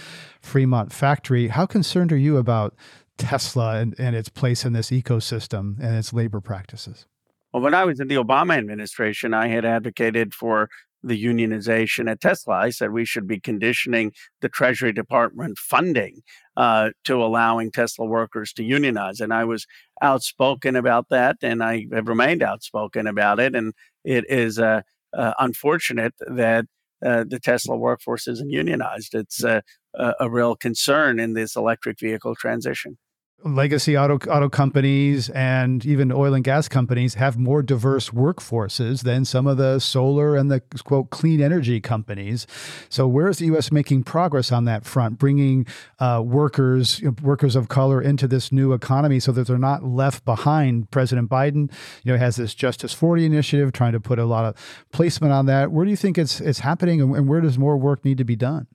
Fremont 0.43 0.93
factory, 0.93 1.49
how 1.49 1.65
concerned 1.65 2.13
are 2.13 2.19
you 2.19 2.37
about 2.37 2.75
Tesla 3.21 3.77
and, 3.77 3.95
and 3.99 4.17
its 4.17 4.29
place 4.29 4.65
in 4.65 4.73
this 4.73 4.91
ecosystem 4.91 5.79
and 5.79 5.95
its 5.97 6.13
labor 6.13 6.41
practices? 6.41 7.07
Well, 7.53 7.63
when 7.63 7.75
I 7.75 7.85
was 7.85 8.01
in 8.01 8.09
the 8.09 8.17
Obama 8.17 8.57
administration, 8.57 9.35
I 9.35 9.49
had 9.49 9.65
advocated 9.65 10.35
for 10.35 10.69
the 11.03 11.23
unionization 11.23 12.11
at 12.11 12.21
Tesla. 12.21 12.55
I 12.55 12.71
said 12.71 12.93
we 12.93 13.05
should 13.05 13.27
be 13.27 13.41
conditioning 13.41 14.13
the 14.41 14.49
Treasury 14.49 14.93
Department 14.93 15.59
funding 15.59 16.23
uh, 16.57 16.91
to 17.05 17.23
allowing 17.23 17.71
Tesla 17.71 18.07
workers 18.07 18.53
to 18.55 18.65
unionize. 18.65 19.21
And 19.21 19.33
I 19.33 19.45
was 19.45 19.67
outspoken 20.03 20.77
about 20.77 21.09
that, 21.11 21.37
and 21.43 21.63
I 21.63 21.87
have 21.93 22.09
remained 22.09 22.43
outspoken 22.43 23.07
about 23.07 23.41
it. 23.41 23.55
And 23.55 23.73
it 24.05 24.25
is 24.29 24.59
uh, 24.59 24.83
uh, 25.17 25.33
unfortunate 25.39 26.15
that 26.21 26.67
uh, 27.05 27.25
the 27.27 27.41
Tesla 27.41 27.77
workforce 27.77 28.29
isn't 28.29 28.51
unionized. 28.51 29.15
It's 29.15 29.43
a, 29.43 29.63
a 29.95 30.29
real 30.29 30.55
concern 30.55 31.19
in 31.19 31.33
this 31.33 31.57
electric 31.57 31.99
vehicle 31.99 32.35
transition 32.37 32.99
legacy 33.45 33.97
auto 33.97 34.17
auto 34.31 34.49
companies 34.49 35.29
and 35.31 35.85
even 35.87 36.13
oil 36.13 36.35
and 36.35 36.45
gas 36.45 36.69
companies 36.69 37.15
have 37.15 37.39
more 37.39 37.63
diverse 37.63 38.11
workforces 38.11 39.03
than 39.03 39.25
some 39.25 39.47
of 39.47 39.57
the 39.57 39.79
solar 39.79 40.37
and 40.37 40.51
the 40.51 40.61
quote 40.85 41.11
clean 41.11 41.41
energy 41.41 41.81
companies. 41.81 42.47
So 42.89 43.07
where 43.07 43.29
is 43.29 43.39
the 43.39 43.47
U.S. 43.47 43.73
making 43.73 44.05
progress 44.05 44.53
on 44.53 44.65
that 44.67 44.85
front, 44.85 45.19
bringing 45.19 45.67
uh, 45.99 46.23
workers 46.25 47.01
you 47.01 47.09
know, 47.09 47.17
workers 47.23 47.57
of 47.57 47.69
color 47.69 48.01
into 48.01 48.29
this 48.29 48.53
new 48.53 48.73
economy 48.73 49.21
so 49.21 49.33
that 49.33 49.47
they're 49.47 49.59
not 49.59 49.85
left 49.85 50.25
behind? 50.25 50.91
President 50.91 51.31
Biden, 51.31 51.71
you 52.05 52.13
know, 52.13 52.19
has 52.19 52.37
this 52.37 52.55
Justice 52.55 52.93
40 52.93 53.25
initiative 53.25 53.73
trying 53.73 53.93
to 53.93 54.01
put 54.01 54.19
a 54.19 54.25
lot 54.25 54.45
of 54.45 54.87
placement 54.93 55.33
on 55.33 55.47
that. 55.47 55.73
Where 55.73 55.85
do 55.85 55.91
you 55.91 55.97
think 55.97 56.19
it's 56.19 56.41
it's 56.41 56.61
happening, 56.61 57.01
and 57.01 57.29
where 57.29 57.41
does 57.41 57.59
more 57.59 57.77
work 57.77 58.05
need 58.05 58.19
to 58.19 58.25
be 58.25 58.37
done? 58.37 58.67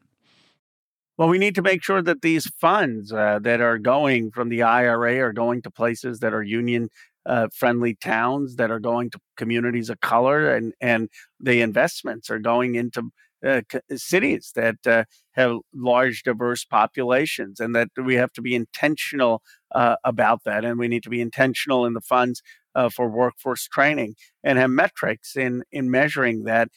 Well, 1.18 1.30
we 1.30 1.38
need 1.38 1.56
to 1.56 1.62
make 1.62 1.84
sure 1.84 2.02
that 2.02 2.22
these 2.22 2.48
funds 2.60 3.12
uh, 3.14 3.40
that 3.42 3.62
are 3.62 3.78
going 3.78 4.32
from 4.32 4.50
the 4.50 4.64
IRA 4.64 5.20
are 5.20 5.32
going 5.34 5.62
to 5.62 5.72
places 5.72 6.20
that 6.20 6.34
are 6.34 6.44
union 6.44 6.90
uh, 7.26 7.48
friendly 7.54 7.96
towns, 7.96 8.58
that 8.58 8.70
are 8.70 8.80
going 8.80 9.10
to 9.12 9.20
communities 9.38 9.90
of 9.90 10.00
color, 10.02 10.54
and 10.54 10.74
and 10.82 11.10
the 11.40 11.62
investments 11.62 12.30
are 12.30 12.40
going 12.40 12.76
into 12.76 13.12
uh, 13.46 13.62
cities 13.96 14.52
that 14.56 14.76
uh, 14.86 15.06
have 15.34 15.58
large, 15.74 16.24
diverse 16.24 16.66
populations, 16.66 17.60
and 17.60 17.74
that 17.76 17.90
we 18.04 18.16
have 18.16 18.32
to 18.34 18.42
be 18.42 18.54
intentional 18.54 19.42
uh, 19.74 19.96
about 20.04 20.44
that, 20.46 20.66
and 20.66 20.78
we 20.78 20.88
need 20.90 21.04
to 21.04 21.10
be 21.10 21.22
intentional 21.22 21.86
in 21.86 21.94
the 21.94 22.02
funds 22.02 22.42
uh, 22.76 22.90
for 22.90 23.10
workforce 23.10 23.68
training 23.68 24.16
and 24.44 24.60
have 24.60 24.70
metrics 24.70 25.36
in 25.38 25.64
in 25.72 25.90
measuring 25.90 26.44
that 26.44 26.68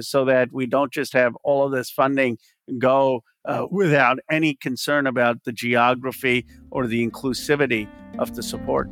so 0.00 0.24
that 0.24 0.48
we 0.52 0.66
don't 0.66 0.92
just 0.92 1.12
have 1.12 1.34
all 1.44 1.64
of 1.66 1.72
this 1.72 1.90
funding 1.90 2.38
go 2.78 3.22
uh, 3.44 3.66
without 3.70 4.18
any 4.30 4.54
concern 4.54 5.06
about 5.06 5.44
the 5.44 5.52
geography 5.52 6.46
or 6.70 6.86
the 6.86 7.06
inclusivity 7.06 7.88
of 8.18 8.34
the 8.34 8.42
support. 8.42 8.88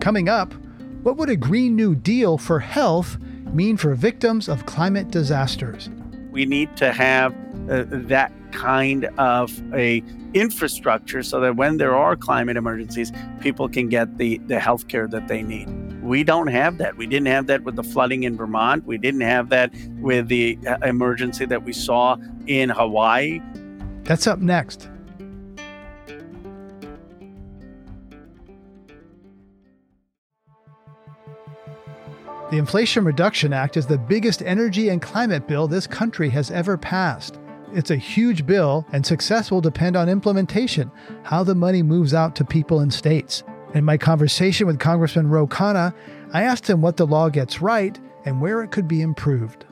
Coming 0.00 0.28
up, 0.28 0.52
what 1.02 1.16
would 1.16 1.30
a 1.30 1.36
Green 1.36 1.76
New 1.76 1.94
Deal 1.94 2.38
for 2.38 2.58
health 2.58 3.18
mean 3.52 3.76
for 3.76 3.94
victims 3.94 4.48
of 4.48 4.66
climate 4.66 5.10
disasters? 5.10 5.90
We 6.30 6.46
need 6.46 6.76
to 6.78 6.92
have 6.92 7.32
uh, 7.68 7.84
that 7.88 8.32
kind 8.52 9.04
of 9.18 9.52
a 9.74 10.02
infrastructure 10.34 11.22
so 11.22 11.40
that 11.40 11.56
when 11.56 11.76
there 11.76 11.94
are 11.94 12.16
climate 12.16 12.56
emergencies, 12.56 13.12
people 13.40 13.68
can 13.68 13.88
get 13.88 14.18
the, 14.18 14.38
the 14.46 14.58
health 14.58 14.88
care 14.88 15.06
that 15.08 15.28
they 15.28 15.42
need. 15.42 15.68
We 16.02 16.24
don't 16.24 16.48
have 16.48 16.78
that. 16.78 16.96
We 16.96 17.06
didn't 17.06 17.28
have 17.28 17.46
that 17.46 17.62
with 17.62 17.76
the 17.76 17.84
flooding 17.84 18.24
in 18.24 18.36
Vermont. 18.36 18.84
We 18.84 18.98
didn't 18.98 19.20
have 19.20 19.50
that 19.50 19.72
with 20.00 20.26
the 20.26 20.58
uh, 20.66 20.78
emergency 20.84 21.46
that 21.46 21.62
we 21.62 21.72
saw 21.72 22.16
in 22.48 22.70
Hawaii. 22.70 23.40
That's 24.02 24.26
up 24.26 24.40
next. 24.40 24.88
The 32.50 32.58
Inflation 32.58 33.04
Reduction 33.04 33.52
Act 33.52 33.76
is 33.76 33.86
the 33.86 33.96
biggest 33.96 34.42
energy 34.42 34.90
and 34.90 35.00
climate 35.00 35.46
bill 35.46 35.68
this 35.68 35.86
country 35.86 36.28
has 36.30 36.50
ever 36.50 36.76
passed. 36.76 37.38
It's 37.72 37.90
a 37.90 37.96
huge 37.96 38.44
bill, 38.44 38.84
and 38.92 39.06
success 39.06 39.50
will 39.50 39.62
depend 39.62 39.96
on 39.96 40.10
implementation, 40.10 40.90
how 41.22 41.44
the 41.44 41.54
money 41.54 41.82
moves 41.82 42.12
out 42.12 42.36
to 42.36 42.44
people 42.44 42.80
and 42.80 42.92
states. 42.92 43.42
In 43.74 43.86
my 43.86 43.96
conversation 43.96 44.66
with 44.66 44.78
Congressman 44.78 45.28
Ro 45.28 45.46
Khanna, 45.46 45.94
I 46.34 46.42
asked 46.42 46.68
him 46.68 46.82
what 46.82 46.98
the 46.98 47.06
law 47.06 47.30
gets 47.30 47.62
right 47.62 47.98
and 48.26 48.38
where 48.38 48.62
it 48.62 48.70
could 48.70 48.86
be 48.86 49.00
improved. 49.00 49.64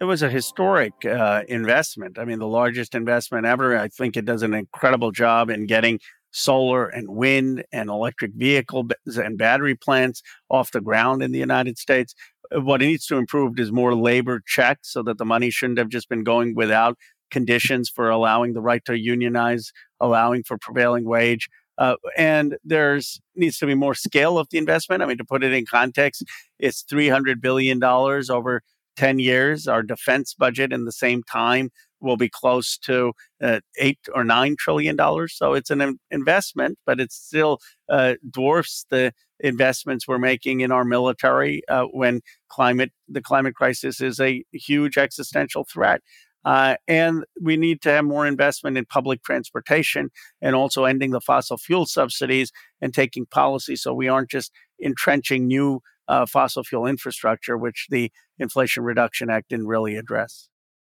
It 0.00 0.04
was 0.04 0.22
a 0.22 0.28
historic 0.28 1.04
uh, 1.04 1.42
investment. 1.46 2.18
I 2.18 2.24
mean, 2.24 2.40
the 2.40 2.48
largest 2.48 2.96
investment 2.96 3.46
ever. 3.46 3.78
I 3.78 3.86
think 3.86 4.16
it 4.16 4.24
does 4.24 4.42
an 4.42 4.54
incredible 4.54 5.12
job 5.12 5.50
in 5.50 5.66
getting 5.66 6.00
solar 6.32 6.88
and 6.88 7.08
wind 7.10 7.62
and 7.72 7.88
electric 7.88 8.32
vehicle 8.34 8.88
and 9.06 9.38
battery 9.38 9.76
plants 9.76 10.20
off 10.50 10.72
the 10.72 10.80
ground 10.80 11.22
in 11.22 11.30
the 11.30 11.38
United 11.38 11.78
States. 11.78 12.12
What 12.50 12.82
it 12.82 12.86
needs 12.86 13.06
to 13.06 13.18
improve 13.18 13.60
is 13.60 13.70
more 13.70 13.94
labor 13.94 14.42
checks 14.44 14.92
so 14.92 15.04
that 15.04 15.18
the 15.18 15.24
money 15.24 15.50
shouldn't 15.50 15.78
have 15.78 15.90
just 15.90 16.08
been 16.08 16.24
going 16.24 16.56
without 16.56 16.98
conditions 17.30 17.88
for 17.88 18.10
allowing 18.10 18.52
the 18.52 18.60
right 18.60 18.84
to 18.86 18.98
unionize, 18.98 19.72
allowing 20.00 20.42
for 20.42 20.58
prevailing 20.58 21.04
wage. 21.04 21.48
Uh, 21.78 21.96
and 22.16 22.56
there's 22.64 23.20
needs 23.34 23.58
to 23.58 23.66
be 23.66 23.74
more 23.74 23.94
scale 23.94 24.38
of 24.38 24.48
the 24.50 24.58
investment. 24.58 25.02
I 25.02 25.06
mean, 25.06 25.18
to 25.18 25.24
put 25.24 25.44
it 25.44 25.52
in 25.52 25.64
context, 25.66 26.24
it's 26.58 26.82
three 26.82 27.08
hundred 27.08 27.40
billion 27.40 27.78
dollars 27.78 28.30
over 28.30 28.62
ten 28.96 29.18
years. 29.18 29.66
Our 29.66 29.82
defense 29.82 30.34
budget 30.34 30.72
in 30.72 30.84
the 30.84 30.92
same 30.92 31.22
time 31.22 31.70
will 32.00 32.16
be 32.16 32.28
close 32.28 32.76
to 32.78 33.12
uh, 33.42 33.60
eight 33.78 34.00
or 34.14 34.24
nine 34.24 34.56
trillion 34.58 34.96
dollars. 34.96 35.34
So 35.36 35.54
it's 35.54 35.70
an 35.70 35.98
investment, 36.10 36.78
but 36.84 37.00
it 37.00 37.12
still 37.12 37.58
uh, 37.88 38.14
dwarfs 38.30 38.84
the 38.90 39.12
investments 39.40 40.06
we're 40.06 40.18
making 40.18 40.60
in 40.60 40.70
our 40.70 40.84
military 40.84 41.62
uh, 41.68 41.84
when 41.84 42.20
climate 42.48 42.92
the 43.08 43.22
climate 43.22 43.54
crisis 43.54 44.00
is 44.00 44.20
a 44.20 44.44
huge 44.52 44.98
existential 44.98 45.64
threat. 45.64 46.00
Uh, 46.44 46.76
and 46.88 47.24
we 47.40 47.56
need 47.56 47.80
to 47.82 47.90
have 47.90 48.04
more 48.04 48.26
investment 48.26 48.76
in 48.76 48.84
public 48.84 49.22
transportation 49.22 50.10
and 50.40 50.56
also 50.56 50.84
ending 50.84 51.12
the 51.12 51.20
fossil 51.20 51.56
fuel 51.56 51.86
subsidies 51.86 52.50
and 52.80 52.92
taking 52.92 53.26
policy 53.26 53.76
so 53.76 53.94
we 53.94 54.08
aren't 54.08 54.30
just 54.30 54.52
entrenching 54.82 55.46
new 55.46 55.80
uh, 56.08 56.26
fossil 56.26 56.64
fuel 56.64 56.86
infrastructure, 56.86 57.56
which 57.56 57.86
the 57.90 58.10
Inflation 58.38 58.82
Reduction 58.82 59.30
Act 59.30 59.48
didn't 59.48 59.68
really 59.68 59.96
address. 59.96 60.48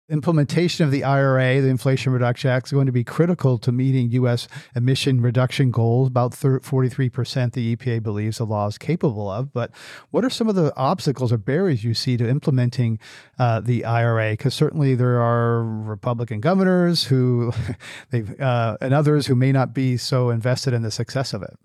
Implementation 0.07 0.85
of 0.85 0.91
the 0.91 1.03
IRA, 1.03 1.61
the 1.61 1.67
Inflation 1.67 2.13
Reduction 2.13 2.51
Act, 2.51 2.67
is 2.67 2.71
going 2.71 2.85
to 2.85 2.91
be 2.91 3.03
critical 3.03 3.57
to 3.57 3.71
meeting 3.71 4.11
U.S. 4.11 4.47
emission 4.75 5.19
reduction 5.19 5.71
goals, 5.71 6.09
about 6.09 6.33
43% 6.33 7.53
the 7.53 7.75
EPA 7.75 8.03
believes 8.03 8.37
the 8.37 8.45
law 8.45 8.67
is 8.67 8.77
capable 8.77 9.31
of. 9.31 9.51
But 9.51 9.71
what 10.11 10.23
are 10.23 10.29
some 10.29 10.47
of 10.47 10.53
the 10.53 10.71
obstacles 10.75 11.33
or 11.33 11.39
barriers 11.39 11.83
you 11.83 11.95
see 11.95 12.17
to 12.17 12.29
implementing 12.29 12.99
uh, 13.39 13.61
the 13.61 13.83
IRA? 13.83 14.33
Because 14.33 14.53
certainly 14.53 14.93
there 14.93 15.19
are 15.19 15.63
Republican 15.63 16.39
governors 16.39 17.05
who, 17.05 17.51
they've, 18.11 18.39
uh, 18.39 18.77
and 18.81 18.93
others 18.93 19.25
who 19.25 19.35
may 19.35 19.51
not 19.51 19.73
be 19.73 19.97
so 19.97 20.29
invested 20.29 20.75
in 20.75 20.83
the 20.83 20.91
success 20.91 21.33
of 21.33 21.41
it. 21.41 21.57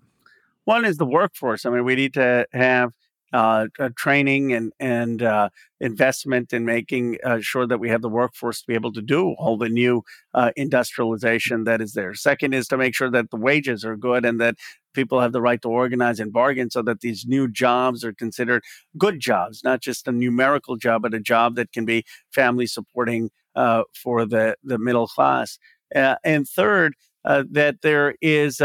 One 0.65 0.83
is 0.83 0.97
the 0.97 1.05
workforce. 1.05 1.63
I 1.67 1.69
mean, 1.69 1.83
we 1.83 1.93
need 1.93 2.15
to 2.15 2.47
have 2.53 2.93
uh, 3.33 3.67
uh, 3.79 3.89
training 3.95 4.53
and 4.53 4.73
and 4.79 5.23
uh, 5.23 5.49
investment 5.79 6.51
in 6.53 6.65
making 6.65 7.17
uh, 7.23 7.39
sure 7.39 7.65
that 7.65 7.79
we 7.79 7.89
have 7.89 8.01
the 8.01 8.09
workforce 8.09 8.61
to 8.61 8.67
be 8.67 8.73
able 8.73 8.91
to 8.91 9.01
do 9.01 9.31
all 9.39 9.57
the 9.57 9.69
new 9.69 10.03
uh, 10.33 10.51
industrialization 10.55 11.63
that 11.63 11.81
is 11.81 11.93
there. 11.93 12.13
Second 12.13 12.53
is 12.53 12.67
to 12.67 12.77
make 12.77 12.93
sure 12.95 13.09
that 13.09 13.29
the 13.31 13.37
wages 13.37 13.85
are 13.85 13.95
good 13.95 14.25
and 14.25 14.39
that 14.41 14.55
people 14.93 15.19
have 15.21 15.31
the 15.31 15.41
right 15.41 15.61
to 15.61 15.69
organize 15.69 16.19
and 16.19 16.33
bargain, 16.33 16.69
so 16.69 16.81
that 16.81 16.99
these 17.01 17.25
new 17.25 17.47
jobs 17.47 18.03
are 18.03 18.13
considered 18.13 18.63
good 18.97 19.19
jobs, 19.19 19.63
not 19.63 19.81
just 19.81 20.07
a 20.07 20.11
numerical 20.11 20.75
job, 20.75 21.01
but 21.03 21.13
a 21.13 21.19
job 21.19 21.55
that 21.55 21.71
can 21.71 21.85
be 21.85 22.03
family 22.33 22.67
supporting 22.67 23.29
uh, 23.55 23.83
for 23.95 24.25
the 24.25 24.55
the 24.63 24.77
middle 24.77 25.07
class. 25.07 25.57
and 25.93 26.47
third, 26.47 26.95
that 27.23 27.77
there 27.81 28.15
is 28.21 28.61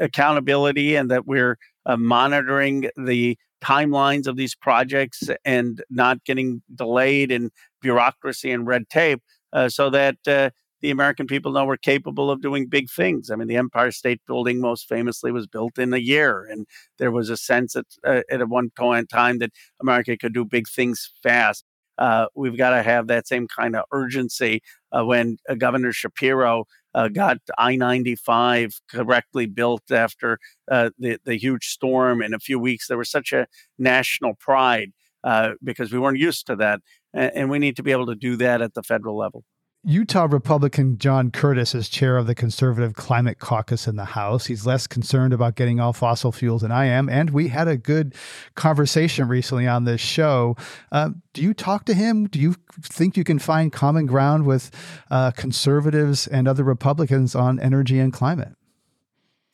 accountability 0.00 0.94
and 0.96 1.10
that 1.10 1.26
we're 1.26 1.58
monitoring 1.96 2.90
the 2.96 3.38
timelines 3.62 4.26
of 4.26 4.36
these 4.36 4.54
projects 4.54 5.28
and 5.44 5.82
not 5.90 6.24
getting 6.24 6.62
delayed 6.74 7.30
in 7.30 7.50
bureaucracy 7.80 8.50
and 8.50 8.66
red 8.66 8.88
tape 8.88 9.22
uh, 9.52 9.68
so 9.68 9.90
that 9.90 10.16
uh, 10.26 10.50
the 10.80 10.90
American 10.90 11.26
people 11.26 11.52
know 11.52 11.64
we're 11.64 11.76
capable 11.76 12.30
of 12.30 12.40
doing 12.40 12.66
big 12.68 12.88
things. 12.90 13.30
I 13.30 13.36
mean, 13.36 13.48
the 13.48 13.56
Empire 13.56 13.90
State 13.90 14.20
Building 14.26 14.60
most 14.60 14.88
famously 14.88 15.32
was 15.32 15.46
built 15.46 15.78
in 15.78 15.92
a 15.92 15.98
year, 15.98 16.46
and 16.48 16.66
there 16.98 17.10
was 17.10 17.30
a 17.30 17.36
sense 17.36 17.74
at, 17.74 17.86
uh, 18.04 18.22
at 18.30 18.48
one 18.48 18.70
point 18.76 19.00
in 19.00 19.06
time 19.06 19.38
that 19.38 19.50
America 19.80 20.16
could 20.16 20.34
do 20.34 20.44
big 20.44 20.68
things 20.68 21.10
fast. 21.22 21.64
Uh, 21.98 22.26
we've 22.36 22.56
got 22.56 22.70
to 22.70 22.82
have 22.82 23.08
that 23.08 23.26
same 23.26 23.48
kind 23.48 23.74
of 23.74 23.84
urgency 23.92 24.62
uh, 24.92 25.04
when 25.04 25.36
uh, 25.48 25.54
Governor 25.54 25.92
Shapiro 25.92 26.64
uh, 26.94 27.08
got 27.08 27.38
I 27.56 27.76
95 27.76 28.80
correctly 28.90 29.46
built 29.46 29.90
after 29.90 30.38
uh, 30.70 30.90
the, 30.98 31.18
the 31.24 31.36
huge 31.36 31.66
storm 31.66 32.22
in 32.22 32.34
a 32.34 32.38
few 32.38 32.58
weeks. 32.58 32.88
There 32.88 32.98
was 32.98 33.10
such 33.10 33.32
a 33.32 33.46
national 33.78 34.34
pride 34.34 34.92
uh, 35.24 35.52
because 35.62 35.92
we 35.92 35.98
weren't 35.98 36.18
used 36.18 36.46
to 36.46 36.56
that. 36.56 36.80
And, 37.12 37.32
and 37.34 37.50
we 37.50 37.58
need 37.58 37.76
to 37.76 37.82
be 37.82 37.92
able 37.92 38.06
to 38.06 38.14
do 38.14 38.36
that 38.36 38.62
at 38.62 38.74
the 38.74 38.82
federal 38.82 39.16
level. 39.16 39.44
Utah 39.84 40.26
Republican 40.28 40.98
John 40.98 41.30
Curtis 41.30 41.72
is 41.72 41.88
chair 41.88 42.16
of 42.16 42.26
the 42.26 42.34
Conservative 42.34 42.94
Climate 42.94 43.38
Caucus 43.38 43.86
in 43.86 43.94
the 43.94 44.04
House. 44.04 44.46
He's 44.46 44.66
less 44.66 44.88
concerned 44.88 45.32
about 45.32 45.54
getting 45.54 45.78
all 45.78 45.92
fossil 45.92 46.32
fuels 46.32 46.62
than 46.62 46.72
I 46.72 46.86
am. 46.86 47.08
And 47.08 47.30
we 47.30 47.48
had 47.48 47.68
a 47.68 47.76
good 47.76 48.14
conversation 48.56 49.28
recently 49.28 49.68
on 49.68 49.84
this 49.84 50.00
show. 50.00 50.56
Uh, 50.90 51.10
do 51.32 51.42
you 51.42 51.54
talk 51.54 51.84
to 51.84 51.94
him? 51.94 52.26
Do 52.26 52.40
you 52.40 52.56
think 52.82 53.16
you 53.16 53.22
can 53.22 53.38
find 53.38 53.72
common 53.72 54.06
ground 54.06 54.46
with 54.46 54.72
uh, 55.12 55.30
conservatives 55.30 56.26
and 56.26 56.48
other 56.48 56.64
Republicans 56.64 57.36
on 57.36 57.60
energy 57.60 58.00
and 58.00 58.12
climate? 58.12 58.56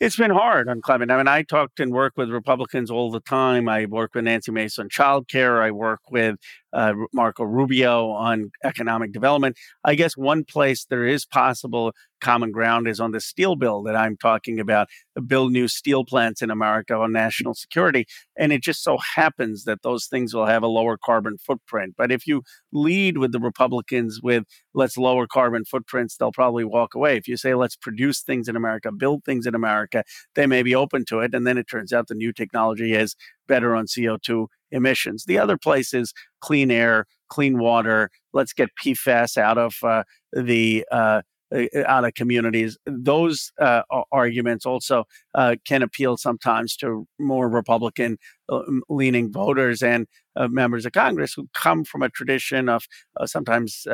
it's 0.01 0.17
been 0.17 0.31
hard 0.31 0.69
on 0.69 0.83
climate. 0.83 1.11
I 1.11 1.17
mean, 1.17 1.29
I 1.29 1.43
talked 1.43 1.81
and 1.81 1.93
work 1.93 2.15
with 2.17 2.29
Republicans 2.29 2.91
all 2.91 3.11
the 3.11 3.21
time. 3.21 3.69
I 3.69 3.87
work 3.87 4.15
with 4.15 4.25
Nancy 4.25 4.53
Mace 4.53 4.79
on 4.79 4.89
childcare. 4.89 5.63
I 5.63 5.71
work 5.71 6.01
with 6.11 6.37
uh, 6.75 6.95
Marco 7.13 7.45
Rubio 7.45 8.11
on 8.11 8.51
economic 8.65 9.13
development. 9.13 9.57
I 9.85 9.95
guess 9.95 10.17
one 10.17 10.45
place 10.45 10.85
there 10.85 11.07
is 11.07 11.25
possible 11.25 11.93
common 12.25 12.51
ground 12.51 12.89
is 12.89 13.01
on 13.01 13.13
the 13.13 13.21
steel 13.21 13.55
bill 13.55 13.83
that 13.83 13.95
I'm 13.95 14.17
talking 14.17 14.59
about, 14.59 14.89
build 15.27 15.53
new 15.53 15.69
steel 15.69 16.05
plants 16.05 16.41
in 16.41 16.51
America 16.51 16.95
on 16.95 17.13
national 17.13 17.55
security. 17.55 18.07
And 18.37 18.51
it 18.51 18.63
just 18.63 18.83
so 18.83 18.97
happens 18.97 19.65
that 19.65 19.83
those 19.83 20.07
things 20.07 20.33
will 20.33 20.47
have 20.47 20.63
a 20.63 20.67
lower 20.67 20.97
carbon 20.97 21.37
footprint. 21.37 21.95
But 21.99 22.11
if 22.11 22.27
you 22.27 22.43
lead 22.73 23.19
with 23.19 23.33
the 23.33 23.41
Republicans 23.41 24.21
with 24.23 24.45
let's 24.73 24.97
lower 24.97 25.27
carbon 25.27 25.65
footprints, 25.67 26.17
they'll 26.17 26.33
probably 26.33 26.65
walk 26.65 26.95
away. 26.95 27.19
If 27.19 27.29
you 27.29 27.37
say 27.37 27.55
let's 27.55 27.77
produce 27.77 28.23
things 28.23 28.49
in 28.49 28.57
America, 28.57 28.91
build 28.91 29.25
things 29.25 29.47
in 29.47 29.55
America, 29.55 30.03
they 30.35 30.47
may 30.47 30.63
be 30.63 30.75
open 30.75 31.05
to 31.07 31.21
it. 31.21 31.35
And 31.35 31.47
then 31.47 31.59
it 31.59 31.69
turns 31.69 31.93
out 31.93 32.09
the 32.09 32.15
new 32.15 32.33
technology 32.33 32.95
is 32.95 33.15
better 33.47 33.75
on 33.75 33.87
CO2 33.87 34.47
emissions. 34.71 35.25
The 35.25 35.39
other 35.39 35.57
place 35.57 35.95
is 35.95 36.13
clean 36.41 36.71
air, 36.71 37.07
clean 37.29 37.59
water. 37.59 38.11
Let's 38.33 38.53
get 38.53 38.71
PFAS 38.83 39.37
out 39.37 39.59
of 39.59 39.77
uh, 39.83 40.05
the 40.33 40.85
uh, 40.91 41.23
uh, 41.55 41.67
out 41.87 42.05
of 42.05 42.15
communities. 42.15 42.79
Those 42.87 43.53
uh, 43.61 43.83
arguments 44.11 44.67
also 44.67 45.05
uh, 45.35 45.57
can 45.65 45.83
appeal 45.83 46.17
sometimes 46.17 46.77
to 46.77 47.07
more 47.19 47.49
Republican 47.49 48.19
uh, 48.49 48.63
leaning 48.89 49.31
voters 49.31 49.83
and 49.83 50.07
members 50.37 50.85
of 50.85 50.91
Congress 50.91 51.33
who 51.33 51.49
come 51.55 51.85
from 51.85 52.03
a 52.03 52.09
tradition 52.09 52.69
of 52.69 52.87
sometimes 53.25 53.87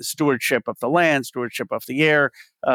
stewardship 0.00 0.64
of 0.66 0.76
the 0.80 0.88
land, 0.88 1.24
stewardship 1.24 1.68
of 1.70 1.84
the 1.86 2.02
air, 2.02 2.32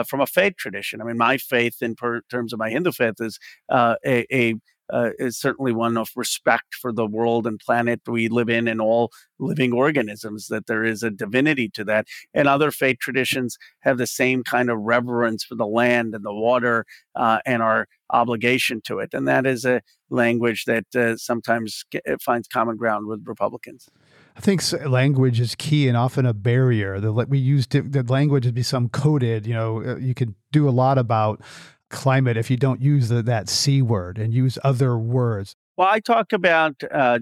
from 0.07 0.21
a 0.21 0.25
faith 0.25 0.55
tradition. 0.57 1.01
I 1.01 1.03
mean, 1.03 1.17
my 1.17 1.37
faith 1.37 1.81
in 1.81 1.95
per- 1.95 2.21
terms 2.29 2.53
of 2.53 2.59
my 2.59 2.69
Hindu 2.69 2.93
faith 2.93 3.15
is 3.19 3.37
a, 3.69 3.97
a 4.31 4.55
uh, 4.91 5.11
is 5.19 5.37
certainly 5.37 5.71
one 5.71 5.97
of 5.97 6.09
respect 6.15 6.75
for 6.75 6.91
the 6.91 7.05
world 7.05 7.45
and 7.45 7.59
planet 7.59 8.01
we 8.07 8.27
live 8.27 8.49
in 8.49 8.67
and 8.67 8.81
all 8.81 9.11
living 9.39 9.73
organisms, 9.73 10.47
that 10.47 10.67
there 10.67 10.83
is 10.83 11.03
a 11.03 11.09
divinity 11.09 11.69
to 11.69 11.83
that. 11.85 12.05
And 12.33 12.47
other 12.47 12.71
faith 12.71 12.97
traditions 12.99 13.57
have 13.81 13.97
the 13.97 14.07
same 14.07 14.43
kind 14.43 14.69
of 14.69 14.79
reverence 14.79 15.43
for 15.43 15.55
the 15.55 15.67
land 15.67 16.13
and 16.13 16.25
the 16.25 16.33
water 16.33 16.85
uh, 17.15 17.39
and 17.45 17.61
our 17.61 17.87
obligation 18.11 18.81
to 18.85 18.99
it. 18.99 19.13
And 19.13 19.27
that 19.27 19.45
is 19.45 19.65
a 19.65 19.81
language 20.09 20.65
that 20.65 20.85
uh, 20.95 21.15
sometimes 21.17 21.85
finds 22.21 22.47
common 22.47 22.75
ground 22.75 23.07
with 23.07 23.21
Republicans. 23.25 23.87
I 24.35 24.41
think 24.41 24.63
language 24.87 25.39
is 25.39 25.53
key 25.55 25.87
and 25.87 25.97
often 25.97 26.25
a 26.25 26.33
barrier. 26.33 26.99
The, 26.99 27.11
we 27.11 27.37
use 27.37 27.67
the 27.67 28.05
language 28.07 28.45
to 28.45 28.53
be 28.53 28.63
some 28.63 28.89
coded. 28.89 29.45
You 29.45 29.53
know, 29.53 29.83
uh, 29.83 29.95
you 29.97 30.13
can 30.13 30.35
do 30.51 30.67
a 30.67 30.71
lot 30.71 30.97
about 30.97 31.41
climate 31.89 32.37
if 32.37 32.49
you 32.49 32.57
don't 32.57 32.81
use 32.81 33.09
the, 33.09 33.21
that 33.23 33.49
c 33.49 33.81
word 33.81 34.17
and 34.17 34.33
use 34.33 34.57
other 34.63 34.97
words. 34.97 35.55
Well, 35.77 35.87
I 35.87 36.01
talk 36.01 36.33
about 36.33 36.75
uh, 36.91 37.19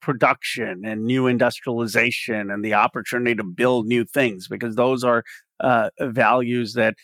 production 0.00 0.84
and 0.84 1.04
new 1.04 1.26
industrialization 1.26 2.50
and 2.50 2.64
the 2.64 2.74
opportunity 2.74 3.34
to 3.34 3.42
build 3.42 3.86
new 3.86 4.04
things 4.04 4.46
because 4.46 4.76
those 4.76 5.02
are 5.02 5.24
uh, 5.58 5.90
values 6.00 6.74
that 6.74 6.94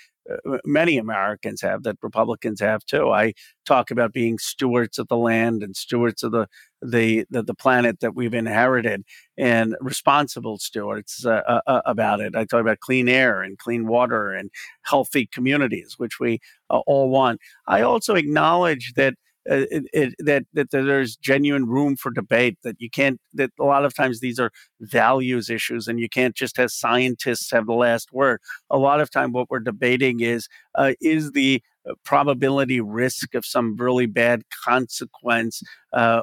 many 0.64 0.98
Americans 0.98 1.60
have 1.62 1.82
that 1.84 1.96
Republicans 2.02 2.60
have 2.60 2.84
too. 2.84 3.10
I 3.10 3.32
talk 3.64 3.90
about 3.90 4.12
being 4.12 4.38
stewards 4.38 4.98
of 4.98 5.08
the 5.08 5.16
land 5.16 5.62
and 5.62 5.76
stewards 5.76 6.22
of 6.22 6.32
the 6.32 6.46
the 6.82 7.24
the, 7.30 7.42
the 7.42 7.54
planet 7.54 8.00
that 8.00 8.14
we've 8.14 8.34
inherited 8.34 9.04
and 9.36 9.74
responsible 9.80 10.58
stewards 10.58 11.24
uh, 11.24 11.42
uh, 11.48 11.60
uh 11.66 11.82
about 11.86 12.20
it. 12.20 12.36
I 12.36 12.44
talk 12.44 12.60
about 12.60 12.80
clean 12.80 13.08
air 13.08 13.42
and 13.42 13.58
clean 13.58 13.86
water 13.86 14.32
and 14.32 14.50
healthy 14.82 15.26
communities, 15.26 15.94
which 15.98 16.20
we 16.20 16.40
uh, 16.70 16.80
all 16.86 17.08
want. 17.08 17.40
I 17.66 17.82
also 17.82 18.14
acknowledge 18.14 18.92
that 18.96 19.14
uh, 19.50 19.66
it, 19.70 19.84
it, 19.92 20.14
that 20.18 20.44
that 20.52 20.70
there's 20.70 21.16
genuine 21.16 21.66
room 21.66 21.96
for 21.96 22.10
debate. 22.10 22.58
That 22.62 22.76
you 22.78 22.90
can't. 22.90 23.20
That 23.34 23.50
a 23.58 23.64
lot 23.64 23.84
of 23.84 23.94
times 23.94 24.20
these 24.20 24.38
are 24.38 24.50
values 24.80 25.50
issues, 25.50 25.88
and 25.88 25.98
you 26.00 26.08
can't 26.08 26.34
just 26.34 26.58
as 26.58 26.74
scientists 26.74 27.50
have 27.50 27.66
the 27.66 27.74
last 27.74 28.12
word. 28.12 28.40
A 28.70 28.78
lot 28.78 29.00
of 29.00 29.10
time, 29.10 29.32
what 29.32 29.50
we're 29.50 29.60
debating 29.60 30.20
is 30.20 30.48
uh, 30.74 30.92
is 31.00 31.32
the 31.32 31.62
uh, 31.88 31.94
probability 32.04 32.80
risk 32.80 33.34
of 33.34 33.46
some 33.46 33.76
really 33.76 34.06
bad 34.06 34.42
consequence 34.64 35.62
uh, 35.92 36.22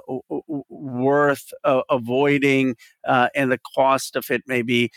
worth 0.70 1.52
uh, 1.64 1.82
avoiding, 1.90 2.76
uh, 3.08 3.30
and 3.36 3.52
the 3.52 3.60
cost 3.76 4.16
of 4.16 4.30
it 4.30 4.44
may 4.48 4.62
be 4.62 4.92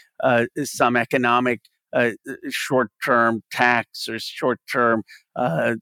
some 0.65 0.97
economic 0.97 1.61
uh, 1.93 2.11
short 2.51 2.91
term 3.05 3.43
tax 3.51 4.09
or 4.09 4.19
short 4.19 4.61
term 4.71 5.03
uh, 5.37 5.75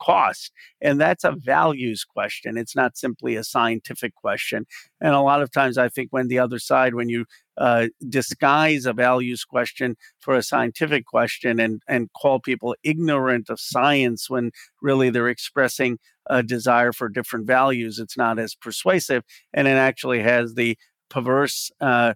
cost. 0.00 0.52
And 0.80 1.00
that's 1.00 1.24
a 1.24 1.32
values 1.32 2.04
question. 2.04 2.56
It's 2.56 2.76
not 2.76 2.96
simply 2.96 3.36
a 3.36 3.44
scientific 3.44 4.14
question. 4.14 4.66
And 5.00 5.14
a 5.14 5.20
lot 5.20 5.42
of 5.42 5.50
times, 5.50 5.78
I 5.78 5.88
think 5.88 6.08
when 6.12 6.28
the 6.28 6.38
other 6.38 6.58
side, 6.58 6.94
when 6.94 7.08
you 7.08 7.26
uh, 7.58 7.88
disguise 8.08 8.86
a 8.86 8.92
values 8.92 9.44
question 9.44 9.96
for 10.20 10.34
a 10.34 10.42
scientific 10.42 11.04
question 11.04 11.60
and, 11.60 11.82
and 11.86 12.08
call 12.14 12.40
people 12.40 12.74
ignorant 12.82 13.50
of 13.50 13.60
science 13.60 14.30
when 14.30 14.52
really 14.80 15.10
they're 15.10 15.28
expressing 15.28 15.98
a 16.30 16.42
desire 16.42 16.92
for 16.92 17.08
different 17.08 17.46
values, 17.46 17.98
it's 17.98 18.16
not 18.16 18.38
as 18.38 18.54
persuasive. 18.54 19.24
And 19.52 19.66
it 19.66 19.72
actually 19.72 20.22
has 20.22 20.54
the 20.54 20.78
perverse 21.10 21.70
uh, 21.80 22.14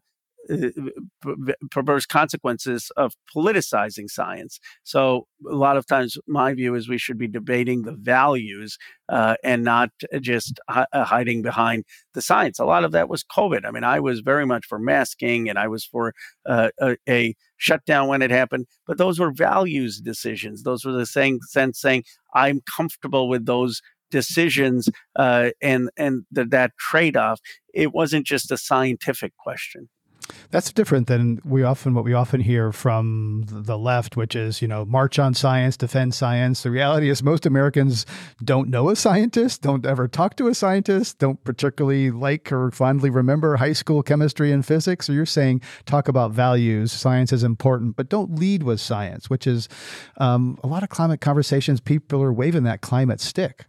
perverse 1.70 2.06
consequences 2.06 2.90
of 2.96 3.14
politicizing 3.34 4.08
science. 4.08 4.58
So 4.84 5.26
a 5.50 5.54
lot 5.54 5.76
of 5.76 5.86
times, 5.86 6.16
my 6.26 6.54
view 6.54 6.74
is 6.74 6.88
we 6.88 6.98
should 6.98 7.18
be 7.18 7.28
debating 7.28 7.82
the 7.82 7.92
values 7.92 8.78
uh, 9.08 9.36
and 9.44 9.64
not 9.64 9.90
just 10.20 10.58
hi- 10.68 10.86
uh, 10.92 11.04
hiding 11.04 11.42
behind 11.42 11.84
the 12.14 12.22
science. 12.22 12.58
A 12.58 12.64
lot 12.64 12.84
of 12.84 12.92
that 12.92 13.08
was 13.08 13.24
COVID. 13.24 13.64
I 13.64 13.70
mean, 13.70 13.84
I 13.84 14.00
was 14.00 14.20
very 14.20 14.46
much 14.46 14.66
for 14.66 14.78
masking, 14.78 15.48
and 15.48 15.58
I 15.58 15.68
was 15.68 15.84
for 15.84 16.12
uh, 16.46 16.70
a, 16.80 16.96
a 17.08 17.34
shutdown 17.56 18.08
when 18.08 18.22
it 18.22 18.30
happened. 18.30 18.66
But 18.86 18.98
those 18.98 19.18
were 19.18 19.32
values 19.32 20.00
decisions. 20.00 20.62
Those 20.62 20.84
were 20.84 20.92
the 20.92 21.06
same 21.06 21.40
sense 21.48 21.80
saying 21.80 22.04
I'm 22.34 22.60
comfortable 22.76 23.28
with 23.28 23.46
those 23.46 23.80
decisions 24.10 24.88
uh, 25.16 25.50
and 25.60 25.90
and 25.96 26.24
the, 26.30 26.44
that 26.46 26.72
trade 26.78 27.16
off. 27.16 27.40
It 27.74 27.92
wasn't 27.92 28.26
just 28.26 28.50
a 28.50 28.56
scientific 28.56 29.36
question. 29.36 29.88
That's 30.50 30.72
different 30.72 31.06
than 31.06 31.40
we 31.44 31.62
often 31.62 31.94
what 31.94 32.04
we 32.04 32.14
often 32.14 32.40
hear 32.40 32.72
from 32.72 33.44
the 33.46 33.76
left, 33.76 34.16
which 34.16 34.36
is 34.36 34.62
you 34.62 34.68
know 34.68 34.84
march 34.84 35.18
on 35.18 35.34
science, 35.34 35.76
defend 35.76 36.14
science. 36.14 36.62
The 36.62 36.70
reality 36.70 37.08
is 37.08 37.22
most 37.22 37.46
Americans 37.46 38.06
don't 38.44 38.68
know 38.68 38.88
a 38.88 38.96
scientist, 38.96 39.62
don't 39.62 39.84
ever 39.84 40.08
talk 40.08 40.36
to 40.36 40.48
a 40.48 40.54
scientist, 40.54 41.18
don't 41.18 41.42
particularly 41.44 42.10
like 42.10 42.52
or 42.52 42.70
fondly 42.70 43.10
remember 43.10 43.56
high 43.56 43.72
school 43.72 44.02
chemistry 44.02 44.52
and 44.52 44.64
physics. 44.64 45.06
So 45.06 45.12
you're 45.12 45.26
saying 45.26 45.62
talk 45.84 46.08
about 46.08 46.32
values, 46.32 46.92
science 46.92 47.32
is 47.32 47.42
important, 47.42 47.96
but 47.96 48.08
don't 48.08 48.38
lead 48.38 48.62
with 48.62 48.80
science, 48.80 49.28
which 49.28 49.46
is 49.46 49.68
um, 50.18 50.58
a 50.62 50.66
lot 50.66 50.82
of 50.82 50.88
climate 50.88 51.20
conversations. 51.20 51.80
People 51.80 52.22
are 52.22 52.32
waving 52.32 52.64
that 52.64 52.80
climate 52.80 53.20
stick. 53.20 53.66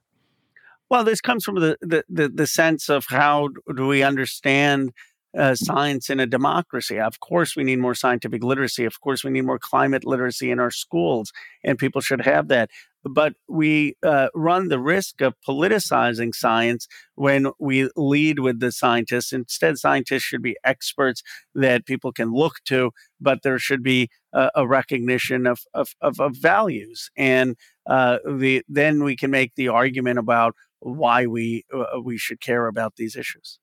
Well, 0.89 1.03
this 1.03 1.19
comes 1.19 1.43
from 1.43 1.55
the, 1.55 1.77
the, 1.81 2.03
the, 2.07 2.29
the 2.29 2.47
sense 2.47 2.89
of 2.89 3.05
how 3.09 3.49
do 3.75 3.87
we 3.87 4.03
understand 4.03 4.93
uh, 5.37 5.55
science 5.55 6.09
in 6.09 6.19
a 6.19 6.25
democracy. 6.25 6.99
Of 6.99 7.19
course, 7.19 7.55
we 7.55 7.63
need 7.63 7.79
more 7.79 7.95
scientific 7.95 8.43
literacy. 8.43 8.85
Of 8.85 8.99
course, 9.01 9.23
we 9.23 9.31
need 9.31 9.45
more 9.45 9.59
climate 9.59 10.05
literacy 10.05 10.51
in 10.51 10.59
our 10.59 10.71
schools, 10.71 11.31
and 11.63 11.77
people 11.77 12.01
should 12.01 12.21
have 12.21 12.47
that. 12.47 12.71
But 13.03 13.35
we 13.47 13.95
uh, 14.03 14.29
run 14.35 14.67
the 14.67 14.79
risk 14.79 15.21
of 15.21 15.35
politicizing 15.47 16.35
science 16.35 16.87
when 17.15 17.47
we 17.59 17.89
lead 17.95 18.39
with 18.39 18.59
the 18.59 18.71
scientists. 18.71 19.31
Instead, 19.31 19.77
scientists 19.77 20.23
should 20.23 20.41
be 20.41 20.57
experts 20.63 21.21
that 21.55 21.85
people 21.85 22.11
can 22.11 22.33
look 22.33 22.55
to, 22.65 22.91
but 23.21 23.43
there 23.43 23.59
should 23.59 23.83
be 23.83 24.09
a, 24.33 24.49
a 24.55 24.67
recognition 24.67 25.47
of, 25.47 25.61
of, 25.73 25.95
of, 26.01 26.19
of, 26.19 26.35
values. 26.35 27.09
And 27.15 27.55
uh, 27.85 28.17
the, 28.25 28.63
then 28.67 29.03
we 29.03 29.15
can 29.15 29.31
make 29.31 29.55
the 29.55 29.69
argument 29.69 30.19
about 30.19 30.55
why 30.79 31.27
we, 31.27 31.65
uh, 31.73 32.01
we 32.01 32.17
should 32.17 32.41
care 32.41 32.67
about 32.67 32.95
these 32.97 33.15
issues. 33.15 33.59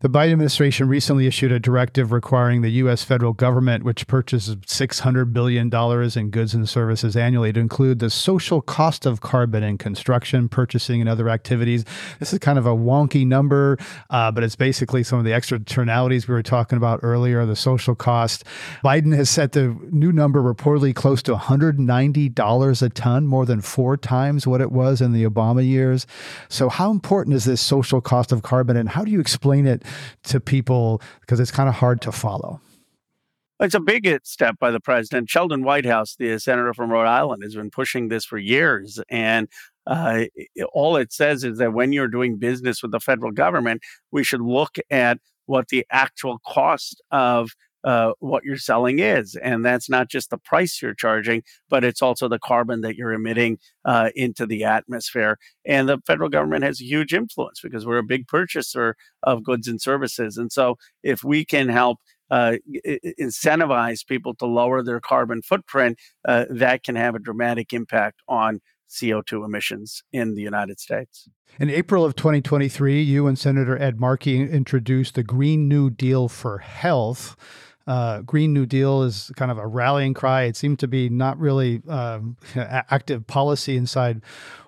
The 0.00 0.08
Biden 0.08 0.30
administration 0.30 0.88
recently 0.88 1.26
issued 1.26 1.50
a 1.50 1.58
directive 1.58 2.12
requiring 2.12 2.62
the 2.62 2.70
U.S. 2.82 3.02
federal 3.02 3.32
government, 3.32 3.82
which 3.82 4.06
purchases 4.06 4.54
$600 4.54 5.32
billion 5.32 5.74
in 6.16 6.30
goods 6.30 6.54
and 6.54 6.68
services 6.68 7.16
annually, 7.16 7.52
to 7.52 7.58
include 7.58 7.98
the 7.98 8.08
social 8.08 8.62
cost 8.62 9.06
of 9.06 9.20
carbon 9.20 9.64
in 9.64 9.76
construction, 9.76 10.48
purchasing, 10.48 11.00
and 11.00 11.10
other 11.10 11.28
activities. 11.28 11.84
This 12.20 12.32
is 12.32 12.38
kind 12.38 12.60
of 12.60 12.64
a 12.64 12.76
wonky 12.76 13.26
number, 13.26 13.76
uh, 14.08 14.30
but 14.30 14.44
it's 14.44 14.54
basically 14.54 15.02
some 15.02 15.18
of 15.18 15.24
the 15.24 15.32
externalities 15.32 16.28
we 16.28 16.34
were 16.34 16.44
talking 16.44 16.76
about 16.76 17.00
earlier, 17.02 17.44
the 17.44 17.56
social 17.56 17.96
cost. 17.96 18.44
Biden 18.84 19.16
has 19.16 19.28
set 19.28 19.50
the 19.50 19.76
new 19.90 20.12
number 20.12 20.40
reportedly 20.40 20.94
close 20.94 21.24
to 21.24 21.34
$190 21.34 22.82
a 22.82 22.88
ton, 22.90 23.26
more 23.26 23.44
than 23.44 23.60
four 23.60 23.96
times 23.96 24.46
what 24.46 24.60
it 24.60 24.70
was 24.70 25.00
in 25.00 25.12
the 25.12 25.24
Obama 25.24 25.66
years. 25.66 26.06
So, 26.48 26.68
how 26.68 26.92
important 26.92 27.34
is 27.34 27.46
this 27.46 27.60
social 27.60 28.00
cost 28.00 28.30
of 28.30 28.42
carbon, 28.42 28.76
and 28.76 28.90
how 28.90 29.04
do 29.04 29.10
you 29.10 29.18
explain 29.18 29.66
it? 29.66 29.82
To 30.24 30.40
people 30.40 31.02
because 31.20 31.40
it's 31.40 31.50
kind 31.50 31.68
of 31.68 31.74
hard 31.74 32.00
to 32.02 32.12
follow. 32.12 32.60
It's 33.60 33.74
a 33.74 33.80
big 33.80 34.20
step 34.22 34.58
by 34.60 34.70
the 34.70 34.78
president. 34.78 35.28
Sheldon 35.28 35.64
Whitehouse, 35.64 36.14
the 36.16 36.38
senator 36.38 36.72
from 36.72 36.90
Rhode 36.92 37.08
Island, 37.08 37.42
has 37.42 37.56
been 37.56 37.70
pushing 37.70 38.08
this 38.08 38.24
for 38.24 38.38
years. 38.38 39.00
And 39.08 39.48
uh, 39.86 40.26
all 40.72 40.96
it 40.96 41.12
says 41.12 41.42
is 41.42 41.58
that 41.58 41.72
when 41.72 41.92
you're 41.92 42.08
doing 42.08 42.36
business 42.36 42.82
with 42.82 42.92
the 42.92 43.00
federal 43.00 43.32
government, 43.32 43.82
we 44.12 44.22
should 44.22 44.42
look 44.42 44.78
at 44.90 45.18
what 45.46 45.68
the 45.68 45.84
actual 45.90 46.38
cost 46.46 47.02
of 47.10 47.50
uh, 47.84 48.12
what 48.20 48.44
you're 48.44 48.56
selling 48.56 48.98
is. 48.98 49.36
And 49.36 49.64
that's 49.64 49.88
not 49.88 50.08
just 50.08 50.30
the 50.30 50.38
price 50.38 50.80
you're 50.82 50.94
charging, 50.94 51.42
but 51.68 51.84
it's 51.84 52.02
also 52.02 52.28
the 52.28 52.38
carbon 52.38 52.80
that 52.82 52.96
you're 52.96 53.12
emitting 53.12 53.58
uh, 53.84 54.10
into 54.14 54.46
the 54.46 54.64
atmosphere. 54.64 55.38
And 55.64 55.88
the 55.88 55.98
federal 56.06 56.28
government 56.28 56.64
has 56.64 56.80
a 56.80 56.84
huge 56.84 57.14
influence 57.14 57.60
because 57.62 57.86
we're 57.86 57.98
a 57.98 58.04
big 58.04 58.26
purchaser 58.26 58.96
of 59.22 59.44
goods 59.44 59.68
and 59.68 59.80
services. 59.80 60.36
And 60.36 60.52
so 60.52 60.76
if 61.02 61.22
we 61.22 61.44
can 61.44 61.68
help 61.68 61.98
uh, 62.30 62.56
incentivize 63.18 64.06
people 64.06 64.34
to 64.34 64.46
lower 64.46 64.82
their 64.82 65.00
carbon 65.00 65.42
footprint, 65.42 65.98
uh, 66.26 66.44
that 66.50 66.84
can 66.84 66.96
have 66.96 67.14
a 67.14 67.18
dramatic 67.18 67.72
impact 67.72 68.20
on 68.28 68.60
CO2 68.90 69.44
emissions 69.44 70.02
in 70.12 70.34
the 70.34 70.42
United 70.42 70.80
States. 70.80 71.28
In 71.58 71.70
April 71.70 72.04
of 72.04 72.16
2023, 72.16 73.02
you 73.02 73.26
and 73.26 73.38
Senator 73.38 73.80
Ed 73.80 74.00
Markey 74.00 74.40
introduced 74.40 75.14
the 75.14 75.22
Green 75.22 75.68
New 75.68 75.90
Deal 75.90 76.28
for 76.28 76.58
Health. 76.58 77.36
Uh, 77.88 78.20
Green 78.20 78.52
New 78.52 78.66
Deal 78.66 79.02
is 79.02 79.32
kind 79.36 79.50
of 79.50 79.56
a 79.56 79.66
rallying 79.66 80.12
cry. 80.12 80.42
It 80.42 80.56
seemed 80.56 80.78
to 80.80 80.86
be 80.86 81.08
not 81.08 81.38
really 81.38 81.80
um, 81.88 82.36
active 82.54 83.26
policy 83.26 83.78
inside 83.78 84.20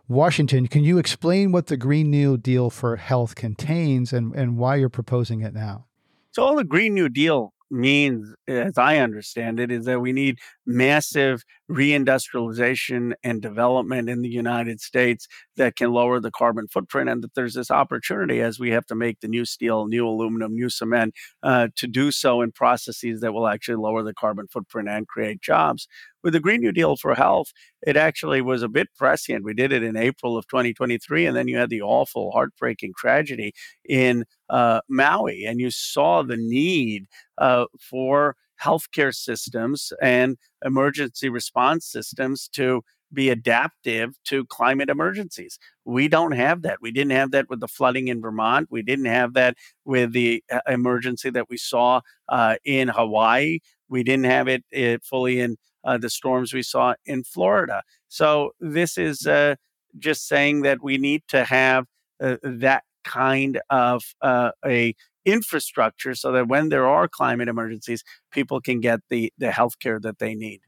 Washington. 0.09 0.67
Can 0.67 0.85
you 0.85 0.97
explain 0.97 1.53
what 1.53 1.67
the 1.67 1.77
Green 1.77 2.11
New 2.11 2.39
Deal 2.39 2.71
for 2.71 2.97
Health 2.97 3.35
contains 3.35 4.15
and, 4.15 4.35
and 4.35 4.57
why 4.57 4.77
you're 4.77 4.89
proposing 4.89 5.43
it 5.43 5.53
now? 5.53 5.85
So, 6.33 6.43
all 6.43 6.57
the 6.57 6.65
Green 6.65 6.95
New 6.95 7.11
Deal 7.11 7.53
means, 7.71 8.35
as 8.49 8.79
I 8.79 8.97
understand 8.97 9.61
it, 9.61 9.71
is 9.71 9.85
that 9.85 10.01
we 10.01 10.13
need 10.15 10.39
massive 10.65 11.45
reindustrialization 11.71 13.13
and 13.23 13.41
development 13.41 14.11
in 14.11 14.23
the 14.23 14.29
United 14.29 14.81
States 14.81 15.29
that 15.57 15.77
can 15.77 15.93
lower 15.93 16.19
the 16.19 16.31
carbon 16.31 16.67
footprint, 16.67 17.09
and 17.09 17.23
that 17.23 17.35
there's 17.35 17.55
this 17.55 17.71
opportunity 17.71 18.41
as 18.41 18.59
we 18.59 18.71
have 18.71 18.87
to 18.87 18.95
make 18.95 19.21
the 19.21 19.29
new 19.29 19.45
steel, 19.45 19.87
new 19.87 20.07
aluminum, 20.07 20.55
new 20.55 20.69
cement 20.69 21.15
uh, 21.43 21.69
to 21.77 21.87
do 21.87 22.11
so 22.11 22.43
in 22.43 22.51
processes 22.51 23.21
that 23.21 23.33
will 23.33 23.47
actually 23.47 23.77
lower 23.77 24.03
the 24.03 24.15
carbon 24.15 24.47
footprint 24.49 24.89
and 24.89 25.07
create 25.07 25.41
jobs. 25.41 25.87
With 26.23 26.35
the 26.35 26.41
Green 26.41 26.61
New 26.61 26.73
Deal 26.73 26.97
for 26.97 27.15
Health, 27.15 27.53
it 27.87 27.97
actually 27.97 28.43
was 28.43 28.63
a 28.63 28.69
bit 28.69 28.89
prescient. 28.99 29.45
We 29.45 29.55
did 29.55 29.73
it 29.73 29.83
in 29.83 29.97
April 29.97 30.37
of 30.37 30.47
2023, 30.49 31.25
and 31.25 31.37
then 31.37 31.49
you 31.49 31.57
had 31.57 31.71
the 31.71 31.83
awful, 31.83 32.31
heartbreaking 32.33 32.93
tragedy 32.99 33.53
in 33.89 34.25
uh, 34.51 34.81
Maui, 34.89 35.45
and 35.47 35.61
you 35.61 35.71
saw 35.71 36.23
the 36.23 36.37
need 36.37 37.07
uh, 37.39 37.67
for 37.81 38.37
healthcare 38.63 39.15
systems 39.15 39.93
and 40.03 40.37
emergency 40.65 41.29
response 41.29 41.87
systems 41.87 42.49
to 42.49 42.83
be 43.13 43.29
adaptive 43.29 44.15
to 44.25 44.45
climate 44.47 44.89
emergencies. 44.89 45.59
We 45.85 46.09
don't 46.09 46.33
have 46.33 46.63
that. 46.63 46.79
We 46.81 46.93
didn't 46.93 47.13
have 47.13 47.33
that 47.33 47.49
with 47.51 47.61
the 47.61 47.69
flooding 47.69 48.09
in 48.09 48.21
Vermont. 48.21 48.69
We 48.71 48.83
didn't 48.83 49.07
have 49.07 49.35
that 49.35 49.57
with 49.85 50.13
the 50.13 50.45
uh, 50.51 50.61
emergency 50.69 51.31
that 51.31 51.49
we 51.49 51.57
saw 51.57 52.03
uh, 52.29 52.57
in 52.65 52.89
Hawaii. 52.89 53.59
We 53.89 54.05
didn't 54.05 54.27
have 54.27 54.47
it, 54.47 54.65
it 54.71 55.03
fully 55.05 55.41
in 55.41 55.57
uh, 55.85 55.99
the 55.99 56.11
storms 56.11 56.53
we 56.53 56.63
saw 56.63 56.95
in 57.05 57.25
Florida. 57.25 57.83
So 58.09 58.53
this 58.61 58.97
is 58.97 59.27
uh, 59.27 59.57
just 59.99 60.29
saying 60.29 60.63
that 60.63 60.83
we 60.83 60.99
need 60.99 61.23
to 61.29 61.45
have 61.45 61.87
uh, 62.23 62.37
that 62.43 62.85
kind 63.03 63.61
of 63.71 64.05
uh, 64.21 64.51
a 64.65 64.95
infrastructure 65.25 66.15
so 66.15 66.33
that 66.33 66.49
when 66.49 66.69
there 66.69 66.87
are 66.87 67.09
climate 67.09 67.49
emergencies, 67.49 68.05
people 68.31 68.61
can 68.61 68.81
get 68.81 69.01
the 69.09 69.33
the 69.39 69.51
health 69.51 69.79
care 69.79 70.01
that 70.01 70.19
they 70.19 70.35
need. 70.35 70.61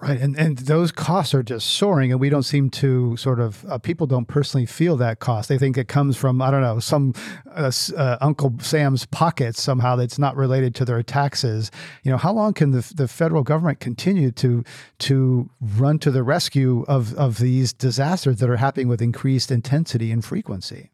Right, 0.00 0.20
and 0.20 0.36
and 0.36 0.58
those 0.58 0.90
costs 0.90 1.34
are 1.34 1.42
just 1.42 1.66
soaring, 1.68 2.10
and 2.10 2.20
we 2.20 2.28
don't 2.28 2.42
seem 2.42 2.68
to 2.70 3.16
sort 3.16 3.38
of 3.38 3.64
uh, 3.66 3.78
people 3.78 4.06
don't 4.08 4.26
personally 4.26 4.66
feel 4.66 4.96
that 4.96 5.20
cost. 5.20 5.48
They 5.48 5.56
think 5.56 5.78
it 5.78 5.86
comes 5.86 6.16
from 6.16 6.42
I 6.42 6.50
don't 6.50 6.62
know 6.62 6.80
some 6.80 7.14
uh, 7.54 7.70
uh, 7.96 8.18
Uncle 8.20 8.54
Sam's 8.60 9.06
pockets 9.06 9.62
somehow 9.62 9.94
that's 9.94 10.18
not 10.18 10.36
related 10.36 10.74
to 10.76 10.84
their 10.84 11.02
taxes. 11.04 11.70
You 12.02 12.10
know, 12.10 12.18
how 12.18 12.32
long 12.32 12.54
can 12.54 12.72
the 12.72 12.92
the 12.94 13.06
federal 13.06 13.44
government 13.44 13.78
continue 13.78 14.32
to 14.32 14.64
to 14.98 15.48
run 15.60 16.00
to 16.00 16.10
the 16.10 16.24
rescue 16.24 16.84
of 16.88 17.14
of 17.14 17.38
these 17.38 17.72
disasters 17.72 18.40
that 18.40 18.50
are 18.50 18.56
happening 18.56 18.88
with 18.88 19.00
increased 19.00 19.52
intensity 19.52 20.10
and 20.10 20.24
frequency? 20.24 20.90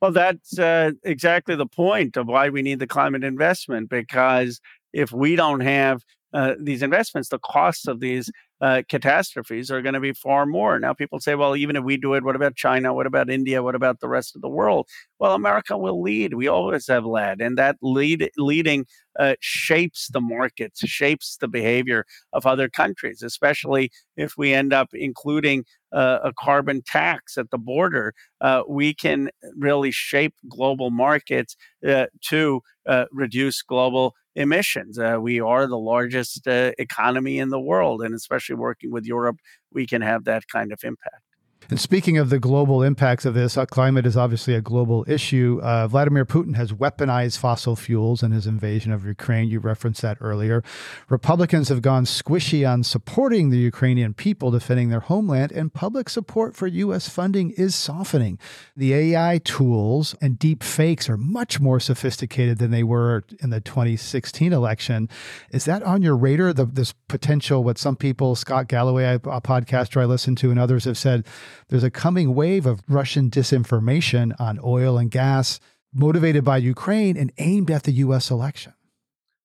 Well, 0.00 0.12
that's 0.12 0.58
uh, 0.58 0.92
exactly 1.02 1.56
the 1.56 1.66
point 1.66 2.16
of 2.16 2.26
why 2.28 2.50
we 2.50 2.62
need 2.62 2.78
the 2.78 2.86
climate 2.86 3.24
investment 3.24 3.90
because 3.90 4.60
if 4.92 5.12
we 5.12 5.34
don't 5.36 5.60
have 5.60 6.02
uh, 6.32 6.54
these 6.60 6.82
investments, 6.82 7.30
the 7.30 7.38
costs 7.40 7.86
of 7.88 8.00
these 8.00 8.30
uh, 8.60 8.82
catastrophes 8.88 9.70
are 9.70 9.82
going 9.82 9.94
to 9.94 10.00
be 10.00 10.12
far 10.12 10.46
more. 10.46 10.78
Now, 10.78 10.92
people 10.92 11.20
say, 11.20 11.34
well, 11.34 11.56
even 11.56 11.76
if 11.76 11.84
we 11.84 11.96
do 11.96 12.14
it, 12.14 12.24
what 12.24 12.36
about 12.36 12.56
China? 12.56 12.92
What 12.92 13.06
about 13.06 13.30
India? 13.30 13.62
What 13.62 13.74
about 13.74 14.00
the 14.00 14.08
rest 14.08 14.34
of 14.34 14.42
the 14.42 14.48
world? 14.48 14.88
Well, 15.18 15.34
America 15.34 15.76
will 15.76 16.02
lead. 16.02 16.34
We 16.34 16.48
always 16.48 16.86
have 16.88 17.04
led, 17.04 17.40
and 17.40 17.56
that 17.58 17.76
lead 17.82 18.30
leading 18.36 18.86
uh, 19.18 19.34
shapes 19.40 20.08
the 20.12 20.20
markets, 20.20 20.80
shapes 20.86 21.36
the 21.40 21.48
behavior 21.48 22.04
of 22.32 22.46
other 22.46 22.68
countries, 22.68 23.22
especially 23.22 23.90
if 24.16 24.34
we 24.36 24.52
end 24.52 24.72
up 24.72 24.88
including 24.92 25.64
uh, 25.92 26.18
a 26.22 26.32
carbon 26.38 26.82
tax 26.82 27.36
at 27.36 27.50
the 27.50 27.58
border. 27.58 28.14
Uh, 28.40 28.62
we 28.68 28.94
can 28.94 29.30
really 29.56 29.90
shape 29.90 30.34
global 30.48 30.90
markets 30.90 31.56
uh, 31.86 32.06
to 32.22 32.60
uh, 32.86 33.06
reduce 33.12 33.62
global 33.62 34.14
emissions. 34.38 34.98
Uh, 34.98 35.18
we 35.20 35.40
are 35.40 35.66
the 35.66 35.78
largest 35.78 36.46
uh, 36.48 36.72
economy 36.78 37.38
in 37.38 37.50
the 37.50 37.60
world, 37.60 38.02
and 38.02 38.14
especially 38.14 38.56
working 38.56 38.92
with 38.92 39.06
Europe, 39.06 39.38
we 39.72 39.86
can 39.86 40.02
have 40.02 40.24
that 40.24 40.44
kind 40.48 40.72
of 40.72 40.80
impact. 40.84 41.22
And 41.70 41.78
speaking 41.78 42.16
of 42.16 42.30
the 42.30 42.38
global 42.38 42.82
impacts 42.82 43.26
of 43.26 43.34
this, 43.34 43.58
uh, 43.58 43.66
climate 43.66 44.06
is 44.06 44.16
obviously 44.16 44.54
a 44.54 44.62
global 44.62 45.04
issue. 45.06 45.60
Uh, 45.62 45.86
Vladimir 45.86 46.24
Putin 46.24 46.56
has 46.56 46.72
weaponized 46.72 47.36
fossil 47.36 47.76
fuels 47.76 48.22
in 48.22 48.32
his 48.32 48.46
invasion 48.46 48.90
of 48.90 49.04
Ukraine. 49.04 49.48
You 49.48 49.60
referenced 49.60 50.00
that 50.00 50.16
earlier. 50.22 50.64
Republicans 51.10 51.68
have 51.68 51.82
gone 51.82 52.06
squishy 52.06 52.66
on 52.66 52.84
supporting 52.84 53.50
the 53.50 53.58
Ukrainian 53.58 54.14
people 54.14 54.50
defending 54.50 54.88
their 54.88 55.00
homeland, 55.00 55.52
and 55.52 55.70
public 55.70 56.08
support 56.08 56.56
for 56.56 56.66
U.S. 56.66 57.10
funding 57.10 57.50
is 57.50 57.74
softening. 57.74 58.38
The 58.74 58.94
AI 58.94 59.38
tools 59.44 60.14
and 60.22 60.38
deep 60.38 60.62
fakes 60.62 61.06
are 61.10 61.18
much 61.18 61.60
more 61.60 61.80
sophisticated 61.80 62.56
than 62.56 62.70
they 62.70 62.82
were 62.82 63.24
in 63.42 63.50
the 63.50 63.60
2016 63.60 64.54
election. 64.54 65.10
Is 65.50 65.66
that 65.66 65.82
on 65.82 66.00
your 66.00 66.16
radar? 66.16 66.54
The, 66.54 66.64
this 66.64 66.94
potential, 67.08 67.62
what 67.62 67.76
some 67.76 67.96
people, 67.96 68.36
Scott 68.36 68.68
Galloway, 68.68 69.04
a 69.04 69.18
podcaster 69.18 70.00
I 70.00 70.06
listen 70.06 70.34
to, 70.36 70.50
and 70.50 70.58
others 70.58 70.84
have 70.84 70.96
said, 70.96 71.26
there's 71.68 71.84
a 71.84 71.90
coming 71.90 72.34
wave 72.34 72.66
of 72.66 72.82
Russian 72.88 73.30
disinformation 73.30 74.38
on 74.40 74.58
oil 74.62 74.98
and 74.98 75.10
gas 75.10 75.60
motivated 75.92 76.44
by 76.44 76.58
Ukraine 76.58 77.16
and 77.16 77.32
aimed 77.38 77.70
at 77.70 77.84
the 77.84 77.92
U.S. 77.92 78.30
election. 78.30 78.74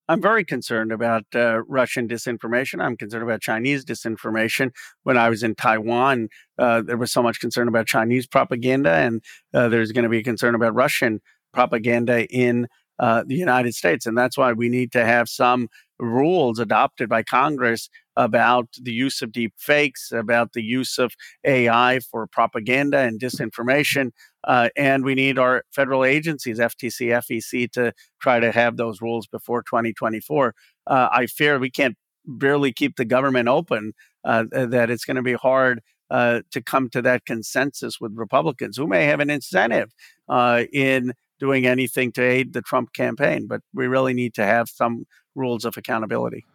I'm 0.09 0.22
very 0.22 0.43
concerned 0.43 0.91
about 0.91 1.24
uh, 1.34 1.64
Russian 1.64 2.07
disinformation. 2.07 2.84
I'm 2.84 2.97
concerned 2.97 3.24
about 3.24 3.41
Chinese 3.41 3.86
disinformation. 3.86 4.72
When 5.03 5.18
I 5.18 5.30
was 5.30 5.43
in 5.43 5.55
Taiwan, 5.55 6.28
uh, 6.57 6.82
there 6.82 6.97
was 6.97 7.11
so 7.11 7.24
much 7.24 7.39
concern 7.39 7.70
about 7.70 7.88
Chinese 7.88 8.28
propaganda, 8.28 8.91
and 8.91 9.24
uh, 9.53 9.70
there's 9.70 9.93
going 9.93 10.03
to 10.03 10.09
be 10.09 10.22
concern 10.22 10.55
about 10.55 10.76
Russian 10.76 11.22
propaganda 11.53 12.26
in 12.26 12.68
uh, 12.99 13.24
the 13.26 13.36
United 13.36 13.76
States. 13.76 14.05
And 14.05 14.18
that's 14.18 14.38
why 14.38 14.51
we 14.51 14.68
need 14.68 14.91
to 14.91 15.05
have 15.05 15.30
some 15.30 15.70
rules 16.04 16.60
adopted 16.60 17.10
by 17.10 17.24
Congress 17.24 17.89
about 18.16 18.68
the 18.80 18.91
use 18.91 19.22
of 19.22 19.32
deep 19.32 19.54
fakes, 19.58 20.12
about 20.12 20.54
the 20.54 20.62
use 20.62 20.99
of 20.99 21.14
AI 21.43 21.99
for 22.12 22.28
propaganda 22.28 22.99
and 22.99 23.20
disinformation. 23.20 24.12
Uh, 24.43 24.70
and 24.76 25.04
we 25.04 25.16
need 25.16 25.39
our 25.39 25.64
federal 25.72 26.04
agencies, 26.04 26.60
FTC, 26.60 27.10
FEC, 27.10 27.72
to 27.72 27.93
try 28.22 28.39
to 28.39 28.51
have 28.51 28.78
those 28.78 29.01
rules 29.01 29.26
before 29.26 29.64
2024. 29.64 30.54
Uh, 30.86 31.10
I 31.12 31.26
fear 31.26 31.58
we 31.58 31.72
can't 31.72 31.95
barely 32.26 32.72
keep 32.72 32.95
the 32.97 33.06
government 33.06 33.47
open, 33.47 33.93
uh, 34.24 34.45
that 34.51 34.89
it's 34.89 35.06
going 35.06 35.16
to 35.16 35.24
be 35.24 35.34
hard 35.34 35.82
uh, 36.10 36.41
to 36.51 36.62
come 36.62 36.89
to 36.89 37.01
that 37.01 37.26
consensus 37.26 37.99
with 37.99 38.12
Republicans 38.16 38.78
who 38.78 38.88
may 38.88 39.06
have 39.06 39.20
an 39.20 39.30
incentive 39.30 39.91
uh, 40.30 40.64
in 40.72 41.14
doing 41.44 41.66
anything 41.66 42.10
to 42.10 42.24
aid 42.24 42.54
the 42.54 42.62
Trump 42.62 42.94
campaign. 42.94 43.48
But 43.48 43.60
we 43.74 43.86
really 43.88 44.14
need 44.14 44.34
to 44.36 44.46
have 44.46 44.70
some 44.70 45.06
rules 45.36 45.66
of 45.66 45.76
accountability. 45.76 46.46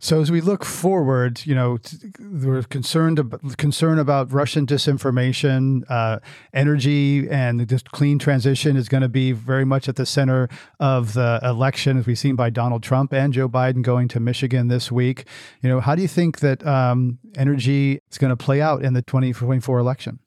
So 0.00 0.20
as 0.20 0.32
we 0.32 0.40
look 0.40 0.64
forward, 0.64 1.44
you 1.44 1.54
know, 1.54 1.78
we're 2.20 2.62
concerned 2.62 3.20
about, 3.20 3.56
concern 3.56 4.00
about 4.00 4.32
Russian 4.32 4.66
disinformation, 4.66 5.82
uh, 5.88 6.18
energy, 6.52 7.28
and 7.28 7.60
this 7.60 7.82
clean 7.82 8.18
transition 8.18 8.76
is 8.76 8.88
going 8.88 9.02
to 9.02 9.08
be 9.08 9.30
very 9.30 9.64
much 9.64 9.88
at 9.88 9.94
the 9.94 10.06
center 10.06 10.48
of 10.80 11.14
the 11.14 11.40
election, 11.44 11.98
as 11.98 12.06
we've 12.06 12.18
seen 12.18 12.34
by 12.34 12.50
Donald 12.50 12.82
Trump 12.82 13.12
and 13.12 13.32
Joe 13.32 13.48
Biden 13.48 13.82
going 13.82 14.08
to 14.08 14.20
Michigan 14.20 14.66
this 14.66 14.90
week. 14.90 15.24
You 15.62 15.68
know, 15.68 15.80
how 15.80 15.94
do 15.94 16.02
you 16.02 16.08
think 16.08 16.40
that 16.40 16.64
um, 16.66 17.18
energy 17.36 18.00
is 18.10 18.18
going 18.18 18.30
to 18.30 18.36
play 18.36 18.60
out 18.60 18.84
in 18.84 18.94
the 18.94 19.02
2024 19.02 19.78
election? 19.78 20.18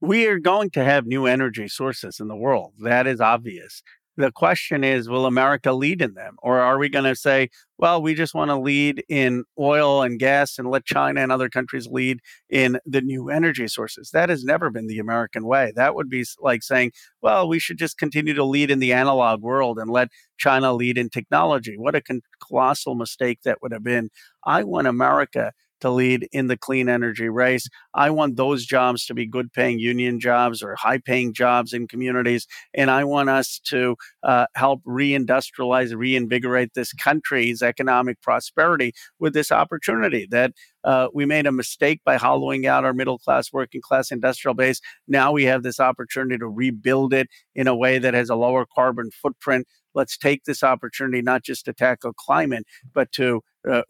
We 0.00 0.26
are 0.26 0.38
going 0.38 0.70
to 0.70 0.84
have 0.84 1.06
new 1.06 1.26
energy 1.26 1.68
sources 1.68 2.20
in 2.20 2.28
the 2.28 2.36
world. 2.36 2.72
That 2.78 3.06
is 3.06 3.20
obvious. 3.20 3.82
The 4.16 4.32
question 4.32 4.82
is, 4.82 5.08
will 5.08 5.24
America 5.24 5.72
lead 5.72 6.02
in 6.02 6.14
them? 6.14 6.36
Or 6.42 6.58
are 6.60 6.78
we 6.78 6.88
going 6.88 7.04
to 7.04 7.14
say, 7.14 7.48
well, 7.78 8.02
we 8.02 8.14
just 8.14 8.34
want 8.34 8.50
to 8.50 8.58
lead 8.58 9.04
in 9.08 9.44
oil 9.58 10.02
and 10.02 10.18
gas 10.18 10.58
and 10.58 10.70
let 10.70 10.84
China 10.84 11.20
and 11.20 11.30
other 11.30 11.48
countries 11.48 11.86
lead 11.86 12.20
in 12.50 12.78
the 12.84 13.00
new 13.00 13.30
energy 13.30 13.68
sources? 13.68 14.10
That 14.12 14.28
has 14.28 14.42
never 14.42 14.68
been 14.68 14.88
the 14.88 14.98
American 14.98 15.46
way. 15.46 15.72
That 15.76 15.94
would 15.94 16.10
be 16.10 16.24
like 16.40 16.62
saying, 16.62 16.92
well, 17.22 17.48
we 17.48 17.58
should 17.58 17.78
just 17.78 17.98
continue 17.98 18.34
to 18.34 18.44
lead 18.44 18.70
in 18.70 18.78
the 18.78 18.92
analog 18.92 19.42
world 19.42 19.78
and 19.78 19.90
let 19.90 20.08
China 20.38 20.72
lead 20.74 20.98
in 20.98 21.08
technology. 21.08 21.76
What 21.76 21.94
a 21.94 22.00
con- 22.00 22.22
colossal 22.46 22.94
mistake 22.94 23.40
that 23.44 23.62
would 23.62 23.72
have 23.72 23.84
been. 23.84 24.10
I 24.44 24.64
want 24.64 24.86
America 24.86 25.52
to 25.80 25.90
lead 25.90 26.28
in 26.32 26.46
the 26.46 26.56
clean 26.56 26.88
energy 26.88 27.28
race. 27.28 27.68
I 27.94 28.10
want 28.10 28.36
those 28.36 28.64
jobs 28.64 29.06
to 29.06 29.14
be 29.14 29.26
good 29.26 29.52
paying 29.52 29.78
union 29.78 30.20
jobs 30.20 30.62
or 30.62 30.76
high 30.76 30.98
paying 30.98 31.32
jobs 31.32 31.72
in 31.72 31.88
communities. 31.88 32.46
And 32.74 32.90
I 32.90 33.04
want 33.04 33.30
us 33.30 33.60
to 33.66 33.96
uh, 34.22 34.46
help 34.54 34.82
reindustrialize, 34.84 35.96
reinvigorate 35.96 36.74
this 36.74 36.92
country's 36.92 37.62
economic 37.62 38.20
prosperity 38.20 38.92
with 39.18 39.34
this 39.34 39.52
opportunity 39.52 40.26
that 40.30 40.52
uh, 40.84 41.08
we 41.12 41.26
made 41.26 41.46
a 41.46 41.52
mistake 41.52 42.00
by 42.04 42.16
hollowing 42.16 42.66
out 42.66 42.84
our 42.84 42.94
middle 42.94 43.18
class, 43.18 43.52
working 43.52 43.80
class 43.80 44.10
industrial 44.10 44.54
base. 44.54 44.80
Now 45.06 45.32
we 45.32 45.44
have 45.44 45.62
this 45.62 45.80
opportunity 45.80 46.38
to 46.38 46.48
rebuild 46.48 47.12
it 47.12 47.28
in 47.54 47.66
a 47.66 47.76
way 47.76 47.98
that 47.98 48.14
has 48.14 48.30
a 48.30 48.36
lower 48.36 48.66
carbon 48.74 49.10
footprint. 49.10 49.66
Let's 49.94 50.16
take 50.16 50.44
this 50.44 50.62
opportunity 50.62 51.20
not 51.20 51.42
just 51.42 51.64
to 51.64 51.72
tackle 51.72 52.12
climate, 52.12 52.64
but 52.94 53.10
to 53.12 53.42
uh, 53.68 53.82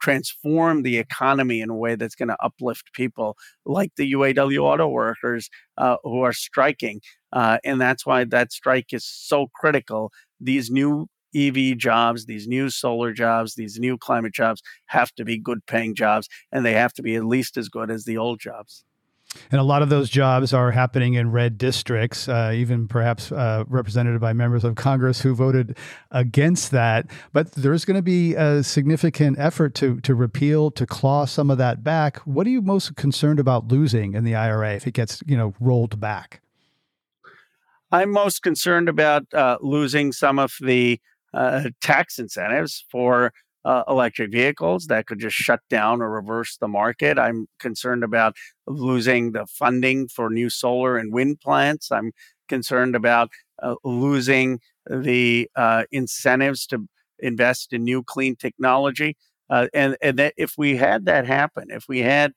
transform 0.00 0.82
the 0.82 0.98
economy 0.98 1.60
in 1.60 1.70
a 1.70 1.76
way 1.76 1.94
that's 1.94 2.14
going 2.14 2.28
to 2.28 2.36
uplift 2.42 2.92
people 2.92 3.36
like 3.64 3.92
the 3.96 4.12
UAW 4.12 4.58
auto 4.58 4.88
workers 4.88 5.48
uh, 5.78 5.96
who 6.02 6.20
are 6.20 6.32
striking. 6.32 7.00
Uh, 7.32 7.58
and 7.64 7.80
that's 7.80 8.06
why 8.06 8.24
that 8.24 8.52
strike 8.52 8.92
is 8.92 9.04
so 9.04 9.48
critical. 9.54 10.10
These 10.40 10.70
new 10.70 11.06
EV 11.34 11.76
jobs, 11.76 12.26
these 12.26 12.48
new 12.48 12.70
solar 12.70 13.12
jobs, 13.12 13.54
these 13.54 13.78
new 13.78 13.98
climate 13.98 14.32
jobs 14.32 14.62
have 14.86 15.12
to 15.12 15.24
be 15.24 15.38
good 15.38 15.64
paying 15.66 15.94
jobs, 15.94 16.28
and 16.50 16.64
they 16.64 16.72
have 16.72 16.92
to 16.94 17.02
be 17.02 17.14
at 17.14 17.24
least 17.24 17.56
as 17.56 17.68
good 17.68 17.90
as 17.90 18.04
the 18.04 18.16
old 18.16 18.40
jobs. 18.40 18.84
And 19.50 19.60
a 19.60 19.64
lot 19.64 19.82
of 19.82 19.88
those 19.88 20.10
jobs 20.10 20.52
are 20.52 20.70
happening 20.70 21.14
in 21.14 21.32
red 21.32 21.58
districts, 21.58 22.28
uh, 22.28 22.52
even 22.54 22.88
perhaps 22.88 23.32
uh, 23.32 23.64
represented 23.68 24.20
by 24.20 24.32
members 24.32 24.64
of 24.64 24.74
Congress 24.74 25.20
who 25.20 25.34
voted 25.34 25.76
against 26.10 26.70
that. 26.70 27.06
But 27.32 27.52
there's 27.52 27.84
going 27.84 27.96
to 27.96 28.02
be 28.02 28.34
a 28.34 28.62
significant 28.62 29.38
effort 29.38 29.74
to 29.76 30.00
to 30.00 30.14
repeal, 30.14 30.70
to 30.72 30.86
claw 30.86 31.24
some 31.24 31.50
of 31.50 31.58
that 31.58 31.82
back. 31.82 32.18
What 32.18 32.46
are 32.46 32.50
you 32.50 32.62
most 32.62 32.96
concerned 32.96 33.40
about 33.40 33.68
losing 33.68 34.14
in 34.14 34.24
the 34.24 34.34
IRA 34.34 34.74
if 34.74 34.86
it 34.86 34.92
gets 34.92 35.22
you 35.26 35.36
know 35.36 35.54
rolled 35.60 36.00
back? 36.00 36.40
I'm 37.92 38.10
most 38.10 38.42
concerned 38.42 38.88
about 38.88 39.32
uh, 39.32 39.58
losing 39.60 40.12
some 40.12 40.38
of 40.38 40.54
the 40.60 41.00
uh, 41.32 41.70
tax 41.80 42.18
incentives 42.18 42.84
for 42.90 43.32
uh, 43.66 43.82
electric 43.88 44.30
vehicles 44.30 44.86
that 44.86 45.06
could 45.06 45.18
just 45.18 45.34
shut 45.34 45.60
down 45.68 46.00
or 46.00 46.08
reverse 46.08 46.56
the 46.56 46.68
market. 46.68 47.18
I'm 47.18 47.48
concerned 47.58 48.04
about 48.04 48.36
losing 48.68 49.32
the 49.32 49.44
funding 49.46 50.06
for 50.06 50.30
new 50.30 50.48
solar 50.48 50.96
and 50.96 51.12
wind 51.12 51.40
plants. 51.40 51.90
I'm 51.90 52.12
concerned 52.48 52.94
about 52.94 53.28
uh, 53.60 53.74
losing 53.82 54.60
the 54.88 55.50
uh, 55.56 55.82
incentives 55.90 56.64
to 56.68 56.86
invest 57.18 57.72
in 57.72 57.82
new 57.82 58.04
clean 58.04 58.36
technology. 58.36 59.16
Uh, 59.50 59.66
and 59.74 59.96
and 60.00 60.16
that 60.18 60.34
if 60.36 60.52
we 60.56 60.76
had 60.76 61.04
that 61.06 61.26
happen, 61.26 61.66
if 61.70 61.86
we 61.88 62.00
had 62.00 62.32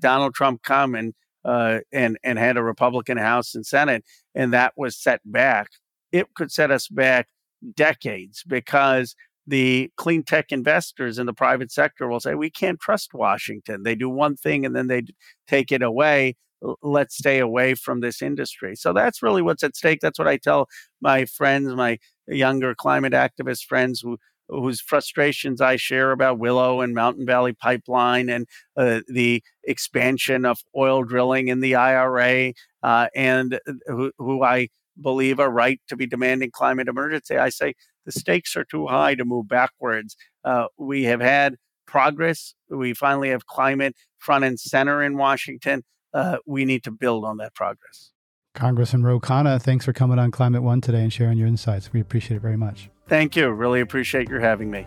Donald 0.00 0.34
Trump 0.34 0.62
come 0.62 0.94
and 0.94 1.14
and 1.44 2.18
and 2.22 2.38
had 2.38 2.56
a 2.56 2.62
Republican 2.62 3.16
House 3.16 3.54
and 3.54 3.66
Senate 3.66 4.04
and 4.34 4.52
that 4.52 4.74
was 4.76 4.96
set 4.96 5.20
back, 5.24 5.68
it 6.12 6.26
could 6.34 6.52
set 6.52 6.70
us 6.70 6.86
back 6.86 7.28
decades 7.74 8.42
because 8.46 9.14
the 9.50 9.90
clean 9.96 10.22
tech 10.22 10.52
investors 10.52 11.18
in 11.18 11.26
the 11.26 11.34
private 11.34 11.72
sector 11.72 12.08
will 12.08 12.20
say, 12.20 12.34
we 12.34 12.50
can't 12.50 12.78
trust 12.78 13.12
Washington. 13.12 13.82
They 13.82 13.96
do 13.96 14.08
one 14.08 14.36
thing 14.36 14.64
and 14.64 14.74
then 14.74 14.86
they 14.86 15.02
take 15.48 15.72
it 15.72 15.82
away. 15.82 16.36
Let's 16.82 17.16
stay 17.16 17.40
away 17.40 17.74
from 17.74 18.00
this 18.00 18.22
industry. 18.22 18.76
So 18.76 18.92
that's 18.92 19.22
really 19.22 19.42
what's 19.42 19.64
at 19.64 19.76
stake. 19.76 20.00
That's 20.00 20.18
what 20.18 20.28
I 20.28 20.36
tell 20.36 20.68
my 21.00 21.24
friends, 21.24 21.74
my 21.74 21.98
younger 22.28 22.74
climate 22.74 23.12
activist 23.12 23.64
friends 23.64 24.00
who 24.00 24.18
whose 24.48 24.80
frustrations 24.80 25.60
I 25.60 25.76
share 25.76 26.10
about 26.10 26.40
Willow 26.40 26.80
and 26.80 26.92
Mountain 26.92 27.24
Valley 27.24 27.52
Pipeline 27.52 28.28
and 28.28 28.48
uh, 28.76 29.00
the 29.06 29.44
expansion 29.64 30.44
of 30.44 30.58
oil 30.76 31.04
drilling 31.04 31.46
in 31.48 31.60
the 31.60 31.76
IRA 31.76 32.52
uh, 32.82 33.06
and 33.14 33.54
uh, 33.54 33.72
who, 33.86 34.12
who 34.18 34.42
I 34.42 34.68
believe 35.00 35.40
are 35.40 35.50
right 35.50 35.80
to 35.88 35.96
be 35.96 36.06
demanding 36.06 36.50
climate 36.50 36.88
emergency. 36.88 37.36
I 37.36 37.48
say 37.48 37.74
the 38.06 38.12
stakes 38.12 38.56
are 38.56 38.64
too 38.64 38.86
high 38.86 39.14
to 39.14 39.24
move 39.24 39.48
backwards. 39.48 40.16
Uh, 40.44 40.66
we 40.76 41.04
have 41.04 41.20
had 41.20 41.56
progress. 41.86 42.54
We 42.68 42.94
finally 42.94 43.30
have 43.30 43.46
climate 43.46 43.94
front 44.18 44.44
and 44.44 44.58
center 44.58 45.02
in 45.02 45.16
Washington. 45.16 45.82
Uh, 46.12 46.38
we 46.46 46.64
need 46.64 46.84
to 46.84 46.90
build 46.90 47.24
on 47.24 47.36
that 47.38 47.54
progress. 47.54 48.12
Congressman 48.54 49.04
Ro 49.04 49.20
Khanna, 49.20 49.62
thanks 49.62 49.84
for 49.84 49.92
coming 49.92 50.18
on 50.18 50.30
Climate 50.30 50.62
One 50.62 50.80
today 50.80 51.02
and 51.02 51.12
sharing 51.12 51.38
your 51.38 51.46
insights. 51.46 51.92
We 51.92 52.00
appreciate 52.00 52.38
it 52.38 52.40
very 52.40 52.56
much. 52.56 52.90
Thank 53.08 53.36
you. 53.36 53.48
Really 53.50 53.80
appreciate 53.80 54.28
your 54.28 54.40
having 54.40 54.70
me. 54.70 54.86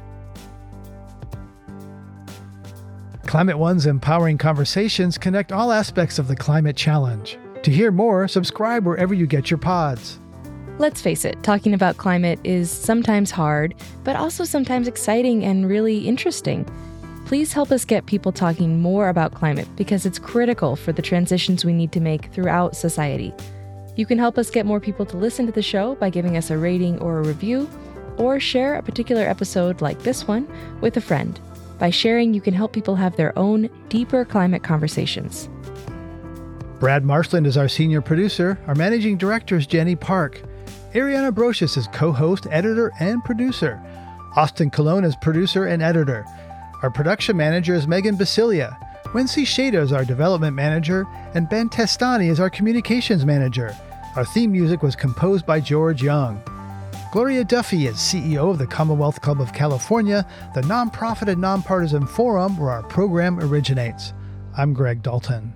Climate 3.25 3.57
One's 3.57 3.85
empowering 3.85 4.37
conversations 4.37 5.17
connect 5.17 5.51
all 5.51 5.71
aspects 5.71 6.19
of 6.19 6.27
the 6.27 6.35
climate 6.35 6.75
challenge. 6.75 7.37
To 7.63 7.71
hear 7.71 7.91
more, 7.91 8.27
subscribe 8.27 8.85
wherever 8.85 9.13
you 9.13 9.25
get 9.25 9.49
your 9.49 9.57
pods. 9.57 10.19
Let's 10.79 11.01
face 11.01 11.23
it, 11.23 11.41
talking 11.43 11.73
about 11.73 11.95
climate 11.95 12.39
is 12.43 12.69
sometimes 12.69 13.31
hard, 13.31 13.73
but 14.03 14.17
also 14.17 14.43
sometimes 14.43 14.87
exciting 14.87 15.45
and 15.45 15.69
really 15.69 16.05
interesting. 16.05 16.65
Please 17.25 17.53
help 17.53 17.71
us 17.71 17.85
get 17.85 18.05
people 18.05 18.33
talking 18.33 18.81
more 18.81 19.07
about 19.07 19.33
climate 19.33 19.67
because 19.77 20.05
it's 20.05 20.19
critical 20.19 20.75
for 20.75 20.91
the 20.91 21.01
transitions 21.01 21.63
we 21.63 21.71
need 21.71 21.93
to 21.93 22.01
make 22.01 22.25
throughout 22.33 22.75
society. 22.75 23.33
You 23.95 24.05
can 24.05 24.17
help 24.17 24.37
us 24.37 24.49
get 24.49 24.65
more 24.65 24.81
people 24.81 25.05
to 25.05 25.17
listen 25.17 25.45
to 25.45 25.53
the 25.53 25.61
show 25.61 25.95
by 25.95 26.09
giving 26.09 26.35
us 26.35 26.49
a 26.49 26.57
rating 26.57 26.99
or 26.99 27.19
a 27.19 27.23
review, 27.23 27.69
or 28.17 28.41
share 28.41 28.75
a 28.75 28.83
particular 28.83 29.23
episode 29.23 29.79
like 29.79 29.99
this 30.03 30.27
one 30.27 30.47
with 30.81 30.97
a 30.97 31.01
friend. 31.01 31.39
By 31.79 31.91
sharing, 31.91 32.33
you 32.33 32.41
can 32.41 32.53
help 32.53 32.73
people 32.73 32.95
have 32.95 33.15
their 33.15 33.37
own 33.39 33.69
deeper 33.87 34.25
climate 34.25 34.63
conversations. 34.63 35.47
Brad 36.83 37.05
Marshland 37.05 37.47
is 37.47 37.55
our 37.55 37.69
senior 37.69 38.01
producer. 38.01 38.59
Our 38.67 38.75
managing 38.75 39.15
director 39.15 39.55
is 39.55 39.65
Jenny 39.65 39.95
Park. 39.95 40.43
Ariana 40.91 41.31
Brocious 41.31 41.77
is 41.77 41.87
co 41.93 42.11
host, 42.11 42.45
editor, 42.51 42.91
and 42.99 43.23
producer. 43.23 43.81
Austin 44.35 44.69
Colon 44.69 45.05
is 45.05 45.15
producer 45.15 45.67
and 45.67 45.81
editor. 45.81 46.25
Our 46.81 46.91
production 46.91 47.37
manager 47.37 47.73
is 47.73 47.87
Megan 47.87 48.17
Basilia. 48.17 48.77
Wency 49.13 49.43
Shada 49.43 49.81
is 49.81 49.93
our 49.93 50.03
development 50.03 50.57
manager, 50.57 51.07
and 51.33 51.47
Ben 51.47 51.69
Testani 51.69 52.29
is 52.29 52.41
our 52.41 52.49
communications 52.49 53.25
manager. 53.25 53.73
Our 54.17 54.25
theme 54.25 54.51
music 54.51 54.83
was 54.83 54.97
composed 54.97 55.45
by 55.45 55.61
George 55.61 56.03
Young. 56.03 56.43
Gloria 57.13 57.45
Duffy 57.45 57.87
is 57.87 57.95
CEO 57.95 58.51
of 58.51 58.57
the 58.57 58.67
Commonwealth 58.67 59.21
Club 59.21 59.39
of 59.39 59.53
California, 59.53 60.27
the 60.53 60.63
nonprofit 60.63 61.29
and 61.29 61.39
nonpartisan 61.39 62.05
forum 62.05 62.57
where 62.57 62.71
our 62.71 62.83
program 62.83 63.39
originates. 63.39 64.11
I'm 64.57 64.73
Greg 64.73 65.01
Dalton. 65.01 65.53